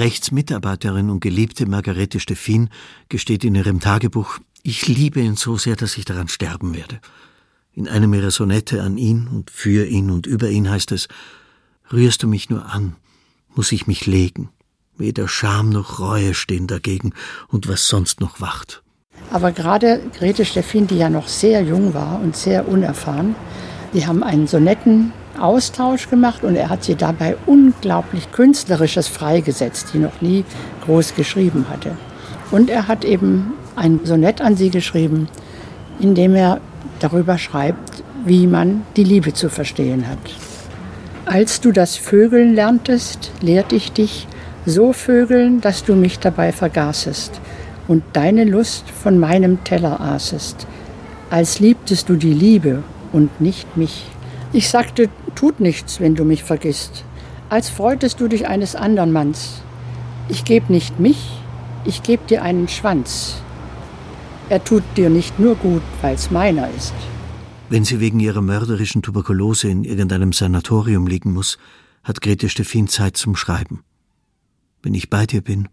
Brechts 0.00 0.32
Mitarbeiterin 0.32 1.10
und 1.10 1.20
geliebte 1.20 1.66
Margarete 1.66 2.20
Steffin 2.20 2.70
gesteht 3.10 3.44
in 3.44 3.54
ihrem 3.54 3.80
Tagebuch, 3.80 4.38
ich 4.62 4.88
liebe 4.88 5.20
ihn 5.20 5.36
so 5.36 5.58
sehr, 5.58 5.76
dass 5.76 5.98
ich 5.98 6.06
daran 6.06 6.28
sterben 6.28 6.74
werde. 6.74 7.00
In 7.74 7.86
einem 7.86 8.14
ihrer 8.14 8.30
Sonette 8.30 8.80
an 8.80 8.96
ihn 8.96 9.28
und 9.28 9.50
für 9.50 9.84
ihn 9.86 10.10
und 10.10 10.26
über 10.26 10.48
ihn 10.48 10.70
heißt 10.70 10.92
es, 10.92 11.08
rührst 11.92 12.22
du 12.22 12.28
mich 12.28 12.48
nur 12.48 12.64
an, 12.64 12.96
muss 13.54 13.72
ich 13.72 13.86
mich 13.86 14.06
legen. 14.06 14.48
Weder 14.96 15.28
Scham 15.28 15.68
noch 15.68 15.98
Reue 15.98 16.32
stehen 16.32 16.66
dagegen 16.66 17.12
und 17.48 17.68
was 17.68 17.86
sonst 17.86 18.22
noch 18.22 18.40
wacht. 18.40 18.82
Aber 19.30 19.52
gerade 19.52 20.00
Grete 20.18 20.46
Steffin, 20.46 20.86
die 20.86 20.96
ja 20.96 21.10
noch 21.10 21.28
sehr 21.28 21.60
jung 21.60 21.92
war 21.92 22.22
und 22.22 22.34
sehr 22.34 22.66
unerfahren, 22.66 23.36
die 23.92 24.06
haben 24.06 24.22
einen 24.22 24.46
Sonetten 24.46 25.12
Austausch 25.38 26.08
gemacht 26.08 26.44
und 26.44 26.56
er 26.56 26.68
hat 26.68 26.84
sie 26.84 26.94
dabei 26.94 27.36
unglaublich 27.46 28.32
künstlerisches 28.32 29.08
freigesetzt, 29.08 29.88
die 29.92 29.98
noch 29.98 30.20
nie 30.20 30.44
groß 30.84 31.14
geschrieben 31.14 31.66
hatte. 31.70 31.96
Und 32.50 32.70
er 32.70 32.88
hat 32.88 33.04
eben 33.04 33.52
ein 33.76 34.00
Sonett 34.04 34.40
an 34.40 34.56
sie 34.56 34.70
geschrieben, 34.70 35.28
in 36.00 36.14
dem 36.14 36.34
er 36.34 36.60
darüber 36.98 37.38
schreibt, 37.38 38.02
wie 38.24 38.46
man 38.46 38.82
die 38.96 39.04
Liebe 39.04 39.32
zu 39.32 39.48
verstehen 39.48 40.08
hat. 40.08 40.18
Als 41.26 41.60
du 41.60 41.72
das 41.72 41.96
Vögeln 41.96 42.54
lerntest, 42.54 43.30
lehrte 43.40 43.76
ich 43.76 43.92
dich 43.92 44.26
so 44.66 44.92
vögeln, 44.92 45.60
dass 45.60 45.84
du 45.84 45.94
mich 45.94 46.18
dabei 46.18 46.52
vergaßest 46.52 47.40
und 47.88 48.02
deine 48.12 48.44
Lust 48.44 48.90
von 48.90 49.18
meinem 49.18 49.64
Teller 49.64 50.00
aßest, 50.00 50.66
als 51.30 51.60
liebtest 51.60 52.08
du 52.08 52.16
die 52.16 52.34
Liebe 52.34 52.82
und 53.12 53.40
nicht 53.40 53.76
mich. 53.76 54.06
Ich 54.52 54.68
sagte, 54.68 55.08
tut 55.36 55.60
nichts, 55.60 56.00
wenn 56.00 56.16
du 56.16 56.24
mich 56.24 56.42
vergisst, 56.42 57.04
als 57.48 57.70
freutest 57.70 58.20
du 58.20 58.26
dich 58.26 58.48
eines 58.48 58.74
anderen 58.74 59.12
Manns. 59.12 59.62
Ich 60.28 60.44
geb 60.44 60.70
nicht 60.70 60.98
mich, 60.98 61.30
ich 61.84 62.02
geb 62.02 62.26
dir 62.26 62.42
einen 62.42 62.66
Schwanz. 62.66 63.42
Er 64.48 64.62
tut 64.64 64.82
dir 64.96 65.08
nicht 65.08 65.38
nur 65.38 65.54
gut, 65.54 65.82
weil's 66.02 66.32
meiner 66.32 66.68
ist. 66.70 66.94
Wenn 67.68 67.84
sie 67.84 68.00
wegen 68.00 68.18
ihrer 68.18 68.42
mörderischen 68.42 69.02
Tuberkulose 69.02 69.68
in 69.68 69.84
irgendeinem 69.84 70.32
Sanatorium 70.32 71.06
liegen 71.06 71.32
muss, 71.32 71.56
hat 72.02 72.20
Grete 72.20 72.48
Steffin 72.48 72.88
Zeit 72.88 73.16
zum 73.16 73.36
Schreiben. 73.36 73.84
Wenn 74.82 74.94
ich 74.94 75.10
bei 75.10 75.26
dir 75.26 75.42
bin, 75.42 75.68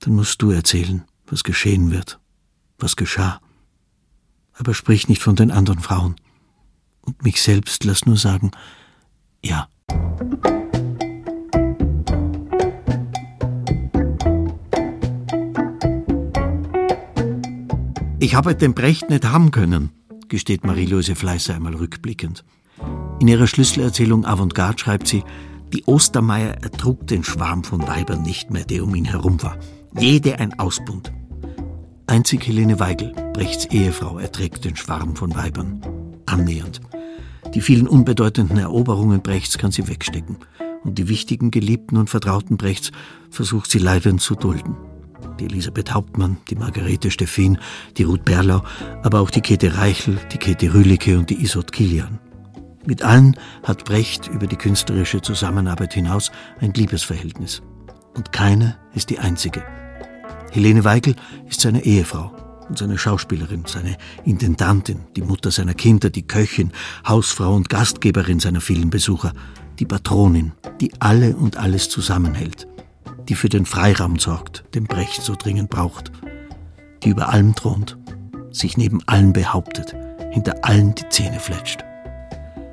dann 0.00 0.14
musst 0.14 0.40
du 0.40 0.50
erzählen, 0.50 1.04
was 1.26 1.44
geschehen 1.44 1.90
wird, 1.90 2.18
was 2.78 2.96
geschah. 2.96 3.40
Aber 4.54 4.72
sprich 4.72 5.08
nicht 5.08 5.22
von 5.22 5.36
den 5.36 5.50
anderen 5.50 5.80
Frauen. 5.80 6.16
Und 7.08 7.22
mich 7.24 7.40
selbst 7.40 7.84
lass 7.84 8.04
nur 8.04 8.18
sagen, 8.18 8.50
ja. 9.42 9.66
Ich 18.20 18.34
habe 18.34 18.54
den 18.54 18.74
Brecht 18.74 19.08
nicht 19.08 19.24
haben 19.24 19.52
können, 19.52 19.90
gesteht 20.28 20.66
Marie-Louise 20.66 21.14
Fleißer 21.14 21.54
einmal 21.54 21.74
rückblickend. 21.76 22.44
In 23.20 23.28
ihrer 23.28 23.46
Schlüsselerzählung 23.46 24.26
Avantgarde 24.26 24.78
schreibt 24.78 25.08
sie, 25.08 25.24
die 25.72 25.84
Ostermeier 25.84 26.62
ertrug 26.62 27.06
den 27.06 27.24
Schwarm 27.24 27.64
von 27.64 27.88
Weibern 27.88 28.20
nicht 28.20 28.50
mehr, 28.50 28.64
der 28.64 28.84
um 28.84 28.94
ihn 28.94 29.06
herum 29.06 29.42
war. 29.42 29.56
Jede 29.98 30.38
ein 30.40 30.58
Ausbund. 30.58 31.10
Einzig 32.06 32.46
Helene 32.46 32.78
Weigel, 32.78 33.14
Brechts 33.32 33.64
Ehefrau, 33.64 34.18
erträgt 34.18 34.66
den 34.66 34.76
Schwarm 34.76 35.16
von 35.16 35.34
Weibern. 35.34 35.80
Annähernd. 36.26 36.82
Die 37.54 37.60
vielen 37.60 37.88
unbedeutenden 37.88 38.58
Eroberungen 38.58 39.22
Brechts 39.22 39.58
kann 39.58 39.72
sie 39.72 39.88
wegstecken. 39.88 40.36
Und 40.84 40.98
die 40.98 41.08
wichtigen 41.08 41.50
Geliebten 41.50 41.96
und 41.96 42.10
Vertrauten 42.10 42.56
Brechts 42.56 42.92
versucht 43.30 43.70
sie 43.70 43.78
leidend 43.78 44.20
zu 44.20 44.34
dulden 44.34 44.76
die 45.38 45.46
Elisabeth 45.46 45.94
Hauptmann, 45.94 46.38
die 46.48 46.56
Margarete 46.56 47.10
Steffin, 47.10 47.58
die 47.96 48.04
Ruth 48.04 48.24
Berlau, 48.24 48.62
aber 49.02 49.20
auch 49.20 49.30
die 49.30 49.40
Käthe 49.40 49.76
Reichel, 49.76 50.18
die 50.32 50.38
Käthe 50.38 50.74
Rühlicke 50.74 51.18
und 51.18 51.30
die 51.30 51.42
Isot 51.42 51.72
Kilian. 51.72 52.18
Mit 52.86 53.02
allen 53.02 53.36
hat 53.62 53.84
Brecht 53.84 54.28
über 54.28 54.46
die 54.46 54.56
künstlerische 54.56 55.20
Zusammenarbeit 55.20 55.94
hinaus 55.94 56.30
ein 56.60 56.72
Liebesverhältnis. 56.72 57.62
Und 58.14 58.32
keine 58.32 58.78
ist 58.94 59.10
die 59.10 59.18
einzige. 59.18 59.62
Helene 60.50 60.84
Weigel 60.84 61.14
ist 61.46 61.60
seine 61.60 61.84
Ehefrau 61.84 62.47
und 62.68 62.78
seine 62.78 62.98
Schauspielerin, 62.98 63.64
seine 63.66 63.96
Intendantin, 64.24 65.00
die 65.16 65.22
Mutter 65.22 65.50
seiner 65.50 65.74
Kinder, 65.74 66.10
die 66.10 66.26
Köchin, 66.26 66.72
Hausfrau 67.06 67.54
und 67.54 67.68
Gastgeberin 67.68 68.40
seiner 68.40 68.60
vielen 68.60 68.90
Besucher, 68.90 69.32
die 69.78 69.86
Patronin, 69.86 70.52
die 70.80 70.92
alle 71.00 71.36
und 71.36 71.56
alles 71.56 71.88
zusammenhält 71.88 72.66
die 73.28 73.34
für 73.34 73.48
den 73.48 73.66
Freiraum 73.66 74.18
sorgt, 74.18 74.64
den 74.74 74.84
Brecht 74.84 75.22
so 75.22 75.34
dringend 75.36 75.70
braucht, 75.70 76.10
die 77.02 77.10
über 77.10 77.28
allem 77.28 77.54
thront, 77.54 77.98
sich 78.50 78.76
neben 78.76 79.00
allen 79.06 79.32
behauptet, 79.32 79.94
hinter 80.30 80.56
allen 80.62 80.94
die 80.94 81.08
Zähne 81.10 81.38
fletscht. 81.38 81.84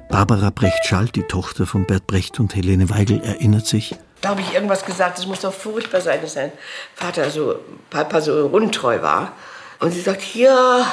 Barbara 0.10 0.50
Brecht-Schall, 0.50 1.08
die 1.08 1.24
Tochter 1.24 1.66
von 1.66 1.86
Bert 1.86 2.08
Brecht 2.08 2.40
und 2.40 2.56
Helene 2.56 2.90
Weigel, 2.90 3.22
erinnert 3.22 3.66
sich, 3.66 3.96
da 4.22 4.30
habe 4.30 4.42
ich 4.42 4.54
irgendwas 4.54 4.86
gesagt, 4.86 5.18
das 5.18 5.28
muss 5.28 5.42
doch 5.42 5.54
furchtbar 5.54 6.02
sein, 6.02 6.22
dass 6.22 6.34
sein 6.34 6.52
Vater 6.96 7.30
so, 7.30 7.60
Papa 7.90 8.22
so 8.22 8.48
untreu 8.48 9.02
war. 9.02 9.34
Und 9.80 9.92
sie 9.92 10.02
sagt, 10.02 10.36
ja, 10.36 10.86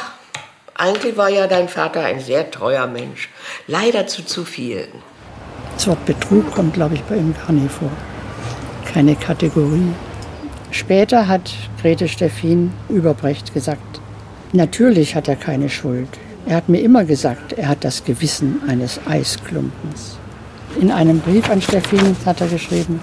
eigentlich 0.75 1.17
war 1.17 1.29
ja 1.29 1.47
dein 1.47 1.69
Vater 1.69 2.01
ein 2.01 2.21
sehr 2.21 2.51
treuer 2.51 2.87
Mensch. 2.87 3.29
Leider 3.67 4.07
zu 4.07 4.25
zu 4.25 4.45
viel. 4.45 4.89
Das 5.75 5.87
Wort 5.87 6.05
Betrug 6.05 6.53
kommt, 6.53 6.75
glaube 6.75 6.95
ich, 6.95 7.03
bei 7.03 7.17
ihm 7.17 7.35
gar 7.35 7.53
nicht 7.53 7.73
vor 7.73 7.91
keine 8.93 9.15
Kategorie. 9.15 9.93
Später 10.71 11.29
hat 11.29 11.53
Grete 11.81 12.09
Steffin 12.09 12.73
über 12.89 13.15
Brecht 13.15 13.55
gesagt, 13.55 14.01
natürlich 14.53 15.15
hat 15.15 15.29
er 15.29 15.37
keine 15.37 15.69
Schuld. 15.69 16.09
Er 16.47 16.57
hat 16.57 16.69
mir 16.69 16.81
immer 16.81 17.05
gesagt, 17.05 17.55
er 17.55 17.69
hat 17.69 17.85
das 17.85 18.05
Gewissen 18.05 18.61
eines 18.69 19.01
Eisklumpens. 19.07 20.19
In 20.81 20.91
einem 20.91 21.21
Brief 21.21 21.51
an 21.51 21.61
Steffin 21.61 22.17
hat 22.25 22.41
er 22.41 22.49
geschrieben, 22.49 23.01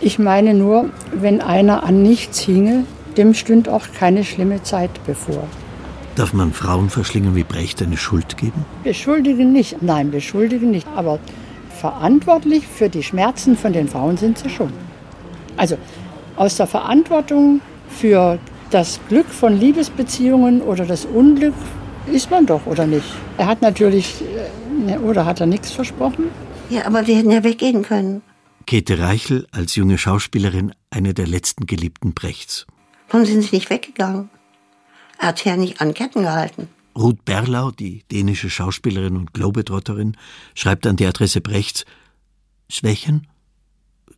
ich 0.00 0.18
meine 0.18 0.54
nur, 0.54 0.90
wenn 1.12 1.40
einer 1.40 1.84
an 1.84 2.02
nichts 2.02 2.40
hinge, 2.40 2.84
dem 3.14 3.34
stünd 3.34 3.68
auch 3.68 3.86
keine 3.98 4.24
schlimme 4.24 4.62
Zeit 4.62 4.90
bevor. 5.06 5.46
Darf 6.16 6.32
man 6.32 6.52
Frauen 6.52 6.90
verschlingen 6.90 7.34
wie 7.34 7.44
Brecht 7.44 7.82
eine 7.82 7.96
Schuld 7.96 8.36
geben? 8.36 8.64
Beschuldigen 8.84 9.52
nicht, 9.52 9.80
nein, 9.80 10.10
beschuldigen 10.10 10.70
nicht. 10.70 10.86
Aber 10.94 11.18
verantwortlich 11.80 12.66
für 12.66 12.90
die 12.90 13.02
Schmerzen 13.02 13.56
von 13.56 13.72
den 13.72 13.88
Frauen 13.88 14.16
sind 14.18 14.38
sie 14.38 14.50
schon. 14.50 14.72
Also 15.56 15.78
aus 16.36 16.56
der 16.56 16.66
Verantwortung 16.66 17.60
für 17.88 18.38
das 18.70 19.00
Glück 19.08 19.26
von 19.26 19.58
Liebesbeziehungen 19.58 20.60
oder 20.60 20.84
das 20.84 21.04
Unglück 21.04 21.54
ist 22.06 22.30
man 22.30 22.46
doch, 22.46 22.66
oder 22.66 22.86
nicht? 22.86 23.06
Er 23.38 23.46
hat 23.46 23.62
natürlich, 23.62 24.22
äh, 24.86 24.98
oder 24.98 25.24
hat 25.24 25.40
er 25.40 25.46
nichts 25.46 25.70
versprochen? 25.70 26.24
Ja, 26.68 26.86
aber 26.86 27.06
wir 27.06 27.16
hätten 27.16 27.30
ja 27.30 27.44
weggehen 27.44 27.82
können. 27.82 28.22
Käthe 28.66 28.98
Reichel 28.98 29.46
als 29.50 29.76
junge 29.76 29.98
Schauspielerin 29.98 30.72
eine 30.90 31.14
der 31.14 31.26
letzten 31.26 31.66
Geliebten 31.66 32.14
Brechts. 32.14 32.66
Warum 33.12 33.26
sind 33.26 33.42
Sie 33.42 33.54
nicht 33.54 33.68
weggegangen? 33.68 34.30
Er 35.18 35.28
hat 35.28 35.44
ja 35.44 35.56
nicht 35.56 35.82
an 35.82 35.92
Ketten 35.92 36.22
gehalten. 36.22 36.68
Ruth 36.96 37.24
Berlau, 37.26 37.70
die 37.70 38.04
dänische 38.10 38.48
Schauspielerin 38.48 39.18
und 39.18 39.34
Globetrotterin, 39.34 40.16
schreibt 40.54 40.86
an 40.86 40.96
die 40.96 41.06
Adresse 41.06 41.42
Brechts 41.42 41.84
Schwächen? 42.70 43.26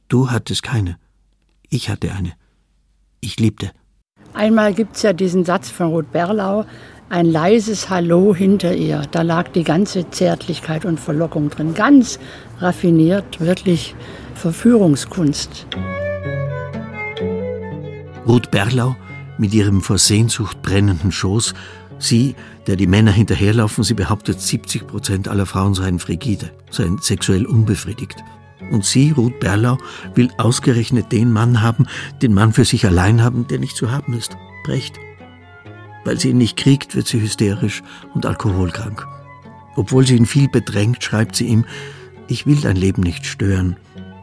Du 0.06 0.30
hattest 0.30 0.62
keine. 0.62 0.96
Ich 1.68 1.88
hatte 1.88 2.12
eine. 2.12 2.34
Ich 3.20 3.40
liebte. 3.40 3.72
Einmal 4.32 4.74
gibt 4.74 4.94
es 4.94 5.02
ja 5.02 5.12
diesen 5.12 5.44
Satz 5.44 5.70
von 5.70 5.88
Ruth 5.88 6.12
Berlau, 6.12 6.64
ein 7.08 7.26
leises 7.26 7.90
Hallo 7.90 8.32
hinter 8.32 8.76
ihr. 8.76 9.02
Da 9.10 9.22
lag 9.22 9.48
die 9.48 9.64
ganze 9.64 10.08
Zärtlichkeit 10.10 10.84
und 10.84 11.00
Verlockung 11.00 11.50
drin. 11.50 11.74
Ganz 11.74 12.20
raffiniert, 12.60 13.40
wirklich 13.40 13.96
Verführungskunst. 14.36 15.66
Ruth 18.26 18.50
Berlau 18.50 18.96
mit 19.38 19.52
ihrem 19.52 19.82
vor 19.82 19.98
Sehnsucht 19.98 20.62
brennenden 20.62 21.12
Schoß 21.12 21.54
Sie, 21.98 22.34
der 22.66 22.76
die 22.76 22.86
Männer 22.86 23.12
hinterherlaufen, 23.12 23.84
sie 23.84 23.94
behauptet, 23.94 24.40
70 24.40 24.86
Prozent 24.86 25.28
aller 25.28 25.46
Frauen 25.46 25.74
seien 25.74 25.98
frigide, 25.98 26.50
seien 26.70 26.98
sexuell 26.98 27.46
unbefriedigt. 27.46 28.22
Und 28.70 28.84
sie, 28.84 29.10
Ruth 29.10 29.38
Berlau, 29.40 29.78
will 30.14 30.30
ausgerechnet 30.38 31.12
den 31.12 31.32
Mann 31.32 31.62
haben, 31.62 31.86
den 32.22 32.34
Mann 32.34 32.52
für 32.52 32.64
sich 32.64 32.86
allein 32.86 33.22
haben, 33.22 33.46
der 33.48 33.58
nicht 33.58 33.76
zu 33.76 33.90
haben 33.90 34.14
ist. 34.14 34.36
Brecht. 34.64 34.98
Weil 36.04 36.18
sie 36.18 36.30
ihn 36.30 36.38
nicht 36.38 36.56
kriegt, 36.56 36.94
wird 36.94 37.06
sie 37.06 37.20
hysterisch 37.20 37.82
und 38.14 38.26
alkoholkrank. 38.26 39.06
Obwohl 39.76 40.06
sie 40.06 40.16
ihn 40.16 40.26
viel 40.26 40.48
bedrängt, 40.48 41.02
schreibt 41.02 41.36
sie 41.36 41.46
ihm, 41.46 41.64
ich 42.28 42.46
will 42.46 42.60
dein 42.60 42.76
Leben 42.76 43.02
nicht 43.02 43.26
stören. 43.26 43.76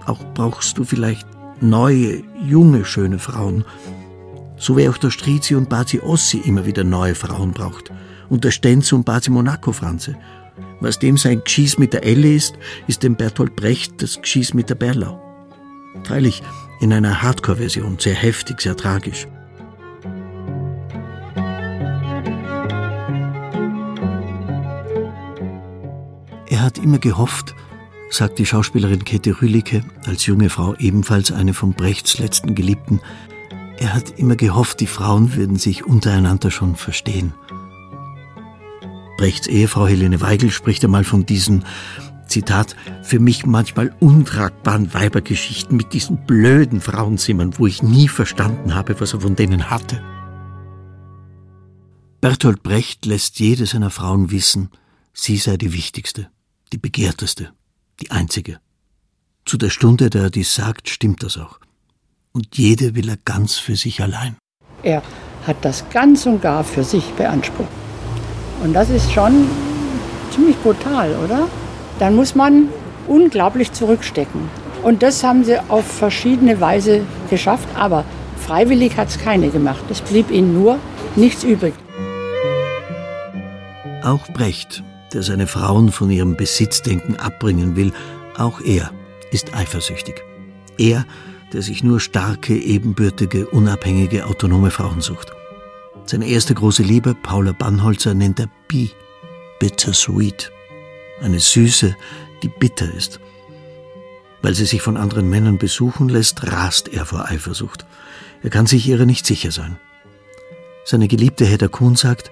Auch 0.06 0.24
brauchst 0.34 0.78
du 0.78 0.84
vielleicht 0.84 1.28
neue, 1.62 2.24
junge, 2.43 2.86
schöne 2.86 3.20
Frauen. 3.20 3.66
So 4.62 4.78
wie 4.78 4.88
auch 4.88 4.97
der 4.99 5.09
Strizi 5.09 5.55
und 5.55 5.70
Bazi 5.70 5.99
Ossi 5.99 6.38
immer 6.38 6.68
wieder 6.68 6.84
neue 6.84 7.16
Frauen 7.16 7.51
braucht. 7.51 7.91
Und 8.30 8.43
der 8.43 8.51
Stenz 8.51 8.93
und 8.93 9.03
Bazi 9.03 9.32
Monaco 9.32 9.72
Franze. 9.72 10.16
Was 10.80 10.99
dem 10.99 11.18
sein 11.18 11.41
Gschieß 11.43 11.80
mit 11.80 11.93
der 11.93 12.03
Elle 12.05 12.36
ist, 12.36 12.53
ist 12.86 13.01
dem 13.01 13.16
Bertolt 13.16 13.55
Brecht 13.55 14.03
das 14.03 14.22
Gschieß 14.22 14.53
mit 14.53 14.70
der 14.70 14.76
Berlau. 14.76 15.20
Freilich 16.03 16.43
in 16.80 16.93
einer 16.93 17.24
Hardcore-Version, 17.24 17.97
sehr 17.97 18.14
heftig, 18.14 18.62
sehr 18.62 18.78
tragisch. 18.78 19.28
Er 26.49 26.62
hat 26.62 26.78
immer 26.78 26.99
gehofft, 26.99 27.55
sagt 28.12 28.38
die 28.38 28.45
Schauspielerin 28.45 29.05
Käthe 29.05 29.41
Rühlicke, 29.41 29.84
als 30.05 30.28
junge 30.28 30.51
Frau 30.51 30.76
ebenfalls 30.76 31.32
eine 31.32 31.55
von 31.55 31.74
Brechts 31.74 32.20
letzten 32.20 32.53
Geliebten, 32.53 32.99
er 33.82 33.96
hat 33.96 34.20
immer 34.20 34.36
gehofft, 34.36 34.80
die 34.80 34.88
Frauen 34.88 35.34
würden 35.36 35.58
sich 35.58 35.84
untereinander 35.86 36.52
schon 36.52 36.76
verstehen. 36.76 37.34
Brechts 39.18 39.48
Ehefrau 39.48 39.88
Helene 39.88 40.22
Weigel 40.22 40.52
spricht 40.52 40.86
einmal 40.86 41.04
von 41.04 41.26
diesen, 41.26 41.66
Zitat, 42.28 42.76
für 43.02 43.20
mich 43.20 43.46
manchmal 43.46 43.94
untragbaren 44.00 44.94
Weibergeschichten 44.94 45.76
mit 45.76 45.94
diesen 45.94 46.26
blöden 46.28 46.80
Frauenzimmern, 46.80 47.58
wo 47.58 47.66
ich 47.66 47.82
nie 47.82 48.08
verstanden 48.08 48.76
habe, 48.76 49.00
was 49.02 49.14
er 49.14 49.22
von 49.22 49.36
denen 49.36 49.72
hatte. 49.72 50.02
Bertolt 52.22 52.62
Brecht 52.62 53.08
lässt 53.08 53.40
jede 53.40 53.66
seiner 53.66 53.90
Frauen 53.90 54.30
wissen, 54.30 54.70
sie 55.12 55.38
sei 55.38 55.58
die 55.58 55.74
wichtigste, 55.74 56.30
die 56.72 56.78
begehrteste, 56.78 57.52
die 58.00 58.12
einzige. 58.12 58.60
Zu 59.44 59.58
der 59.58 59.72
Stunde, 59.72 60.12
da 60.12 60.20
er 60.20 60.30
dies 60.30 60.54
sagt, 60.54 60.88
stimmt 60.88 61.24
das 61.24 61.38
auch 61.38 61.60
und 62.34 62.58
jede 62.58 62.96
will 62.96 63.10
er 63.10 63.18
ganz 63.24 63.58
für 63.58 63.76
sich 63.76 64.02
allein. 64.02 64.36
Er 64.84 65.02
hat 65.46 65.58
das 65.62 65.86
ganz 65.90 66.26
und 66.26 66.42
gar 66.42 66.64
für 66.64 66.84
sich 66.84 67.06
beansprucht. 67.12 67.70
Und 68.64 68.74
das 68.74 68.90
ist 68.90 69.12
schon 69.12 69.48
ziemlich 70.34 70.58
brutal, 70.58 71.16
oder? 71.24 71.48
Dann 72.00 72.16
muss 72.16 72.36
man 72.36 72.70
unglaublich 73.08 73.72
zurückstecken. 73.72 74.50
Und 74.84 75.04
das 75.04 75.24
haben 75.24 75.44
sie 75.44 75.60
auf 75.70 75.86
verschiedene 75.86 76.60
Weise 76.60 77.02
geschafft, 77.30 77.68
aber 77.76 78.04
freiwillig 78.38 78.98
hat 78.98 79.10
es 79.10 79.20
keine 79.20 79.50
gemacht. 79.50 79.84
Es 79.90 80.02
blieb 80.02 80.32
ihnen 80.32 80.54
nur 80.54 80.80
nichts 81.16 81.44
übrig. 81.44 81.74
Auch 84.04 84.28
Brecht, 84.30 84.84
der 85.14 85.22
seine 85.22 85.46
Frauen 85.46 85.92
von 85.92 86.10
ihrem 86.10 86.36
Besitzdenken 86.36 87.18
abbringen 87.18 87.76
will, 87.76 87.94
auch 88.38 88.62
er 88.62 88.92
ist 89.32 89.54
eifersüchtig. 89.56 90.24
Er, 90.78 91.06
der 91.54 91.62
sich 91.62 91.84
nur 91.84 91.99
starke, 91.99 92.56
ebenbürtige, 92.56 93.47
unabhängige, 93.47 94.26
autonome 94.26 94.72
Frauen 94.72 95.02
sucht. 95.02 95.32
Seine 96.06 96.28
erste 96.28 96.54
große 96.54 96.84
Liebe, 96.84 97.16
Paula 97.16 97.52
Bannholzer, 97.52 98.14
nennt 98.14 98.39
er 98.39 98.49
Bi, 98.68 98.91
bittersweet. 99.60 100.52
Eine 101.22 101.39
Süße, 101.39 101.95
die 102.41 102.49
bitter 102.49 102.91
ist. 102.93 103.20
Weil 104.41 104.56
sie 104.56 104.66
sich 104.66 104.82
von 104.82 104.97
anderen 104.97 105.30
Männern 105.30 105.58
besuchen 105.58 106.10
lässt, 106.10 106.52
rast 106.52 106.88
er 106.88 107.06
vor 107.06 107.26
Eifersucht. 107.30 107.86
Er 108.41 108.49
kann 108.49 108.66
sich 108.66 108.88
ihrer 108.88 109.06
nicht 109.06 109.26
sicher 109.26 109.52
sein. 109.52 109.78
Seine 110.84 111.08
Geliebte 111.08 111.45
Hedda 111.45 111.68
Kuhn 111.68 111.95
sagt, 111.95 112.32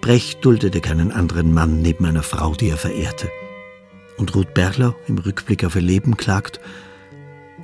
Brecht 0.00 0.44
duldete 0.44 0.80
keinen 0.80 1.12
anderen 1.12 1.52
Mann 1.52 1.82
neben 1.82 2.06
einer 2.06 2.22
Frau, 2.22 2.54
die 2.54 2.70
er 2.70 2.78
verehrte. 2.78 3.28
Und 4.16 4.34
Ruth 4.34 4.54
Berlau 4.54 4.94
im 5.06 5.18
Rückblick 5.18 5.64
auf 5.64 5.76
ihr 5.76 5.82
Leben 5.82 6.16
klagt, 6.16 6.60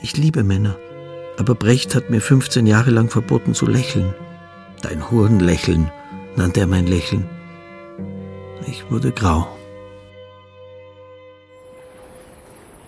ich 0.04 0.18
liebe 0.18 0.44
Männer, 0.44 0.76
aber 1.38 1.54
Brecht 1.54 1.94
hat 1.94 2.10
mir 2.10 2.20
15 2.20 2.66
Jahre 2.66 2.90
lang 2.90 3.08
verboten 3.08 3.54
zu 3.54 3.64
lächeln. 3.64 4.14
Dein 4.82 5.10
Hurenlächeln 5.10 5.90
nannte 6.36 6.60
er 6.60 6.66
mein 6.66 6.86
Lächeln. 6.86 7.24
Ich 8.66 8.90
wurde 8.90 9.12
grau. 9.12 9.48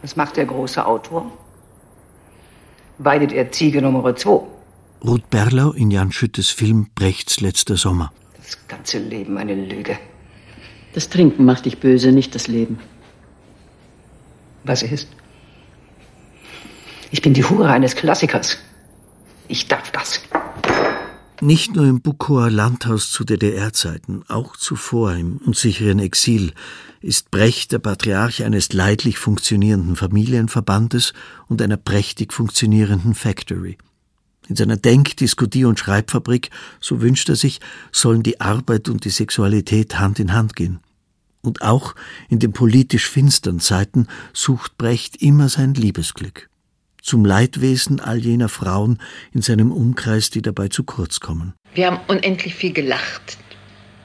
Was 0.03 0.15
macht 0.17 0.37
der 0.37 0.45
große 0.45 0.85
Autor? 0.85 1.33
Weidet 2.99 3.33
er 3.33 3.51
Ziege 3.51 3.81
Nummer 3.81 4.15
2. 4.15 4.43
Ruth 5.03 5.31
Berlau 5.31 5.73
in 5.73 5.91
Jan 5.91 6.13
Schüttes 6.13 6.51
Film 6.51 6.91
Brechts 6.95 7.41
letzter 7.41 7.79
Sommer. 7.79 8.13
Das 8.37 8.59
ganze 8.69 8.99
Leben 8.99 9.39
eine 9.39 9.55
Lüge. 9.55 9.97
Das 10.93 11.09
Trinken 11.09 11.47
macht 11.47 11.65
dich 11.65 11.81
böse, 11.81 12.13
nicht 12.13 12.35
das 12.35 12.47
Leben. 12.47 12.79
Was 14.65 14.83
ist? 14.83 15.16
Ich 17.11 17.23
bin 17.23 17.35
die 17.35 17.45
Hure 17.45 17.69
eines 17.69 17.95
Klassikers. 17.95 18.59
Ich 19.49 19.69
darf 19.69 19.91
das. 19.93 20.21
Nicht 21.41 21.77
nur 21.77 21.87
im 21.87 22.01
Bukower 22.01 22.51
Landhaus 22.51 23.11
zu 23.11 23.23
DDR-Zeiten, 23.23 24.25
auch 24.29 24.57
zuvor 24.57 25.13
im 25.13 25.37
unsicheren 25.37 25.99
Exil 25.99 26.53
ist 27.03 27.31
Brecht 27.31 27.73
der 27.73 27.79
Patriarch 27.79 28.43
eines 28.43 28.73
leidlich 28.73 29.19
funktionierenden 29.19 29.97
Familienverbandes 29.97 31.13
und 31.47 31.61
einer 31.61 31.77
prächtig 31.77 32.33
funktionierenden 32.33 33.15
Factory. 33.15 33.77
In 34.49 34.57
seiner 34.57 34.77
Denk-, 34.77 35.17
Diskutier- 35.19 35.69
und 35.69 35.79
Schreibfabrik, 35.79 36.51
so 36.81 37.03
wünscht 37.03 37.29
er 37.29 37.37
sich, 37.37 37.61
sollen 37.93 38.23
die 38.23 38.41
Arbeit 38.41 38.89
und 38.89 39.05
die 39.05 39.11
Sexualität 39.11 39.99
Hand 39.99 40.19
in 40.19 40.33
Hand 40.33 40.57
gehen. 40.57 40.81
Und 41.43 41.63
auch 41.63 41.95
in 42.29 42.39
den 42.39 42.53
politisch 42.53 43.09
finstern 43.09 43.61
Zeiten 43.61 44.09
sucht 44.33 44.79
Brecht 44.79 45.21
immer 45.23 45.49
sein 45.49 45.75
Liebesglück. 45.75 46.49
Zum 47.07 47.25
Leidwesen 47.25 48.01
all 48.01 48.19
jener 48.19 48.49
Frauen 48.49 48.99
in 49.33 49.41
seinem 49.41 49.71
Umkreis, 49.71 50.31
die 50.31 50.43
dabei 50.43 50.67
zu 50.67 50.83
kurz 50.83 51.21
kommen. 51.21 51.55
Wir 51.73 51.87
haben 51.87 52.01
unendlich 52.09 52.57
viel 52.57 52.73
gelacht. 52.73 53.39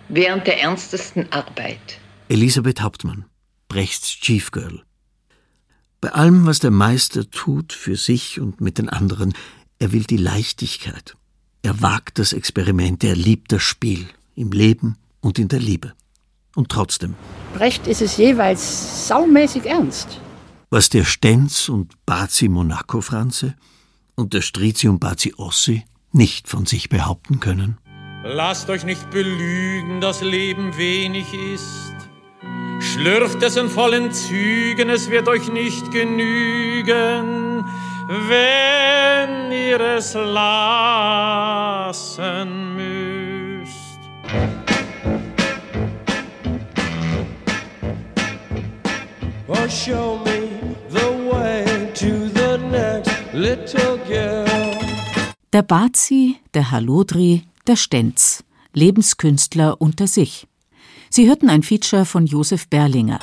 Während 0.08 0.46
der 0.46 0.62
ernstesten 0.62 1.26
Arbeit. 1.32 2.00
Elisabeth 2.30 2.80
Hauptmann, 2.80 3.26
Brechts 3.70 4.20
Chief 4.20 4.52
Girl. 4.52 4.84
Bei 6.00 6.10
allem, 6.10 6.46
was 6.46 6.60
der 6.60 6.70
Meister 6.70 7.28
tut 7.28 7.74
für 7.74 7.96
sich 7.96 8.40
und 8.40 8.62
mit 8.62 8.78
den 8.78 8.88
anderen, 8.88 9.34
er 9.80 9.94
will 9.94 10.04
die 10.04 10.18
Leichtigkeit. 10.18 11.16
Er 11.64 11.82
wagt 11.82 12.20
das 12.20 12.34
Experiment, 12.34 13.04
er 13.04 13.16
liebt 13.16 13.52
das 13.52 13.64
Spiel 13.64 14.06
im 14.36 14.52
Leben 14.52 14.96
und 15.22 15.40
in 15.40 15.48
der 15.48 15.60
Liebe. 15.60 15.94
Und 16.54 16.70
trotzdem. 16.70 17.16
Brecht 17.56 17.88
ist 17.88 18.04
es 18.04 18.18
jeweils 18.18 19.08
saumäßig 19.08 19.66
ernst. 19.66 20.21
Was 20.74 20.88
der 20.88 21.04
Stenz 21.04 21.68
und 21.68 21.92
Bazi 22.06 22.48
Monaco 22.48 23.02
Franze 23.02 23.56
und 24.16 24.34
der 24.34 24.40
Strizi 24.40 24.88
und 24.88 25.00
Bazi 25.00 25.34
Ossi 25.36 25.84
nicht 26.14 26.48
von 26.48 26.66
sich 26.66 26.88
behaupten 26.88 27.42
können. 27.42 27.78
Lasst 28.24 28.70
euch 28.70 28.86
nicht 28.86 29.10
belügen, 29.10 30.00
das 30.00 30.22
Leben 30.22 30.78
wenig 30.78 31.34
ist. 31.34 31.94
Schlürft 32.80 33.44
es 33.44 33.58
in 33.58 33.68
vollen 33.68 34.14
Zügen, 34.14 34.90
es 34.90 35.10
wird 35.10 35.28
euch 35.28 35.52
nicht 35.52 35.92
genügen, 35.92 37.66
wenn 38.30 39.52
ihr 39.52 39.82
es 39.82 40.14
lassen 40.14 41.66
müsst. 42.78 43.76
Oh, 49.50 49.68
show 49.68 50.18
me 50.24 50.61
Der 55.54 55.62
Bazi, 55.64 56.38
der 56.54 56.72
Halodri, 56.72 57.44
der 57.68 57.76
Stenz, 57.76 58.44
Lebenskünstler 58.74 59.82
unter 59.82 60.08
sich. 60.08 60.48
Sie 61.10 61.28
hörten 61.28 61.50
ein 61.50 61.62
Feature 61.62 62.06
von 62.06 62.26
Josef 62.26 62.70
Berlinger. 62.70 63.20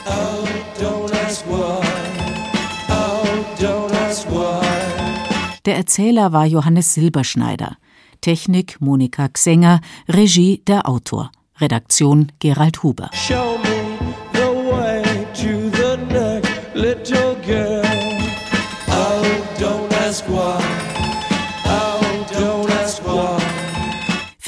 Der 5.64 5.76
Erzähler 5.76 6.32
war 6.32 6.44
Johannes 6.44 6.94
Silberschneider. 6.94 7.76
Technik 8.20 8.80
Monika 8.80 9.28
Xenger, 9.28 9.80
Regie 10.08 10.62
der 10.66 10.88
Autor. 10.88 11.30
Redaktion 11.60 12.30
Gerald 12.38 12.82
Huber. 12.82 13.10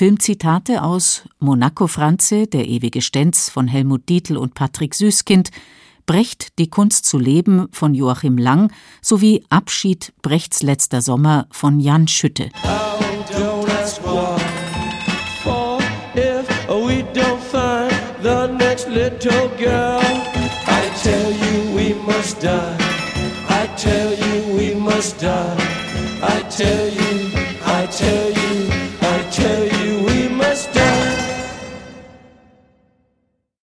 Filmzitate 0.01 0.83
aus 0.83 1.25
Monaco 1.41 1.87
Franze, 1.87 2.47
Der 2.47 2.67
ewige 2.67 3.03
Stenz 3.03 3.51
von 3.51 3.69
Helmut 3.69 4.09
Dietl 4.09 4.39
und 4.39 4.55
Patrick 4.55 4.95
Süßkind, 4.95 5.51
Brecht, 6.07 6.59
Die 6.59 6.71
Kunst 6.71 7.05
zu 7.05 7.19
leben 7.19 7.69
von 7.71 7.93
Joachim 7.93 8.39
Lang 8.39 8.73
sowie 9.03 9.45
Abschied, 9.51 10.15
Brechts 10.23 10.63
letzter 10.63 11.03
Sommer 11.03 11.49
von 11.51 11.81
Jan 11.81 12.09
Schütte. 12.09 12.49
I 26.23 26.43
tell 26.51 26.89
you, 26.89 27.33
I 27.67 27.87
tell 27.91 28.29
you. 28.29 28.30